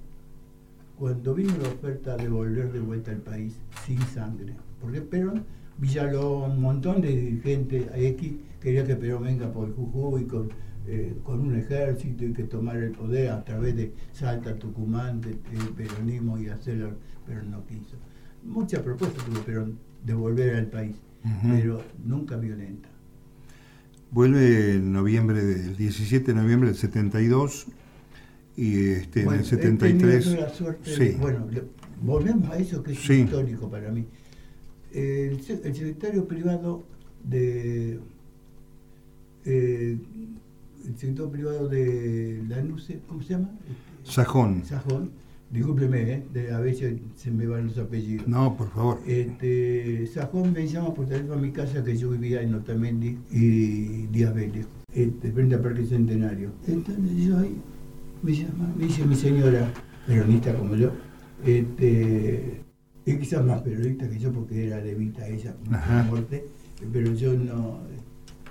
cuando 1.00 1.34
vino 1.34 1.54
la 1.62 1.70
oferta 1.70 2.18
de 2.18 2.28
volver 2.28 2.74
de 2.74 2.82
vuelta 2.82 3.12
al 3.12 3.22
país 3.22 3.56
sin 3.86 4.02
sangre, 4.02 4.56
porque 4.82 5.02
Perón, 5.02 5.46
Villalón, 5.78 6.52
un 6.52 6.62
montón 6.62 7.02
de 7.02 7.10
dirigentes 7.10 7.88
X 7.96 8.34
quería 8.60 8.86
que 8.86 8.96
Perón 8.96 9.24
venga 9.24 9.52
por 9.52 9.74
Jujuy 9.76 10.26
con, 10.26 10.50
eh, 10.88 11.16
con 11.24 11.42
un 11.42 11.56
ejército 11.56 12.26
y 12.26 12.34
que 12.34 12.44
tomara 12.44 12.80
el 12.80 12.92
poder 12.92 13.30
a 13.30 13.44
través 13.44 13.76
de 13.76 13.94
Salta, 14.12 14.56
Tucumán, 14.56 15.22
del 15.22 15.38
peronismo 15.76 16.38
y 16.40 16.48
hacerlo, 16.48 16.94
pero 17.26 17.44
no 17.44 17.66
quiso. 17.66 17.98
Muchas 18.44 18.82
propuestas 18.82 19.24
tuvo 19.26 19.42
Perón 19.42 19.78
de 20.06 20.14
volver 20.14 20.56
al 20.56 20.68
país, 20.68 20.96
pero 21.44 21.82
nunca 22.04 22.38
violenta. 22.38 22.90
Vuelve 24.12 24.74
en 24.74 24.92
noviembre 24.92 25.44
del 25.44 25.78
17 25.78 26.34
de 26.34 26.42
noviembre 26.42 26.70
del 26.70 26.78
72 26.78 27.68
y 28.58 28.90
este, 28.90 29.22
en 29.22 29.34
el 29.34 29.46
73. 29.46 30.26
La 30.40 30.50
suerte 30.50 31.18
bueno, 31.20 31.48
volvemos 32.02 32.50
a 32.50 32.58
eso 32.58 32.84
que 32.84 32.92
es 32.92 33.10
histórico 33.10 33.70
para 33.70 33.90
mí. 33.92 34.06
El, 34.94 35.42
secretario 35.42 36.28
privado 36.28 36.84
de 37.24 38.00
eh, 39.46 39.98
el 40.86 40.98
secretario 40.98 41.32
privado 41.32 41.68
de 41.68 42.44
Lanuse, 42.48 43.00
¿cómo 43.08 43.22
se 43.22 43.34
llama? 43.34 43.52
Sajón. 44.04 44.64
Sajón 44.66 45.12
Discúlpeme, 45.52 46.24
¿eh? 46.34 46.52
a 46.54 46.62
veces 46.62 46.98
se 47.18 47.30
me 47.30 47.46
van 47.46 47.68
los 47.68 47.78
apellidos. 47.78 48.26
No, 48.26 48.56
por 48.56 48.70
favor. 48.72 49.00
Este, 49.06 50.08
Sajón 50.08 50.54
me 50.54 50.66
llama 50.66 50.94
por 50.94 51.08
teléfono 51.08 51.34
a 51.34 51.38
mi 51.38 51.52
casa 51.52 51.84
que 51.84 51.98
yo 51.98 52.12
vivía 52.12 52.42
en 52.42 52.56
Otamendi 52.56 53.18
y 53.30 54.08
Díaz 54.08 54.34
Vélez, 54.34 54.66
este, 54.94 55.30
frente 55.34 55.56
al 55.56 55.62
Parque 55.62 55.86
Centenario. 55.86 56.52
Entonces 56.66 57.26
yo 57.26 57.38
ahí 57.38 57.58
me 58.24 58.32
llama, 58.34 58.74
me 58.78 58.86
dice 58.86 59.06
mi 59.06 59.16
señora, 59.16 59.74
peronista 60.08 60.56
como 60.56 60.74
yo, 60.78 60.92
este, 61.46 62.62
y 63.06 63.18
quizás 63.18 63.44
más 63.44 63.62
peronista 63.62 64.08
que 64.10 64.20
yo 64.20 64.32
porque 64.32 64.68
era 64.68 64.80
levita 64.80 65.28
ella, 65.28 65.56
la 65.70 66.04
muerte, 66.04 66.46
pero 66.92 67.14
yo 67.14 67.34
no, 67.34 67.80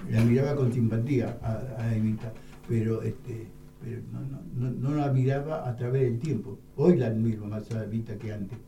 la 0.08 0.24
miraba 0.24 0.56
con 0.56 0.72
simpatía 0.72 1.38
a, 1.42 1.82
a 1.82 1.94
Evita, 1.94 2.32
pero 2.68 3.02
este, 3.02 3.46
pero 3.82 4.00
no, 4.12 4.20
no, 4.20 4.70
no, 4.70 4.88
no, 4.88 4.96
la 4.96 5.12
miraba 5.12 5.68
a 5.68 5.76
través 5.76 6.02
del 6.02 6.18
tiempo. 6.18 6.58
Hoy 6.76 6.96
la 6.96 7.08
admiro 7.08 7.46
más 7.46 7.70
a 7.72 7.84
vista 7.84 8.16
que 8.16 8.32
antes. 8.32 8.58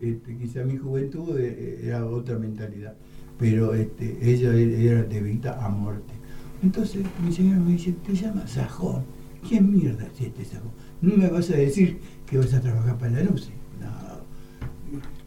Este, 0.00 0.36
quizá 0.36 0.64
mi 0.64 0.76
juventud 0.76 1.36
eh, 1.38 1.56
eh, 1.58 1.80
era 1.86 2.06
otra 2.06 2.38
mentalidad, 2.38 2.94
pero 3.38 3.74
este, 3.74 4.18
ella 4.22 4.54
era 4.54 5.02
de 5.02 5.20
vista 5.20 5.64
a 5.64 5.68
muerte. 5.68 6.14
Entonces 6.62 7.04
mi 7.24 7.32
señora 7.32 7.58
me 7.60 7.72
dice, 7.72 7.94
te 8.06 8.14
llamas 8.14 8.50
Sajón. 8.52 9.04
¿Quién 9.46 9.70
mierda 9.70 10.06
es 10.06 10.20
este 10.20 10.44
Sajón? 10.44 10.72
No 11.00 11.16
me 11.16 11.28
vas 11.28 11.50
a 11.50 11.56
decir 11.56 11.98
que 12.26 12.38
vas 12.38 12.52
a 12.54 12.60
trabajar 12.60 12.98
para 12.98 13.12
la 13.12 13.22
luz. 13.24 13.50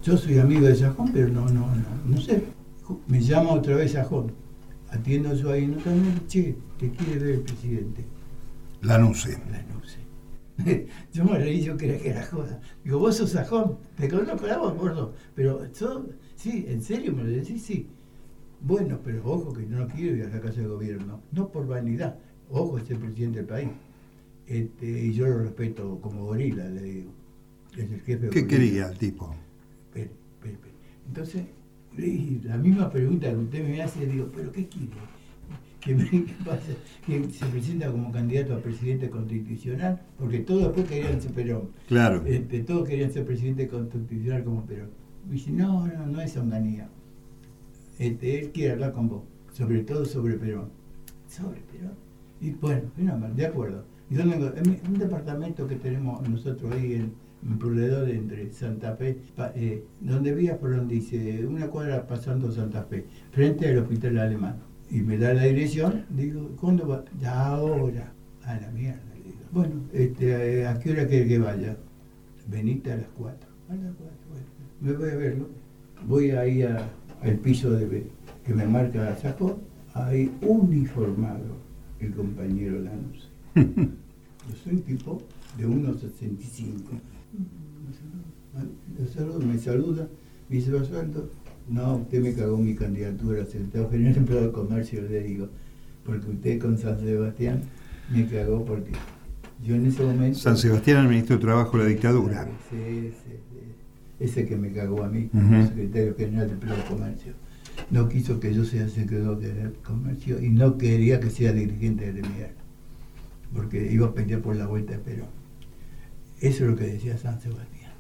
Yo 0.04 0.18
soy 0.18 0.40
amigo 0.40 0.66
de 0.66 0.76
Sajón, 0.76 1.12
pero 1.14 1.28
no, 1.28 1.46
no, 1.50 1.68
no, 1.68 2.06
no 2.06 2.22
sé. 2.22 2.44
Me 3.08 3.22
llama 3.22 3.52
otra 3.52 3.76
vez 3.76 3.92
Sajón. 3.92 4.32
Atiendo 4.90 5.34
yo 5.36 5.52
ahí, 5.52 5.68
no 5.68 5.78
también, 5.78 6.28
che, 6.28 6.56
te 6.78 6.90
quiere 6.90 7.20
ver 7.20 7.36
el 7.36 7.42
presidente. 7.42 8.04
La 8.82 8.98
nuce. 8.98 9.38
La 9.52 9.62
nuce. 9.74 10.02
yo 11.14 11.26
me 11.26 11.38
reí, 11.38 11.62
yo 11.62 11.78
creía 11.78 12.00
que 12.00 12.10
era 12.10 12.26
joda. 12.26 12.60
Digo, 12.84 13.00
vos 13.00 13.16
sos 13.16 13.32
sajón, 13.32 13.78
te 13.96 14.10
conozco 14.10 14.48
la 14.48 14.58
voz, 14.58 14.78
gordo. 14.78 15.14
Pero 15.36 15.72
yo, 15.72 16.08
sí, 16.36 16.66
¿en 16.68 16.82
serio 16.82 17.14
me 17.14 17.24
lo 17.24 17.30
decís? 17.30 17.64
Sí. 17.64 17.88
Bueno, 18.60 19.00
pero 19.04 19.24
ojo 19.26 19.54
que 19.54 19.66
no 19.66 19.88
quiero 19.88 20.18
ir 20.18 20.24
a 20.26 20.30
la 20.30 20.42
casa 20.42 20.62
de 20.62 20.68
gobierno, 20.68 21.22
no 21.32 21.50
por 21.50 21.68
vanidad. 21.68 22.18
Ojo, 22.50 22.78
es 22.78 22.90
el 22.92 22.98
presidente 22.98 23.40
del 23.40 23.48
país. 23.48 23.70
Este, 24.46 24.86
y 24.86 25.14
yo 25.14 25.28
lo 25.28 25.40
respeto 25.40 26.00
como 26.02 26.26
gorila, 26.26 26.66
le 26.66 26.82
digo. 26.82 27.12
Es 27.78 27.92
el 27.92 28.02
jefe 28.02 28.30
¿Qué 28.30 28.46
quería 28.46 28.90
el 28.90 28.98
tipo? 28.98 29.34
Pero, 31.14 31.26
pero, 31.26 31.44
pero. 31.44 31.52
Entonces, 31.98 32.44
la 32.44 32.58
misma 32.58 32.90
pregunta 32.90 33.30
que 33.30 33.38
usted 33.38 33.68
me 33.68 33.82
hace, 33.82 34.06
digo, 34.06 34.30
¿pero 34.34 34.52
qué 34.52 34.68
quiere? 34.68 34.96
¿Qué, 35.82 35.96
pasa? 36.46 36.74
Que 37.06 37.28
se 37.30 37.46
presenta 37.48 37.92
como 37.92 38.12
candidato 38.12 38.56
a 38.56 38.60
presidente 38.60 39.10
constitucional, 39.10 40.00
porque 40.18 40.40
todos 40.40 40.64
después 40.64 40.88
querían 40.88 41.20
ser 41.20 41.32
Perón. 41.32 41.70
Claro. 41.88 42.24
Este, 42.26 42.60
todos 42.62 42.88
querían 42.88 43.12
ser 43.12 43.26
presidente 43.26 43.68
constitucional 43.68 44.44
como 44.44 44.66
Perón. 44.66 44.90
Y 45.28 45.34
dice, 45.34 45.52
no, 45.52 45.88
no, 45.88 46.06
no 46.06 46.22
es 46.22 46.38
onganía. 46.38 46.88
Este, 47.98 48.40
él 48.40 48.52
quiere 48.52 48.74
hablar 48.74 48.94
con 48.94 49.10
vos, 49.10 49.24
sobre 49.52 49.84
todo 49.84 50.06
sobre 50.06 50.36
Perón. 50.36 50.70
¿Sobre 51.28 51.62
Perón? 51.62 51.96
Y 52.40 52.52
bueno, 52.52 52.92
de 53.36 53.46
acuerdo. 53.46 53.86
Y 54.10 54.16
yo 54.16 54.22
en 54.22 54.82
un 54.88 55.00
departamento 55.00 55.68
que 55.68 55.76
tenemos 55.76 56.28
nosotros 56.28 56.72
ahí 56.74 56.94
en 56.94 57.14
un 57.48 57.58
proveedor 57.58 58.10
entre 58.10 58.52
Santa 58.54 58.96
Fe, 58.96 59.18
eh, 59.56 59.84
donde 60.00 60.34
vía 60.34 60.60
por 60.60 60.76
donde 60.76 60.96
dice, 60.96 61.46
una 61.46 61.68
cuadra 61.68 62.06
pasando 62.08 62.52
Santa 62.52 62.84
Fe, 62.84 63.06
frente 63.32 63.70
al 63.70 63.80
hospital 63.80 64.18
alemán. 64.20 64.58
Y 64.90 65.02
me 65.02 65.18
da 65.18 65.34
la 65.34 65.44
dirección, 65.44 66.06
digo, 66.10 66.50
¿cuándo 66.60 66.88
va? 66.88 67.04
Ya 67.20 67.48
ahora. 67.48 68.12
A 68.44 68.60
la 68.60 68.72
mierda, 68.72 69.00
le 69.14 69.24
digo. 69.24 69.40
Bueno, 69.52 69.76
este, 69.94 70.66
¿a 70.68 70.78
qué 70.80 70.92
hora 70.92 71.08
quiere 71.08 71.28
que 71.28 71.40
vaya? 71.40 71.78
Venite 72.48 72.92
a 72.92 72.98
las 72.98 73.08
4. 73.18 73.50
A 73.70 73.76
las 73.76 73.94
4, 73.94 74.16
bueno. 74.30 74.46
Me 74.82 74.94
voy 74.94 75.10
a 75.10 75.16
verlo. 75.16 75.50
Voy 76.08 76.32
ahí 76.32 76.64
a, 76.64 76.90
al 77.22 77.36
piso 77.38 77.72
de, 77.72 78.08
que 78.46 78.54
me 78.54 78.66
marca 78.66 79.16
Sacó, 79.16 79.60
ahí 79.94 80.32
uniformado 80.42 81.58
el 82.00 82.14
compañero 82.14 82.80
Lanús. 82.80 83.30
Yo 83.56 84.56
soy 84.64 84.74
un 84.74 84.82
tipo 84.82 85.22
de 85.58 85.68
1,65 85.68 87.00
me 88.98 89.58
saluda, 89.58 90.08
me 90.50 90.56
dice, 90.56 90.72
Basualdo, 90.72 91.30
no, 91.70 91.98
usted 91.98 92.22
me 92.22 92.34
cagó 92.34 92.58
mi 92.58 92.76
candidatura 92.76 93.46
secretario 93.46 93.90
general 93.90 94.18
empleado 94.18 94.48
de 94.48 94.52
comercio, 94.52 95.02
le 95.02 95.24
digo, 95.24 95.50
porque 96.06 96.30
usted 96.30 96.60
con 96.60 96.78
San 96.78 97.00
Sebastián 97.00 97.62
me 98.12 98.28
cagó 98.28 98.66
porque 98.66 98.92
yo 99.66 99.76
en 99.76 99.86
ese 99.86 100.04
momento... 100.04 100.40
San 100.40 100.58
Sebastián, 100.58 101.04
el 101.04 101.10
ministro 101.10 101.38
de 101.38 101.42
Trabajo 101.42 101.78
de 101.78 101.84
la 101.84 101.90
dictadura. 101.90 102.50
Sí, 102.70 103.12
ese 104.20 104.46
que 104.46 104.56
me 104.56 104.72
cagó 104.72 105.04
a 105.04 105.10
mí, 105.10 105.28
como 105.28 105.66
secretario 105.66 106.16
general 106.16 106.48
de 106.48 106.54
empleo 106.54 106.76
de 106.76 106.84
comercio. 106.84 107.34
No 107.90 108.08
quiso 108.10 108.40
que 108.40 108.54
yo 108.54 108.66
sea 108.66 108.88
secretario 108.90 109.36
de 109.36 109.72
comercio 109.84 110.42
y 110.42 110.50
no 110.50 110.78
quería 110.78 111.20
que 111.20 111.30
sea 111.30 111.54
dirigente 111.54 112.12
de 112.12 112.22
gremial, 112.22 112.52
porque 113.54 113.92
iba 113.92 114.08
a 114.08 114.14
pelear 114.14 114.42
por 114.42 114.56
la 114.56 114.68
vuelta 114.68 114.94
de 114.94 115.00
Perón. 115.00 115.41
Eso 116.42 116.64
es 116.64 116.72
lo 116.72 116.76
que 116.76 116.88
decía 116.88 117.18
San 117.20 117.40
Sebastián. 117.40 117.92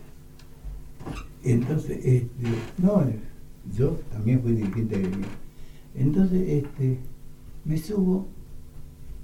Entonces, 1.43 1.99
este, 2.03 2.47
no, 2.79 3.05
yo 3.77 3.99
también 4.11 4.41
fui 4.41 4.53
dirigente 4.53 4.97
de 4.97 5.03
gremio. 5.03 5.27
Entonces, 5.95 6.49
este, 6.49 6.97
me 7.65 7.77
subo, 7.77 8.27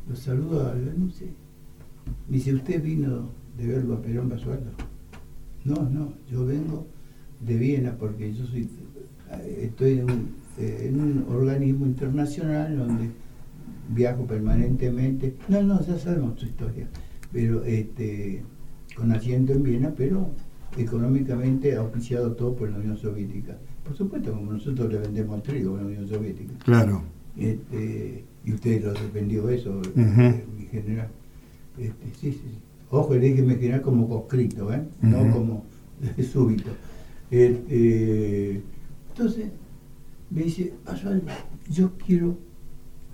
lo 0.07 0.15
saludo 0.15 0.67
a 0.67 0.75
la 0.75 0.91
anuncio. 0.91 1.27
Me 2.29 2.37
dice, 2.37 2.53
¿usted 2.53 2.81
vino 2.81 3.29
de 3.57 3.67
verlo 3.67 3.95
a 3.95 4.01
Perón 4.01 4.29
Basualdo? 4.29 4.71
No, 5.65 5.89
no, 5.89 6.13
yo 6.31 6.45
vengo 6.45 6.85
de 7.41 7.57
Viena 7.57 7.95
porque 7.97 8.33
yo 8.33 8.45
soy, 8.45 8.69
estoy 9.59 9.99
en 9.99 10.11
un, 10.11 10.35
en 10.59 11.01
un 11.01 11.25
organismo 11.29 11.87
internacional 11.87 12.77
donde 12.77 13.09
viajo 13.89 14.25
permanentemente. 14.25 15.35
No, 15.47 15.63
no, 15.63 15.83
ya 15.85 15.97
sabemos 15.97 16.39
su 16.39 16.45
historia. 16.45 16.87
Pero 17.31 17.63
este 17.63 18.43
con 18.97 19.11
asiento 19.11 19.53
en 19.53 19.63
Viena, 19.63 19.93
pero 19.95 20.29
económicamente 20.75 21.75
auspiciado 21.75 22.33
todo 22.33 22.55
por 22.55 22.69
la 22.69 22.77
Unión 22.77 22.97
Soviética. 22.97 23.57
Por 23.83 23.95
supuesto, 23.95 24.33
como 24.33 24.53
nosotros 24.53 24.91
le 24.91 24.99
vendemos 24.99 25.43
trigo 25.43 25.75
a 25.75 25.81
la 25.81 25.85
Unión 25.85 26.07
Soviética. 26.07 26.53
Claro. 26.65 27.03
Este, 27.37 28.23
y 28.43 28.53
usted 28.53 28.83
lo 28.83 28.93
defendió 28.93 29.49
eso, 29.49 29.81
eh, 29.95 30.43
mi 30.57 30.65
general. 30.65 31.09
Este, 31.77 32.07
sí, 32.19 32.31
sí, 32.31 32.59
Ojo, 32.89 33.13
le 33.13 33.19
dije 33.19 33.41
mi 33.41 33.55
general 33.55 33.81
como 33.81 34.09
conscripto, 34.09 34.73
¿eh? 34.73 34.81
no 35.01 35.31
como 35.31 35.65
súbito. 36.31 36.71
Este, 37.29 38.61
entonces, 39.09 39.51
me 40.29 40.43
dice, 40.43 40.73
yo 41.69 41.91
quiero 42.03 42.37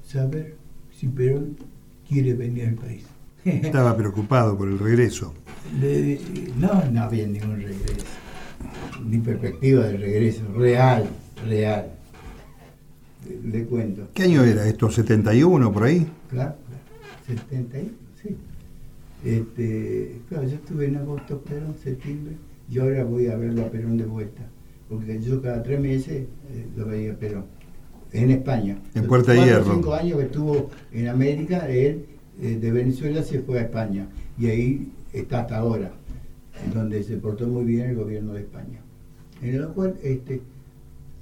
saber 0.05 0.55
si 0.91 1.07
Perón 1.07 1.57
quiere 2.07 2.33
venir 2.33 2.65
al 2.67 2.75
país. 2.75 3.05
Estaba 3.43 3.97
preocupado 3.97 4.57
por 4.57 4.69
el 4.69 4.79
regreso. 4.79 5.33
No, 6.57 6.91
no 6.91 7.01
había 7.01 7.27
ningún 7.27 7.61
regreso, 7.61 8.05
ni 9.05 9.17
perspectiva 9.17 9.87
de 9.87 9.97
regreso, 9.97 10.41
real, 10.55 11.05
real. 11.47 11.87
Le, 13.45 13.63
cuento. 13.65 14.09
¿Qué 14.13 14.23
año 14.23 14.43
era 14.43 14.67
esto? 14.67 14.89
¿71 14.89 15.71
por 15.71 15.83
ahí? 15.83 16.05
Claro, 16.29 16.55
claro. 16.67 17.41
71, 17.41 17.89
sí. 18.21 18.35
Este, 19.23 20.19
claro, 20.27 20.47
yo 20.47 20.55
estuve 20.55 20.87
en 20.87 20.97
agosto, 20.97 21.39
Perón, 21.39 21.75
septiembre, 21.81 22.35
y 22.69 22.79
ahora 22.79 23.05
voy 23.05 23.27
a 23.27 23.37
verlo 23.37 23.63
a 23.63 23.69
Perón 23.69 23.97
de 23.97 24.05
vuelta, 24.05 24.41
porque 24.89 25.21
yo 25.21 25.41
cada 25.41 25.63
tres 25.63 25.79
meses 25.79 26.23
eh, 26.51 26.65
lo 26.75 26.85
veía 26.85 27.13
a 27.13 27.15
Perón, 27.15 27.45
en 28.11 28.31
España. 28.31 28.77
En 28.93 29.07
Puerta 29.07 29.31
de 29.31 29.45
Hierro. 29.45 29.73
cinco 29.73 29.93
años 29.93 30.19
que 30.19 30.25
estuvo 30.25 30.69
en 30.91 31.07
América, 31.07 31.69
él 31.69 32.05
eh, 32.41 32.57
de 32.59 32.71
Venezuela 32.71 33.23
se 33.23 33.39
fue 33.39 33.59
a 33.59 33.61
España 33.61 34.07
y 34.37 34.47
ahí 34.47 34.91
está 35.13 35.41
hasta 35.41 35.57
ahora, 35.57 35.93
en 36.65 36.73
donde 36.73 37.03
se 37.03 37.17
portó 37.17 37.47
muy 37.47 37.63
bien 37.63 37.91
el 37.91 37.95
gobierno 37.95 38.33
de 38.33 38.41
España. 38.41 38.81
En 39.41 39.61
lo 39.61 39.73
cual, 39.73 39.95
este, 40.03 40.41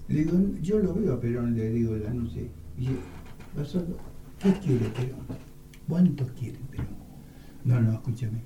digo, 0.08 0.34
yo 0.62 0.80
lo 0.80 0.94
veo 0.94 1.14
a 1.14 1.20
Perón, 1.20 1.56
le 1.56 1.70
digo 1.70 1.96
anuncio, 2.08 2.44
y 2.78 2.88
dice, 3.58 3.80
¿qué 4.40 4.54
quiere 4.54 4.86
Perón? 4.90 5.26
¿Cuánto 5.88 6.26
quiere 6.40 6.60
Perón? 6.72 6.88
No, 7.66 7.82
no, 7.82 7.94
escúchame. 7.94 8.42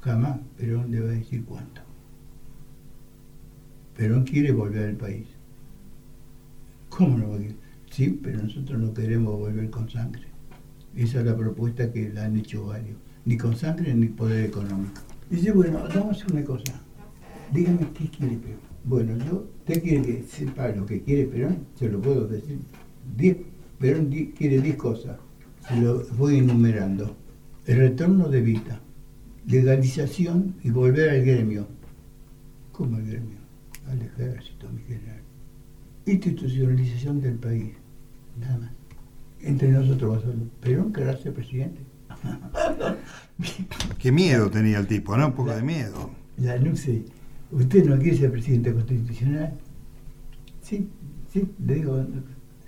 Jamás 0.00 0.40
Perón 0.56 0.90
le 0.90 1.00
va 1.00 1.10
a 1.10 1.14
decir 1.14 1.44
cuánto. 1.44 1.82
Perón 3.96 4.24
quiere 4.24 4.52
volver 4.52 4.88
al 4.88 4.96
país. 4.96 5.26
¿Cómo 6.88 7.18
no 7.18 7.28
va 7.30 7.36
a 7.36 7.38
decir? 7.38 7.56
Sí, 7.90 8.20
pero 8.22 8.42
nosotros 8.42 8.80
no 8.80 8.94
queremos 8.94 9.38
volver 9.38 9.68
con 9.70 9.88
sangre. 9.88 10.24
Esa 10.96 11.20
es 11.20 11.26
la 11.26 11.36
propuesta 11.36 11.92
que 11.92 12.08
le 12.08 12.20
han 12.20 12.36
hecho 12.36 12.66
varios. 12.66 12.96
Ni 13.24 13.36
con 13.36 13.56
sangre 13.56 13.94
ni 13.94 14.06
poder 14.06 14.46
económico. 14.46 15.00
Dice, 15.30 15.52
bueno, 15.52 15.78
hagamos 15.78 16.24
una 16.26 16.44
cosa. 16.44 16.74
Dígame 17.52 17.88
qué 17.94 18.08
quiere 18.08 18.36
Perón. 18.36 18.60
Bueno, 18.84 19.16
yo, 19.24 19.46
usted 19.58 19.82
quiere 19.82 20.02
que 20.02 20.22
sepa 20.24 20.68
lo 20.68 20.84
que 20.86 21.02
quiere 21.02 21.24
Perón, 21.26 21.66
se 21.78 21.88
lo 21.88 22.00
puedo 22.00 22.26
decir. 22.26 22.58
Diez, 23.16 23.36
Perón 23.78 24.10
quiere 24.36 24.60
10 24.60 24.76
cosas. 24.76 25.16
Se 25.68 25.80
lo 25.80 26.04
voy 26.16 26.38
enumerando. 26.38 27.16
El 27.66 27.78
retorno 27.78 28.28
de 28.28 28.40
Vita, 28.40 28.80
legalización 29.46 30.56
y 30.64 30.70
volver 30.70 31.10
al 31.10 31.24
gremio. 31.24 31.66
¿Cómo 32.72 32.96
al 32.96 33.06
gremio? 33.06 33.38
Al 33.88 34.02
ejército, 34.02 34.68
mi 34.70 34.82
general. 34.82 35.20
Institucionalización 36.06 37.20
del 37.20 37.34
país. 37.34 37.72
Nada 38.40 38.58
más 38.58 38.82
entre 39.42 39.68
nosotros 39.68 40.24
Perón 40.60 40.92
querrá 40.92 41.16
ser 41.16 41.32
presidente. 41.32 41.80
Qué 43.98 44.12
miedo 44.12 44.50
tenía 44.50 44.78
el 44.78 44.86
tipo, 44.86 45.16
¿no? 45.16 45.28
Un 45.28 45.32
poco 45.32 45.50
de 45.50 45.62
miedo. 45.62 46.10
La 46.38 46.58
sé. 46.74 47.04
¿usted 47.50 47.84
no 47.84 47.98
quiere 47.98 48.16
ser 48.16 48.30
presidente 48.30 48.72
constitucional? 48.72 49.54
Sí, 50.62 50.88
sí, 51.32 51.46
le 51.64 51.74
digo, 51.74 52.04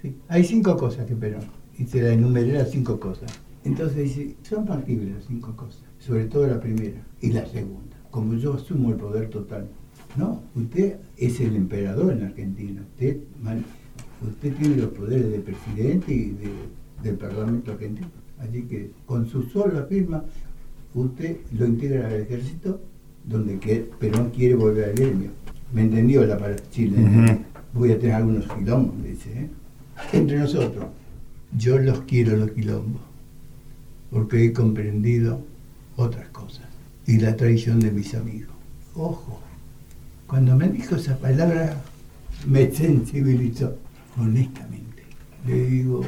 sí. 0.03 0.17
Hay 0.29 0.45
cinco 0.45 0.77
cosas 0.77 1.07
que 1.07 1.17
Perón, 1.17 1.45
y 1.79 1.85
se 1.85 2.03
la 2.03 2.11
enumeré 2.11 2.53
las 2.53 2.71
cinco 2.71 3.01
cosas. 3.01 3.31
Entonces 3.65 3.97
dice, 3.97 4.37
son 4.43 4.67
factibles 4.67 5.15
las 5.15 5.25
cinco 5.25 5.57
cosas, 5.57 5.83
sobre 5.99 6.27
todo 6.27 6.47
la 6.47 6.61
primera 6.61 7.01
y 7.21 7.33
la 7.33 7.47
segunda. 7.47 7.97
Como 8.11 8.35
yo 8.35 8.55
asumo 8.55 8.91
el 8.91 8.97
poder 8.97 9.31
total. 9.31 9.69
No, 10.17 10.43
usted 10.55 10.99
es 11.17 11.41
el 11.41 11.57
emperador 11.57 12.13
en 12.13 12.25
Argentina. 12.25 12.83
Usted, 12.83 13.21
usted 14.23 14.55
tiene 14.55 14.77
los 14.77 14.91
poderes 14.91 15.31
de 15.31 15.41
presidente 15.41 16.13
y 16.13 16.37
del 17.03 17.17
Parlamento 17.17 17.73
argentino. 17.73 18.24
Así 18.47 18.63
que 18.63 18.91
con 19.07 19.29
su 19.29 19.45
sola 19.45 19.85
firma, 19.85 20.23
usted 20.95 21.39
lo 21.53 21.67
integra 21.67 22.09
al 22.09 22.21
ejército, 22.21 22.81
donde 23.25 23.59
que 23.59 23.89
Perón 23.99 24.31
quiere 24.31 24.55
volver 24.55 24.91
al 24.91 24.95
gremio. 24.95 25.31
¿Me 25.73 25.83
entendió 25.83 26.25
la 26.25 26.39
para 26.39 26.57
Chile? 26.71 27.41
Voy 27.73 27.93
a 27.93 27.99
tener 27.99 28.17
algunos 28.17 28.47
quilombos, 28.47 29.03
dice. 29.03 29.31
¿eh? 29.33 29.51
Entre 30.13 30.39
nosotros, 30.39 30.87
yo 31.57 31.79
los 31.79 32.03
quiero 32.03 32.37
los 32.37 32.51
quilombos 32.51 33.01
porque 34.15 34.45
he 34.45 34.53
comprendido 34.53 35.41
otras 35.97 36.29
cosas 36.29 36.67
y 37.05 37.19
la 37.19 37.37
traición 37.37 37.81
de 37.81 37.91
mis 37.91 38.15
amigos. 38.15 38.55
Ojo, 38.95 39.41
cuando 40.29 40.55
me 40.55 40.69
dijo 40.69 40.95
esa 40.95 41.19
palabra 41.19 41.83
me 42.47 42.71
sensibilizó, 42.71 43.77
honestamente. 44.17 45.03
Le 45.47 45.67
digo, 45.67 46.03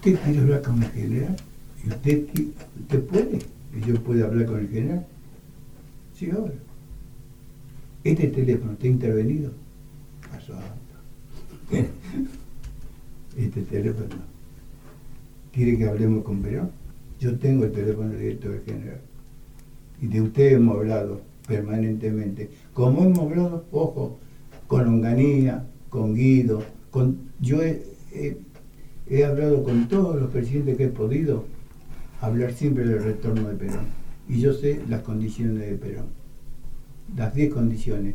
¿usted 0.00 0.18
quiere 0.22 0.40
hablar 0.40 0.62
con 0.62 0.82
el 0.82 0.90
general? 0.92 1.36
¿Y 1.84 1.88
usted, 1.88 2.26
usted 2.80 3.04
puede? 3.04 3.38
¿Y 3.76 3.86
yo 3.86 4.02
puedo 4.02 4.24
hablar 4.24 4.46
con 4.46 4.60
el 4.60 4.68
general? 4.68 5.06
Sí, 6.14 6.30
ahora. 6.30 6.54
¿Este 8.02 8.28
teléfono 8.28 8.72
está 8.72 8.86
intervenido? 8.86 9.52
Pasó 10.30 10.54
Este 13.36 13.62
teléfono. 13.62 14.16
¿Quiere 15.52 15.76
que 15.76 15.86
hablemos 15.86 16.24
con 16.24 16.40
Perón? 16.40 16.70
Yo 17.18 17.38
tengo 17.38 17.64
el 17.64 17.72
teléfono 17.72 18.10
directo 18.14 18.48
del 18.48 18.62
general. 18.64 19.00
Y 20.00 20.06
de 20.06 20.22
usted 20.22 20.52
hemos 20.52 20.76
hablado 20.78 21.20
permanentemente. 21.46 22.48
Como 22.72 23.04
hemos 23.04 23.18
hablado, 23.18 23.66
ojo, 23.70 24.18
con 24.66 24.84
Longanía, 24.86 25.66
con 25.90 26.14
Guido, 26.14 26.64
con 26.90 27.18
yo 27.40 27.62
he, 27.62 27.82
hablado 29.24 29.62
con 29.64 29.88
todos 29.88 30.20
los 30.20 30.30
presidentes 30.30 30.76
que 30.76 30.84
he 30.84 30.88
podido 30.88 31.44
hablar 32.20 32.52
siempre 32.52 32.86
del 32.86 33.02
retorno 33.02 33.48
de 33.48 33.56
Perón. 33.56 33.86
Y 34.28 34.40
yo 34.40 34.52
sé 34.52 34.82
las 34.88 35.02
condiciones 35.02 35.68
de 35.68 35.76
Perón. 35.76 36.06
Las 37.16 37.34
10 37.34 37.52
condiciones. 37.52 38.14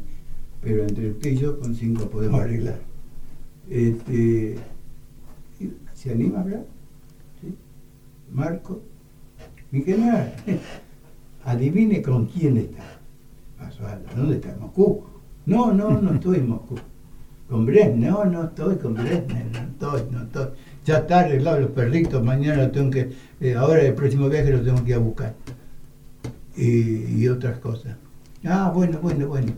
Pero 0.62 0.84
entre 0.84 1.12
usted 1.12 1.32
y 1.32 1.38
yo 1.38 1.60
con 1.60 1.76
cinco 1.76 2.10
podemos 2.10 2.42
arreglar. 2.42 2.80
Este, 3.70 4.56
¿Se 5.94 6.12
anima 6.12 6.40
a 6.40 6.42
hablar? 6.42 6.66
¿Sí? 7.42 7.54
Marco, 8.32 8.82
mi 9.72 9.82
general, 9.82 10.34
adivine 11.46 12.02
con 12.02 12.26
quién 12.28 12.58
está. 12.58 12.84
¿Dónde 14.16 14.36
está? 14.36 14.56
¿Moscú? 14.60 15.04
No, 15.46 15.74
no, 15.74 16.02
no 16.02 16.14
estoy 16.14 16.38
en 16.38 16.50
Moscú. 16.50 16.76
Con 17.50 17.66
Bresner, 17.66 18.12
no, 18.12 18.26
no 18.26 18.46
estoy 18.46 18.78
con 18.78 18.96
Bresner, 18.96 19.46
no 19.52 19.60
estoy, 19.60 20.02
no 20.10 20.24
estoy. 20.24 20.48
Ya 20.86 21.00
está 21.00 21.22
arreglado 21.22 21.60
los 21.62 21.72
perritos, 21.72 22.24
mañana 22.24 22.72
tengo 22.72 22.92
que, 22.92 23.12
eh, 23.42 23.56
ahora 23.56 23.82
el 23.82 23.96
próximo 23.96 24.30
viaje 24.30 24.52
lo 24.52 24.62
tengo 24.62 24.84
que 24.84 24.92
ir 24.92 24.96
a 24.96 25.00
buscar. 25.00 25.36
Y, 26.56 27.28
otras 27.28 27.58
cosas. 27.58 27.98
Ah, 28.46 28.72
bueno, 28.74 29.00
bueno, 29.02 29.28
bueno. 29.28 29.52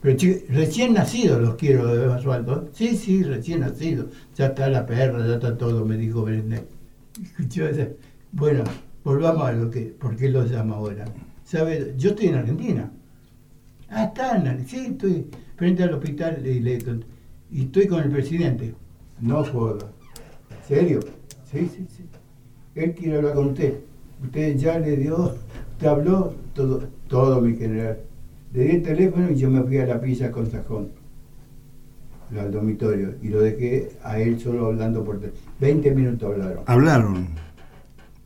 Pero 0.00 0.16
recién 0.50 0.94
nacido 0.94 1.40
los 1.40 1.56
quiero, 1.56 1.86
de 1.94 2.06
Basualdo. 2.06 2.68
Sí, 2.72 2.96
sí, 2.96 3.24
recién 3.24 3.60
nacido. 3.60 4.08
Ya 4.36 4.46
está 4.46 4.68
la 4.68 4.86
perra, 4.86 5.26
ya 5.26 5.34
está 5.34 5.58
todo, 5.58 5.84
me 5.84 5.96
dijo 5.96 6.22
Bresner. 6.22 6.64
Bueno, 8.32 8.62
volvamos 9.02 9.42
a 9.48 9.52
lo 9.52 9.70
que, 9.70 9.82
¿por 9.82 10.16
qué 10.16 10.28
lo 10.28 10.46
llama 10.46 10.76
ahora? 10.76 11.06
¿Sabe? 11.44 11.94
Yo 11.98 12.10
estoy 12.10 12.26
en 12.26 12.34
Argentina. 12.36 12.90
Ah, 13.90 14.04
está 14.04 14.36
en 14.36 14.66
sí, 14.68 14.86
estoy 14.90 15.26
frente 15.56 15.82
al 15.82 15.94
hospital 15.94 16.46
y, 16.46 17.62
estoy 17.62 17.86
con 17.88 18.02
el 18.02 18.10
presidente. 18.10 18.74
No 19.20 19.42
joda. 19.44 19.90
¿Serio? 20.68 21.00
Sí, 21.50 21.66
sí, 21.74 21.86
sí. 21.88 22.04
Él 22.74 22.94
quiere 22.94 23.16
hablar 23.16 23.34
con 23.34 23.48
usted. 23.48 23.78
Usted 24.22 24.56
ya 24.58 24.78
le 24.78 24.98
dio, 24.98 25.34
te 25.78 25.88
habló 25.88 26.34
todo, 26.52 26.82
todo 27.08 27.40
mi 27.40 27.56
general. 27.56 28.00
Le 28.52 28.64
di 28.64 28.70
el 28.76 28.82
teléfono 28.82 29.30
y 29.30 29.36
yo 29.36 29.48
me 29.48 29.62
fui 29.62 29.78
a 29.78 29.86
la 29.86 29.98
pizza 29.98 30.30
con 30.30 30.50
Sajón, 30.50 30.90
al 32.38 32.52
dormitorio, 32.52 33.14
y 33.22 33.28
lo 33.28 33.40
dejé 33.40 33.92
a 34.02 34.18
él 34.20 34.38
solo 34.38 34.66
hablando 34.66 35.02
por 35.02 35.18
20 35.58 35.94
minutos 35.94 36.30
hablaron. 36.30 36.64
Hablaron. 36.66 37.28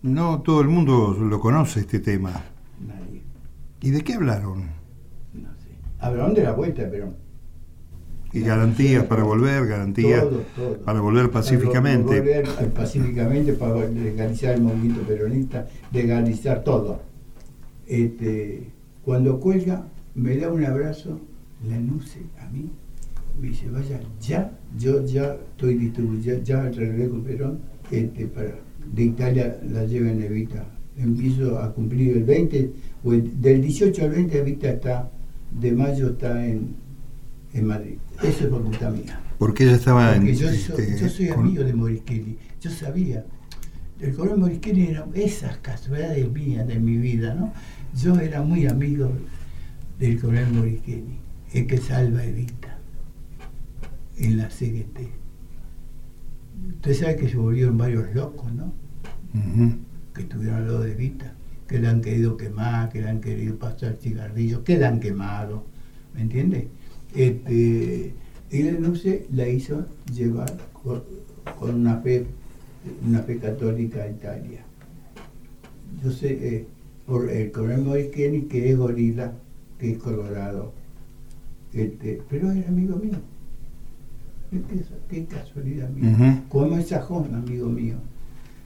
No 0.03 0.43
todo 0.43 0.63
el 0.63 0.69
mundo 0.69 1.17
lo 1.17 1.39
conoce 1.39 1.81
este 1.81 2.01
tema. 2.01 2.33
Nadie. 2.85 3.23
¿Y 3.81 3.91
de 3.91 4.01
qué 4.01 4.15
hablaron? 4.15 4.63
No 5.33 5.49
sé. 5.63 5.71
Hablaron 6.01 6.35
de 6.35 6.43
la 6.43 6.53
vuelta 6.53 6.89
pero 6.91 7.15
Y 8.33 8.41
garantías 8.41 9.05
para 9.05 9.25
volver, 9.25 9.67
garantías 9.67 10.25
para 10.85 11.01
volver 11.01 11.31
pacíficamente. 11.31 12.23
Para 12.23 12.43
volver 12.43 12.71
pacíficamente, 12.73 13.53
para 13.53 13.87
legalizar 13.89 14.55
el 14.55 14.63
movimiento 14.63 15.03
peronista, 15.03 15.67
legalizar 15.93 16.65
todo. 16.65 17.03
Este, 17.87 18.69
cuando 19.05 19.39
cuelga, 19.39 19.85
me 20.15 20.37
da 20.37 20.51
un 20.51 20.65
abrazo, 20.65 21.21
la 21.69 21.79
nuce 21.79 22.21
a 22.41 22.49
mí, 22.49 22.71
me 23.41 23.49
dice, 23.49 23.69
vaya, 23.69 24.01
ya, 24.21 24.51
yo 24.79 25.05
ya 25.05 25.37
estoy 25.51 25.75
distribuyendo, 25.75 26.43
ya, 26.43 26.71
ya 26.71 27.09
con 27.09 27.23
Perón, 27.23 27.59
este, 27.91 28.27
para 28.27 28.55
de 28.91 29.05
Italia 29.05 29.59
la 29.71 29.85
lleva 29.85 30.11
en 30.11 30.23
Evita. 30.23 30.65
Empiezo 30.97 31.59
a 31.59 31.73
cumplir 31.73 32.17
el 32.17 32.25
20, 32.25 32.73
del 33.41 33.63
18 33.63 34.05
al 34.05 34.11
20 34.11 34.39
Evita 34.39 34.71
está, 34.71 35.11
de 35.51 35.73
mayo 35.73 36.11
está 36.11 36.47
en, 36.47 36.75
en 37.55 37.67
Madrid. 37.67 37.99
Eso 38.23 38.45
es 38.45 38.51
voluntad 38.51 38.93
mía. 38.93 39.21
Porque 39.39 39.65
ella 39.65 39.75
estaba 39.75 40.15
en. 40.17 40.27
Yo, 40.35 40.49
este, 40.49 40.99
yo 40.99 41.09
soy 41.09 41.29
amigo 41.29 41.65
de 41.65 41.75
Morischelli, 41.75 42.39
yo 42.61 42.71
sabía. 42.71 43.25
El 44.01 44.15
coronel 44.15 44.39
Morischelli 44.39 44.89
era 44.89 45.07
esas 45.15 45.59
casualidades 45.59 46.31
mías 46.33 46.67
de 46.67 46.79
mi 46.79 46.97
vida, 46.97 47.35
¿no? 47.35 47.53
Yo 47.95 48.19
era 48.19 48.43
muy 48.43 48.67
amigo 48.67 49.13
del 49.99 50.21
coronel 50.21 50.53
Morischelli, 50.53 51.19
el 51.53 51.67
que 51.67 51.79
salva 51.79 52.25
Evita 52.25 52.79
en 54.17 54.39
la 54.39 54.51
CGT. 54.51 54.99
Usted 56.77 56.95
sabe 56.95 57.17
que 57.17 57.29
se 57.29 57.37
volvieron 57.37 57.77
varios 57.77 58.15
locos, 58.15 58.53
¿no? 58.53 58.73
Que 60.15 60.25
tuvieron 60.25 60.67
lo 60.67 60.81
de 60.81 60.95
Vita, 60.95 61.35
que 61.67 61.79
le 61.79 61.89
han 61.89 62.01
querido 62.01 62.37
quemar, 62.37 62.91
que 62.91 63.01
le 63.01 63.09
han 63.09 63.21
querido 63.21 63.57
pasar 63.57 63.97
cigarrillos, 64.01 64.61
que 64.61 64.79
le 64.79 64.87
han 64.87 65.01
quemado, 65.01 65.65
¿me 66.15 66.23
entiende? 66.23 66.69
Este, 67.15 68.15
y 68.51 68.63
la 68.63 68.91
la 69.33 69.49
hizo 69.49 69.87
llevar 70.13 70.53
con, 70.83 71.03
una 71.61 71.97
fe 71.99 72.27
una 73.07 73.21
fe 73.21 73.39
católica 73.39 74.03
a 74.03 74.11
Italia. 74.11 74.61
Yo 76.03 76.11
sé, 76.11 76.57
eh, 76.57 76.67
por 77.07 77.31
el 77.31 77.53
coronel 77.53 78.11
Kenny, 78.11 78.43
que 78.43 78.71
es 78.71 78.77
gorila, 78.77 79.33
que 79.79 79.93
es 79.93 79.99
colorado, 79.99 80.73
este, 81.73 82.23
pero 82.29 82.51
era 82.51 82.69
amigo 82.69 82.97
mío. 82.97 83.19
Qué, 85.09 85.25
casualidad 85.25 85.89
mía. 85.91 86.45
Como 86.49 86.77
es 86.77 86.89
sajón, 86.89 87.35
amigo 87.35 87.69
mío. 87.69 87.97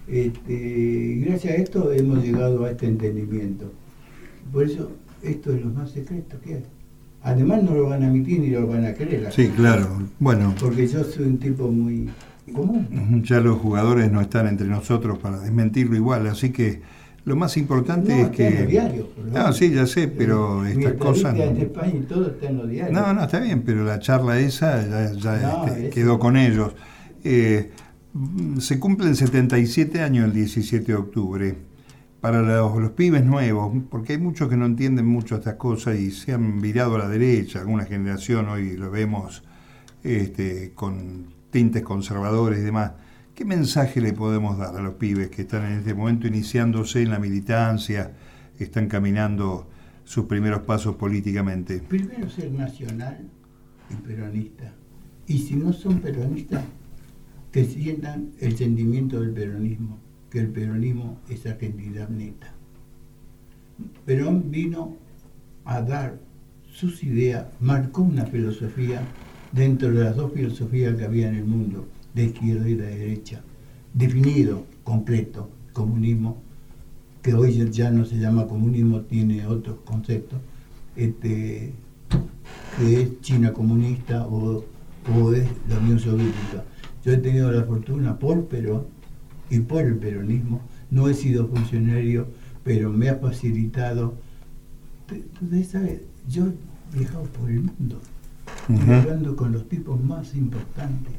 Este, 0.08 1.22
gracias 1.24 1.54
a 1.54 1.56
esto 1.56 1.92
hemos 1.92 2.24
llegado 2.24 2.64
a 2.64 2.70
este 2.70 2.86
entendimiento. 2.86 3.70
Por 4.52 4.64
eso, 4.64 4.90
esto 5.22 5.52
es 5.52 5.64
lo 5.64 5.70
más 5.70 5.90
secreto 5.90 6.40
que 6.40 6.54
hay. 6.54 6.64
Además 7.26 7.60
no 7.64 7.74
lo 7.74 7.88
van 7.88 8.04
a 8.04 8.06
admitir 8.06 8.38
ni 8.38 8.50
lo 8.50 8.68
van 8.68 8.84
a 8.84 8.94
creer. 8.94 9.32
Sí, 9.32 9.48
claro. 9.48 10.00
Bueno. 10.20 10.54
Porque 10.60 10.86
yo 10.86 11.02
soy 11.02 11.24
un 11.24 11.38
tipo 11.38 11.66
muy 11.66 12.08
común. 12.52 13.24
Ya 13.24 13.40
los 13.40 13.58
jugadores 13.58 14.12
no 14.12 14.20
están 14.20 14.46
entre 14.46 14.68
nosotros 14.68 15.18
para 15.18 15.40
desmentirlo 15.40 15.96
igual, 15.96 16.28
así 16.28 16.50
que 16.50 16.82
lo 17.24 17.34
más 17.34 17.56
importante 17.56 18.20
es 18.20 18.28
que. 18.28 18.46
En 18.46 18.68
diario, 18.68 19.08
no, 19.32 19.52
sí, 19.52 19.72
ya 19.72 19.88
sé, 19.88 20.06
pero 20.06 20.64
estas 20.64 20.92
cosas. 20.92 21.34
No... 21.34 21.42
En 21.42 21.56
España 21.56 21.94
y 21.96 22.02
todo 22.02 22.28
está 22.28 22.48
en 22.48 22.58
los 22.58 22.70
diarios. 22.70 22.92
No, 22.92 23.12
no, 23.12 23.24
está 23.24 23.40
bien, 23.40 23.62
pero 23.62 23.84
la 23.84 23.98
charla 23.98 24.38
esa 24.38 25.12
ya, 25.18 25.64
este, 25.66 25.90
quedó 25.90 26.20
con 26.20 26.36
ellos. 26.36 26.74
Eh, 27.24 27.72
se 28.60 28.78
cumplen 28.78 29.16
77 29.16 30.00
años 30.00 30.26
el 30.26 30.32
17 30.32 30.84
de 30.86 30.94
octubre. 30.94 31.56
Para 32.26 32.42
los, 32.42 32.90
pibes 32.90 33.24
nuevos, 33.24 33.84
porque 33.88 34.14
hay 34.14 34.18
muchos 34.18 34.48
que 34.48 34.56
no 34.56 34.66
entienden 34.66 35.06
mucho 35.06 35.36
estas 35.36 35.54
cosas 35.54 35.96
y 36.00 36.10
se 36.10 36.32
han 36.32 36.60
virado 36.60 36.96
a 36.96 36.98
la 36.98 37.08
derecha, 37.08 37.60
alguna 37.60 37.84
generación 37.84 38.48
hoy 38.48 38.76
lo 38.76 38.90
vemos 38.90 39.44
este, 40.02 40.72
con 40.74 41.28
tintes 41.50 41.84
conservadores 41.84 42.58
y 42.58 42.62
demás. 42.62 42.94
¿Qué 43.32 43.44
mensaje 43.44 44.00
le 44.00 44.12
podemos 44.12 44.58
dar 44.58 44.74
a 44.74 44.82
los 44.82 44.94
pibes 44.94 45.28
que 45.28 45.42
están 45.42 45.66
en 45.66 45.78
este 45.78 45.94
momento 45.94 46.26
iniciándose 46.26 47.00
en 47.00 47.12
la 47.12 47.20
militancia, 47.20 48.16
están 48.58 48.88
caminando 48.88 49.68
sus 50.02 50.24
primeros 50.24 50.62
pasos 50.62 50.96
políticamente? 50.96 51.78
Primero 51.78 52.28
ser 52.28 52.50
nacional 52.50 53.30
y 53.88 53.94
peronista. 54.04 54.74
Y 55.28 55.38
si 55.38 55.54
no 55.54 55.72
son 55.72 56.00
peronistas, 56.00 56.64
que 57.52 57.64
sientan 57.64 58.32
el 58.40 58.56
sentimiento 58.56 59.20
del 59.20 59.30
peronismo. 59.30 60.05
Que 60.30 60.40
el 60.40 60.48
peronismo 60.48 61.18
es 61.28 61.46
argentinidad 61.46 62.08
neta. 62.08 62.52
Perón 64.04 64.50
vino 64.50 64.96
a 65.64 65.80
dar 65.82 66.18
sus 66.70 67.02
ideas, 67.04 67.46
marcó 67.60 68.02
una 68.02 68.26
filosofía 68.26 69.02
dentro 69.52 69.90
de 69.90 70.04
las 70.04 70.16
dos 70.16 70.32
filosofías 70.32 70.96
que 70.96 71.04
había 71.04 71.28
en 71.28 71.36
el 71.36 71.44
mundo, 71.44 71.86
de 72.14 72.24
izquierda 72.24 72.68
y 72.68 72.74
de 72.74 72.86
derecha, 72.86 73.40
definido, 73.94 74.64
concreto, 74.84 75.50
comunismo, 75.72 76.42
que 77.22 77.34
hoy 77.34 77.70
ya 77.70 77.90
no 77.90 78.04
se 78.04 78.18
llama 78.18 78.46
comunismo, 78.46 79.00
tiene 79.02 79.46
otros 79.46 79.78
conceptos, 79.84 80.38
este, 80.94 81.72
que 82.78 83.02
es 83.02 83.20
China 83.20 83.52
comunista 83.52 84.26
o, 84.26 84.64
o 85.14 85.32
es 85.32 85.48
la 85.68 85.78
Unión 85.78 85.98
Soviética. 85.98 86.64
Yo 87.04 87.12
he 87.12 87.18
tenido 87.18 87.50
la 87.50 87.64
fortuna 87.64 88.18
por 88.18 88.46
Perón 88.46 88.95
y 89.50 89.60
por 89.60 89.84
el 89.84 89.96
peronismo, 89.96 90.60
no 90.90 91.08
he 91.08 91.14
sido 91.14 91.46
funcionario, 91.48 92.28
pero 92.64 92.90
me 92.90 93.08
ha 93.08 93.16
facilitado. 93.16 94.14
Ustedes 95.40 95.68
saben, 95.68 96.02
yo 96.28 96.46
he 96.46 96.98
viajado 96.98 97.24
por 97.24 97.50
el 97.50 97.62
mundo, 97.62 98.00
hablando 98.68 99.36
con 99.36 99.52
los 99.52 99.68
tipos 99.68 100.02
más 100.02 100.34
importantes, 100.34 101.14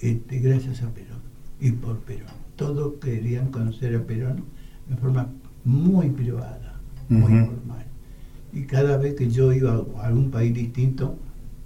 este, 0.00 0.38
gracias 0.38 0.82
a 0.82 0.90
Perón 0.90 1.20
y 1.60 1.72
por 1.72 1.98
Perón. 2.00 2.34
Todos 2.56 2.94
querían 3.00 3.50
conocer 3.50 3.96
a 3.96 4.02
Perón 4.02 4.44
de 4.88 4.96
forma 4.96 5.28
muy 5.64 6.10
privada, 6.10 6.80
muy 7.08 7.22
formal. 7.22 7.86
Y 8.52 8.62
cada 8.62 8.96
vez 8.96 9.14
que 9.14 9.30
yo 9.30 9.52
iba 9.52 9.84
a 9.98 10.06
algún 10.06 10.30
país 10.30 10.54
distinto, 10.54 11.18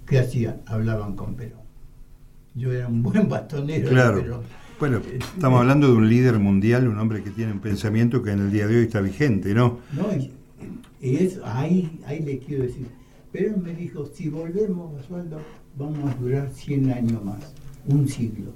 ¿qué 0.05 0.19
hacían? 0.19 0.61
Hablaban 0.65 1.15
con 1.15 1.35
Perón. 1.35 1.61
Yo 2.55 2.73
era 2.73 2.87
un 2.87 3.03
buen 3.03 3.29
bastonero 3.29 3.89
claro. 3.89 4.15
de 4.15 4.21
Perón. 4.23 4.41
Bueno, 4.81 4.99
estamos 5.35 5.59
hablando 5.61 5.89
de 5.89 5.93
un 5.93 6.09
líder 6.09 6.39
mundial, 6.39 6.87
un 6.87 6.97
hombre 6.97 7.21
que 7.21 7.29
tiene 7.29 7.51
un 7.51 7.59
pensamiento 7.59 8.23
que 8.23 8.31
en 8.31 8.39
el 8.39 8.51
día 8.51 8.65
de 8.65 8.77
hoy 8.77 8.85
está 8.85 8.99
vigente, 8.99 9.53
¿no? 9.53 9.77
No, 9.93 10.07
y, 10.99 11.15
eso, 11.17 11.41
ahí, 11.45 11.99
ahí 12.07 12.23
le 12.23 12.39
quiero 12.39 12.63
decir. 12.63 12.87
Pero 13.31 13.55
me 13.57 13.75
dijo, 13.75 14.09
si 14.11 14.29
volvemos, 14.29 14.91
Basualdo, 14.95 15.39
vamos 15.77 16.11
a 16.11 16.15
durar 16.15 16.49
100 16.51 16.93
años 16.93 17.23
más, 17.23 17.53
un 17.85 18.07
siglo. 18.07 18.53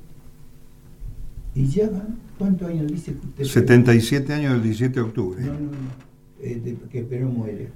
Y 1.54 1.68
ya 1.68 1.92
van, 1.92 2.18
¿cuántos 2.40 2.70
años 2.70 2.92
dice 2.92 3.14
que 3.14 3.44
usted? 3.44 3.44
77 3.44 4.34
años 4.34 4.54
del 4.54 4.64
17 4.64 4.96
de 4.96 5.02
octubre. 5.02 5.44
No, 5.44 5.54
no, 5.54 5.60
no, 5.60 5.72
eh, 6.42 6.60
de, 6.60 6.76
que 6.90 7.04
Perón 7.04 7.38
muere. 7.38 7.70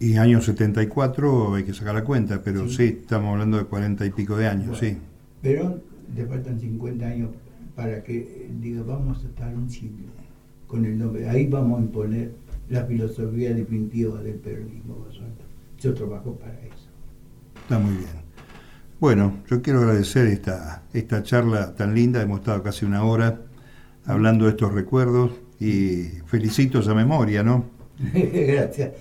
Y 0.00 0.16
año 0.16 0.40
74 0.40 1.54
hay 1.54 1.62
que 1.62 1.72
sacar 1.72 1.94
la 1.94 2.02
cuenta, 2.02 2.42
pero 2.42 2.68
sí, 2.68 2.74
Sí. 2.78 2.98
estamos 3.00 3.30
hablando 3.30 3.58
de 3.58 3.64
40 3.66 4.04
y 4.06 4.10
pico 4.10 4.36
de 4.36 4.48
años, 4.48 4.70
Bueno, 4.70 4.80
sí. 4.80 4.96
Perón 5.40 5.82
le 6.16 6.26
faltan 6.26 6.58
50 6.58 7.06
años 7.06 7.30
para 7.76 8.02
que 8.02 8.48
diga, 8.60 8.82
vamos 8.82 9.22
a 9.22 9.28
estar 9.28 9.54
un 9.54 9.70
siglo 9.70 10.08
con 10.66 10.84
el 10.84 10.98
nombre. 10.98 11.28
Ahí 11.28 11.46
vamos 11.46 11.78
a 11.78 11.82
imponer 11.82 12.32
la 12.68 12.84
filosofía 12.84 13.54
definitiva 13.54 14.20
del 14.22 14.36
peronismo. 14.36 15.04
Basualdo. 15.06 15.44
Yo 15.78 15.94
trabajo 15.94 16.34
para 16.36 16.58
eso. 16.62 16.88
Está 17.62 17.78
muy 17.78 17.94
bien. 17.94 18.26
Bueno, 18.98 19.42
yo 19.48 19.60
quiero 19.60 19.80
agradecer 19.80 20.26
esta, 20.26 20.82
esta 20.94 21.22
charla 21.22 21.74
tan 21.74 21.94
linda, 21.94 22.22
hemos 22.22 22.40
estado 22.40 22.62
casi 22.62 22.86
una 22.86 23.04
hora 23.04 23.42
hablando 24.06 24.46
de 24.46 24.52
estos 24.52 24.72
recuerdos 24.72 25.32
y 25.60 26.04
felicito 26.24 26.80
esa 26.80 26.94
memoria, 26.94 27.42
¿no? 27.42 27.66
Gracias. 28.14 28.92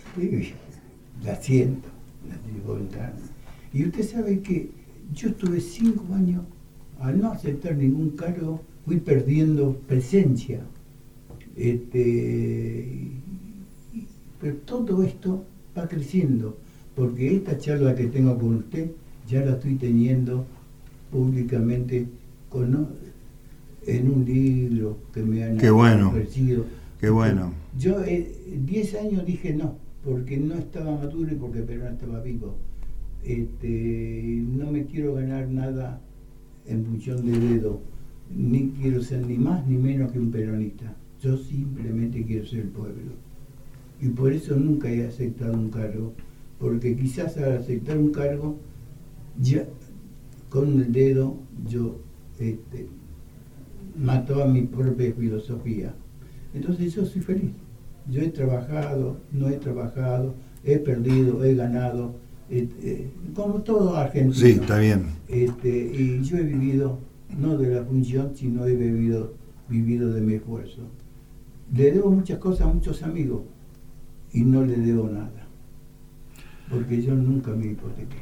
La 1.24 1.36
siento, 1.38 1.88
la 2.28 2.78
entrando. 2.78 3.22
Y 3.72 3.86
usted 3.86 4.04
sabe 4.04 4.42
que 4.42 4.70
yo 5.14 5.30
estuve 5.30 5.62
cinco 5.62 6.14
años, 6.14 6.44
al 7.00 7.20
no 7.20 7.32
aceptar 7.32 7.76
ningún 7.76 8.12
cargo, 8.12 8.62
fui 8.86 8.98
perdiendo 8.98 9.78
presencia. 9.88 10.62
Este, 11.56 13.12
pero 14.42 14.56
todo 14.66 15.04
esto 15.04 15.44
va 15.78 15.88
creciendo, 15.88 16.58
porque 16.96 17.36
esta 17.36 17.58
charla 17.58 17.96
que 17.96 18.08
tengo 18.08 18.38
con 18.38 18.56
usted 18.56 18.92
ya 19.28 19.44
la 19.44 19.54
estoy 19.54 19.76
teniendo 19.76 20.46
públicamente 21.12 22.08
con, 22.50 22.90
en 23.88 24.12
un 24.12 24.26
libro 24.26 24.98
que 25.14 25.22
me 25.24 25.44
han 25.44 25.58
Qué 25.58 25.70
bueno. 25.70 26.10
ofrecido. 26.10 26.66
Qué 27.00 27.10
bueno. 27.10 27.54
Yo 27.78 28.04
eh, 28.04 28.32
10 28.66 28.96
años 28.96 29.26
dije 29.26 29.54
no, 29.54 29.76
porque 30.04 30.38
no 30.38 30.56
estaba 30.56 30.92
maduro 30.96 31.32
y 31.32 31.36
porque 31.36 31.62
Perón 31.62 31.94
estaba 31.94 32.22
vivo. 32.22 32.56
Este, 33.24 34.44
no 34.56 34.72
me 34.72 34.86
quiero 34.86 35.16
ganar 35.16 35.48
nada 35.50 36.00
en 36.68 36.86
función 36.86 37.26
de 37.26 37.40
dedo, 37.40 37.82
ni 38.36 38.70
quiero 38.72 39.02
ser 39.02 39.26
ni 39.26 39.38
más 39.38 39.66
ni 39.68 39.78
menos 39.78 40.12
que 40.12 40.20
un 40.20 40.32
peronista. 40.32 40.96
Yo 41.22 41.38
simplemente 41.38 42.24
quiero 42.26 42.46
ser 42.46 42.62
el 42.62 42.70
pueblo. 42.70 43.12
Y 44.02 44.10
por 44.10 44.32
eso 44.32 44.56
nunca 44.56 44.90
he 44.90 45.06
aceptado 45.06 45.54
un 45.54 45.70
cargo, 45.70 46.14
porque 46.60 46.96
quizás 46.96 47.38
al 47.38 47.58
aceptar 47.58 47.98
un 47.98 48.12
cargo, 48.12 48.58
ya 49.42 49.66
con 50.50 50.82
el 50.82 50.92
dedo 50.92 51.38
yo 51.68 52.00
este, 52.40 52.88
mató 53.98 54.44
a 54.44 54.48
mi 54.48 54.64
propia 54.64 55.14
filosofía. 55.14 55.94
Entonces 56.54 56.94
yo 56.94 57.06
soy 57.06 57.22
feliz. 57.22 57.52
Yo 58.10 58.22
he 58.22 58.30
trabajado, 58.30 59.18
no 59.32 59.50
he 59.50 59.58
trabajado, 59.58 60.36
he 60.64 60.78
perdido, 60.78 61.44
he 61.44 61.56
ganado, 61.56 62.16
eh, 62.50 63.10
como 63.34 63.62
todo 63.62 63.96
argentino. 63.96 64.34
Sí, 64.34 64.52
está 64.52 64.78
bien. 64.80 65.08
Este, 65.28 65.70
y 65.70 66.22
yo 66.24 66.38
he 66.38 66.44
vivido, 66.44 67.00
no 67.38 67.58
de 67.58 67.76
la 67.76 67.84
función, 67.84 68.32
sino 68.36 68.66
he 68.66 68.76
vivido, 68.76 69.34
vivido 69.70 70.14
de 70.14 70.22
mi 70.22 70.34
esfuerzo. 70.36 70.84
Le 71.74 71.92
debo 71.92 72.12
muchas 72.12 72.38
cosas 72.38 72.68
a 72.68 72.74
muchos 72.74 73.02
amigos 73.04 73.42
y 74.32 74.42
no 74.42 74.64
le 74.64 74.78
debo 74.78 75.10
nada. 75.10 75.48
Porque 76.70 77.02
yo 77.02 77.16
nunca 77.16 77.52
me 77.52 77.68
hipotequé. 77.68 78.18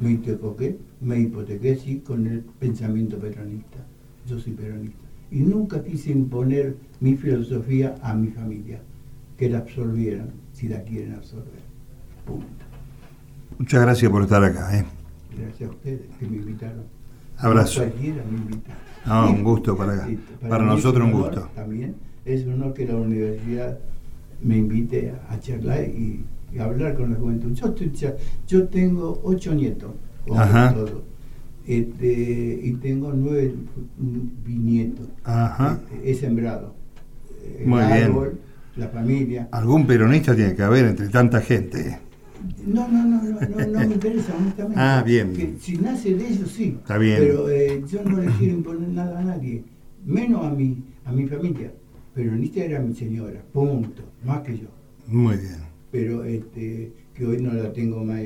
Me 0.00 0.12
hipotequé, 0.12 0.78
me 1.00 1.20
hipotequé 1.20 1.76
sí 1.76 2.00
con 2.00 2.26
el 2.26 2.40
pensamiento 2.40 3.18
peronista. 3.18 3.78
Yo 4.26 4.38
soy 4.38 4.54
peronista. 4.54 4.98
Y 5.30 5.40
nunca 5.40 5.82
quise 5.82 6.10
imponer 6.10 6.76
mi 7.00 7.16
filosofía 7.16 7.94
a 8.02 8.14
mi 8.14 8.28
familia, 8.28 8.80
que 9.36 9.48
la 9.48 9.58
absorbieran, 9.58 10.30
si 10.52 10.68
la 10.68 10.82
quieren 10.82 11.14
absorber. 11.14 11.62
Punto. 12.26 12.61
Muchas 13.58 13.82
gracias 13.82 14.10
por 14.10 14.22
estar 14.22 14.42
acá. 14.44 14.78
¿eh? 14.78 14.84
Gracias 15.38 15.68
a 15.68 15.72
ustedes 15.72 16.00
que 16.18 16.26
me 16.26 16.36
invitaron. 16.36 16.82
Abrazo. 17.38 17.82
Me. 18.00 18.14
No, 19.06 19.30
un 19.30 19.42
gusto 19.42 19.76
para- 19.76 20.08
Y 20.08 20.18
para 20.48 20.64
nosotros 20.64 21.04
un 21.06 21.12
gusto. 21.12 21.48
También 21.54 21.94
es 22.24 22.44
un 22.46 22.54
honor 22.54 22.74
que 22.74 22.86
la 22.86 22.96
universidad 22.96 23.78
me 24.42 24.56
invite 24.58 25.12
a 25.28 25.38
charlar 25.40 25.82
y, 25.84 26.24
y 26.52 26.58
hablar 26.58 26.94
con 26.96 27.10
la 27.12 27.16
juventud. 27.18 27.52
Yo, 27.54 27.66
estoy 27.68 27.92
yo 28.46 28.68
tengo 28.68 29.20
ocho 29.24 29.54
nietos, 29.54 29.90
Ajá. 30.36 30.74
todo. 30.74 31.02
Este, 31.66 32.60
y 32.62 32.72
tengo 32.74 33.12
nueve 33.14 33.54
bisnietos. 34.44 35.06
Ajá. 35.24 35.80
Este, 35.92 36.10
he 36.10 36.14
sembrado. 36.14 36.74
El 37.58 37.66
Muy 37.66 37.80
bien. 37.80 38.04
árbol, 38.04 38.40
la 38.76 38.88
familia. 38.88 39.48
Algún 39.52 39.86
peronista 39.86 40.34
tiene 40.34 40.54
que 40.54 40.62
haber 40.62 40.86
entre 40.86 41.08
tanta 41.08 41.40
gente. 41.40 41.98
No, 42.66 42.88
no, 42.88 43.04
no, 43.04 43.22
no, 43.22 43.66
no, 43.66 43.78
me 43.88 43.94
interesa, 43.94 44.34
honestamente. 44.36 44.80
Ah, 44.80 45.02
bien. 45.04 45.32
Que 45.32 45.56
si 45.58 45.76
nace 45.76 46.14
de 46.14 46.28
ellos, 46.28 46.50
sí. 46.50 46.76
Está 46.80 46.98
bien. 46.98 47.18
Pero 47.18 47.50
eh, 47.50 47.82
yo 47.86 48.02
no 48.04 48.18
le 48.18 48.30
quiero 48.32 48.54
imponer 48.54 48.88
nada 48.88 49.18
a 49.18 49.24
nadie, 49.24 49.64
menos 50.04 50.44
a 50.44 50.50
mi, 50.50 50.82
a 51.04 51.12
mi 51.12 51.26
familia. 51.26 51.72
Pero 52.14 52.32
Anita 52.32 52.64
era 52.64 52.80
mi 52.80 52.94
señora, 52.94 53.42
punto, 53.52 54.02
más 54.24 54.40
que 54.42 54.58
yo. 54.58 54.68
Muy 55.06 55.36
bien. 55.36 55.56
Pero 55.90 56.24
este, 56.24 56.92
que 57.14 57.26
hoy 57.26 57.40
no 57.40 57.52
la 57.52 57.72
tengo 57.72 58.04
más 58.04 58.20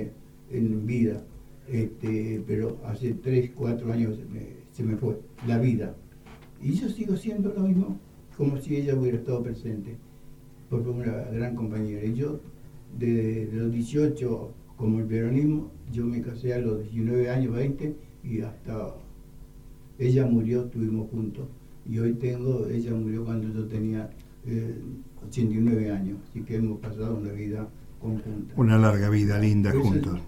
en 0.50 0.86
vida. 0.86 1.22
Este, 1.68 2.42
pero 2.46 2.78
hace 2.86 3.14
3, 3.14 3.50
4 3.54 3.92
años 3.92 4.16
se 4.16 4.24
me, 4.24 4.46
se 4.72 4.82
me 4.82 4.96
fue 4.96 5.18
la 5.46 5.58
vida. 5.58 5.94
Y 6.62 6.72
yo 6.72 6.88
sigo 6.88 7.16
siendo 7.16 7.52
lo 7.52 7.60
mismo, 7.60 7.98
como 8.36 8.56
si 8.58 8.76
ella 8.76 8.94
hubiera 8.94 9.18
estado 9.18 9.42
presente, 9.42 9.96
porque 10.70 10.88
una 10.88 11.12
gran 11.32 11.54
compañera. 11.54 12.04
Y 12.04 12.14
yo, 12.14 12.40
de, 12.98 13.46
de 13.46 13.56
los 13.56 13.72
18, 13.72 14.50
como 14.76 14.98
el 15.00 15.06
peronismo, 15.06 15.70
yo 15.92 16.04
me 16.06 16.20
casé 16.22 16.54
a 16.54 16.58
los 16.58 16.82
19 16.82 17.30
años, 17.30 17.54
20, 17.54 17.96
y 18.24 18.40
hasta 18.40 18.94
ella 19.98 20.26
murió, 20.26 20.64
estuvimos 20.64 21.08
juntos. 21.10 21.46
Y 21.88 21.98
hoy 21.98 22.14
tengo, 22.14 22.66
ella 22.68 22.92
murió 22.94 23.24
cuando 23.24 23.48
yo 23.52 23.64
tenía 23.66 24.10
eh, 24.46 24.74
89 25.28 25.90
años, 25.90 26.18
así 26.28 26.40
que 26.42 26.56
hemos 26.56 26.80
pasado 26.80 27.16
una 27.16 27.32
vida 27.32 27.68
conjunta. 28.00 28.54
Una 28.56 28.78
larga 28.78 29.08
vida 29.08 29.38
linda 29.38 29.70
Eso 29.70 29.78
es- 29.80 29.84
juntos. 29.84 30.20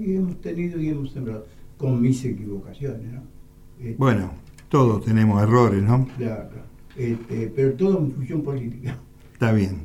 Y 0.00 0.14
hemos 0.16 0.40
tenido 0.40 0.80
y 0.80 0.88
hemos 0.88 1.10
sembrado, 1.12 1.46
con 1.76 2.00
mis 2.00 2.24
equivocaciones, 2.24 3.12
¿no? 3.12 3.22
Este, 3.78 3.94
Bueno, 3.98 4.32
todos 4.68 5.04
tenemos 5.04 5.40
errores, 5.42 5.82
¿no? 5.82 6.08
Claro, 6.16 6.50
este, 6.96 7.52
pero 7.54 7.74
todo 7.74 7.98
en 8.00 8.10
función 8.12 8.42
política. 8.42 8.98
Está 9.38 9.52
bien. 9.52 9.82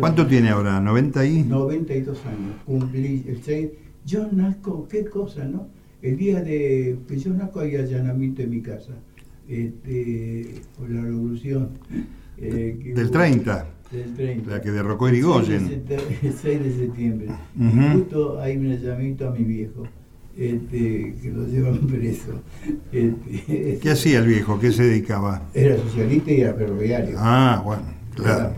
¿Cuánto 0.00 0.26
tiene 0.26 0.48
ahora? 0.48 0.80
¿90 0.80 1.30
y? 1.30 1.44
92 1.44 2.18
años, 2.26 2.56
cumplí 2.66 3.24
el 3.28 3.40
6. 3.40 3.68
Yo 4.04 4.26
nazco, 4.32 4.88
qué 4.88 5.04
cosa, 5.04 5.44
¿no? 5.44 5.68
El 6.02 6.16
día 6.16 6.42
de 6.42 6.98
que 7.06 7.16
yo 7.16 7.32
nazco 7.32 7.60
hay 7.60 7.76
allanamiento 7.76 8.42
en 8.42 8.50
mi 8.50 8.60
casa. 8.62 8.94
este, 9.48 10.56
por 10.76 10.90
la 10.90 11.02
revolución. 11.02 11.68
Eh, 12.36 12.92
del 12.96 13.12
30. 13.12 13.66
Del 13.92 14.12
30. 14.14 14.50
La 14.50 14.60
que 14.60 14.72
derrocó 14.72 15.08
Irigoyen. 15.08 15.84
El 15.88 16.32
6 16.32 16.64
de 16.64 16.76
septiembre. 16.76 17.28
justo 17.92 18.40
hay 18.40 18.56
un 18.56 18.76
llamamiento 18.76 19.28
a 19.28 19.30
mi 19.30 19.44
viejo. 19.44 19.84
Este, 20.36 21.14
que 21.22 21.30
lo 21.32 21.46
llevan 21.46 21.78
preso. 21.86 22.42
Este, 22.90 23.78
¿Qué 23.80 23.90
hacía 23.90 24.18
el 24.18 24.26
viejo? 24.26 24.58
¿Qué 24.58 24.72
se 24.72 24.82
dedicaba? 24.82 25.48
Era 25.54 25.76
socialista 25.78 26.32
y 26.32 26.40
era 26.40 26.54
ferroviario. 26.54 27.14
Ah, 27.18 27.62
bueno, 27.64 27.84
claro. 28.16 28.52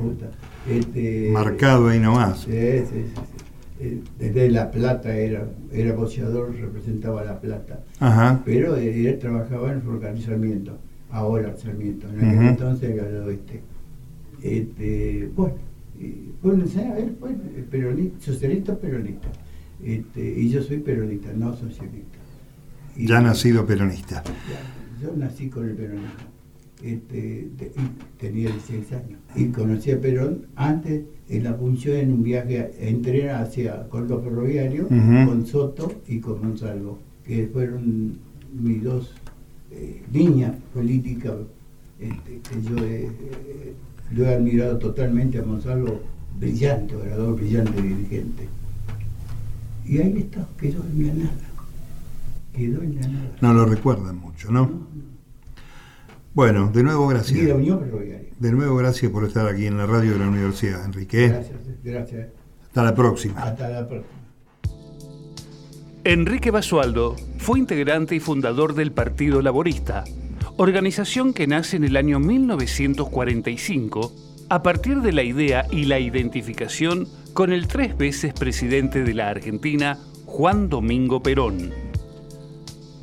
Este, 0.68 1.30
Marcado 1.32 1.88
ahí 1.88 1.98
nomás. 1.98 2.40
Sí, 2.40 2.50
sí, 2.50 3.04
sí. 3.14 3.20
Eh, 3.80 4.00
desde 4.18 4.50
La 4.50 4.70
Plata 4.70 5.16
era, 5.16 5.46
era 5.72 5.94
boxeador, 5.94 6.54
representaba 6.54 7.22
La 7.24 7.40
Plata. 7.40 7.80
Pero 8.44 8.76
él 8.76 9.18
trabajaba 9.20 9.72
en 9.72 9.82
ferrocarril 9.82 10.22
Sarmiento, 10.22 10.78
ahora 11.10 11.56
Sarmiento, 11.56 12.08
en 12.08 12.16
aquel 12.16 12.46
entonces 12.48 12.90
era 12.90 13.08
el 13.08 13.16
oeste. 13.22 13.60
Este, 14.42 15.30
bueno, 15.34 15.54
bueno, 16.42 16.64
a 16.64 16.94
ver, 16.94 17.14
pues, 17.20 17.34
peronista, 17.70 18.20
socialista 18.20 18.76
peronista. 18.76 19.28
Este, 19.84 20.20
y 20.20 20.48
yo 20.50 20.62
soy 20.62 20.78
peronista, 20.78 21.32
no 21.32 21.54
socialista. 21.54 22.18
ya 22.96 23.20
nacido 23.20 23.64
peronista. 23.64 24.24
yo 25.00 25.14
nací 25.16 25.48
con 25.48 25.68
el 25.68 25.76
peronismo. 25.76 26.27
Este, 26.82 27.48
tenía 28.18 28.50
16 28.50 28.92
años. 28.92 29.18
Y 29.34 29.46
conocí 29.46 29.90
a 29.90 30.00
Perón 30.00 30.46
antes 30.54 31.02
en 31.28 31.44
la 31.44 31.54
función 31.54 31.96
en 31.96 32.12
un 32.12 32.22
viaje 32.22 32.72
entre 32.80 33.30
hacia 33.30 33.88
Córdoba 33.88 34.22
Ferroviario 34.22 34.88
con 34.88 35.46
Soto 35.46 35.92
y 36.06 36.20
con 36.20 36.40
Monsalvo, 36.40 36.98
que 37.24 37.48
fueron 37.52 38.18
mis 38.52 38.82
dos 38.82 39.12
eh, 39.72 40.02
líneas 40.12 40.54
políticas 40.72 41.34
este, 42.00 42.40
que 42.48 42.62
yo 42.62 42.84
he, 42.84 43.10
lo 44.12 44.24
he 44.24 44.34
admirado 44.34 44.78
totalmente 44.78 45.38
a 45.38 45.42
Monsalvo, 45.42 46.00
brillante, 46.38 46.94
orador, 46.94 47.34
brillante 47.36 47.82
dirigente. 47.82 48.48
Y 49.84 49.98
ahí 49.98 50.18
está, 50.18 50.46
quedó 50.58 50.84
en 50.84 51.06
la 51.06 51.14
nada. 51.14 51.48
Quedó 52.54 52.82
en 52.82 52.94
la 52.96 53.08
nada. 53.08 53.36
No 53.40 53.54
lo 53.54 53.64
recuerdan 53.66 54.18
mucho, 54.18 54.50
¿no? 54.52 54.70
Bueno, 56.38 56.70
de 56.72 56.84
nuevo 56.84 57.08
gracias. 57.08 57.36
De 57.36 58.52
nuevo 58.52 58.76
gracias 58.76 59.10
por 59.10 59.24
estar 59.24 59.48
aquí 59.48 59.66
en 59.66 59.76
la 59.76 59.86
radio 59.86 60.12
de 60.12 60.20
la 60.20 60.28
universidad, 60.28 60.84
Enrique. 60.84 61.30
Gracias, 61.30 61.58
gracias. 61.82 62.28
Hasta 62.62 62.84
la 62.84 62.94
próxima. 62.94 63.42
Hasta 63.42 63.68
la 63.68 63.88
próxima. 63.88 64.20
Enrique 66.04 66.52
Basualdo 66.52 67.16
fue 67.38 67.58
integrante 67.58 68.14
y 68.14 68.20
fundador 68.20 68.76
del 68.76 68.92
Partido 68.92 69.42
Laborista, 69.42 70.04
organización 70.58 71.32
que 71.32 71.48
nace 71.48 71.76
en 71.76 71.82
el 71.82 71.96
año 71.96 72.20
1945 72.20 74.12
a 74.48 74.62
partir 74.62 75.00
de 75.00 75.12
la 75.12 75.24
idea 75.24 75.66
y 75.72 75.86
la 75.86 75.98
identificación 75.98 77.08
con 77.32 77.52
el 77.52 77.66
tres 77.66 77.98
veces 77.98 78.32
presidente 78.32 79.02
de 79.02 79.14
la 79.14 79.28
Argentina, 79.28 79.98
Juan 80.24 80.68
Domingo 80.68 81.20
Perón. 81.20 81.87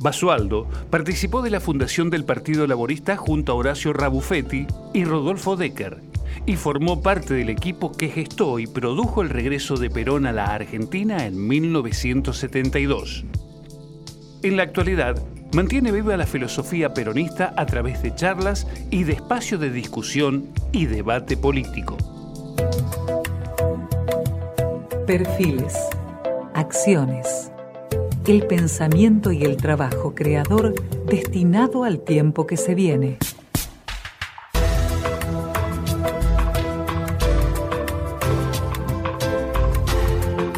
Basualdo 0.00 0.68
participó 0.90 1.42
de 1.42 1.50
la 1.50 1.60
fundación 1.60 2.10
del 2.10 2.24
Partido 2.24 2.66
Laborista 2.66 3.16
junto 3.16 3.52
a 3.52 3.54
Horacio 3.54 3.92
Rabuffetti 3.92 4.66
y 4.92 5.04
Rodolfo 5.04 5.56
Decker 5.56 6.02
y 6.44 6.56
formó 6.56 7.02
parte 7.02 7.34
del 7.34 7.48
equipo 7.48 7.92
que 7.92 8.08
gestó 8.08 8.58
y 8.58 8.66
produjo 8.66 9.22
el 9.22 9.30
regreso 9.30 9.76
de 9.76 9.90
Perón 9.90 10.26
a 10.26 10.32
la 10.32 10.54
Argentina 10.54 11.24
en 11.26 11.46
1972. 11.46 13.24
En 14.42 14.56
la 14.56 14.62
actualidad, 14.64 15.20
mantiene 15.54 15.90
viva 15.90 16.16
la 16.16 16.26
filosofía 16.26 16.92
peronista 16.92 17.54
a 17.56 17.66
través 17.66 18.02
de 18.02 18.14
charlas 18.14 18.66
y 18.90 19.04
de 19.04 19.14
espacios 19.14 19.60
de 19.60 19.70
discusión 19.70 20.50
y 20.72 20.86
debate 20.86 21.36
político. 21.36 21.96
Perfiles, 25.06 25.74
acciones 26.54 27.50
el 28.28 28.46
pensamiento 28.46 29.30
y 29.30 29.44
el 29.44 29.56
trabajo 29.56 30.14
creador 30.14 30.74
destinado 31.06 31.84
al 31.84 32.00
tiempo 32.00 32.46
que 32.46 32.56
se 32.56 32.74
viene. 32.74 33.18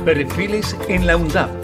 Perfiles 0.05 0.75
en 0.89 1.07
la 1.07 1.17
UNDAP 1.19 1.58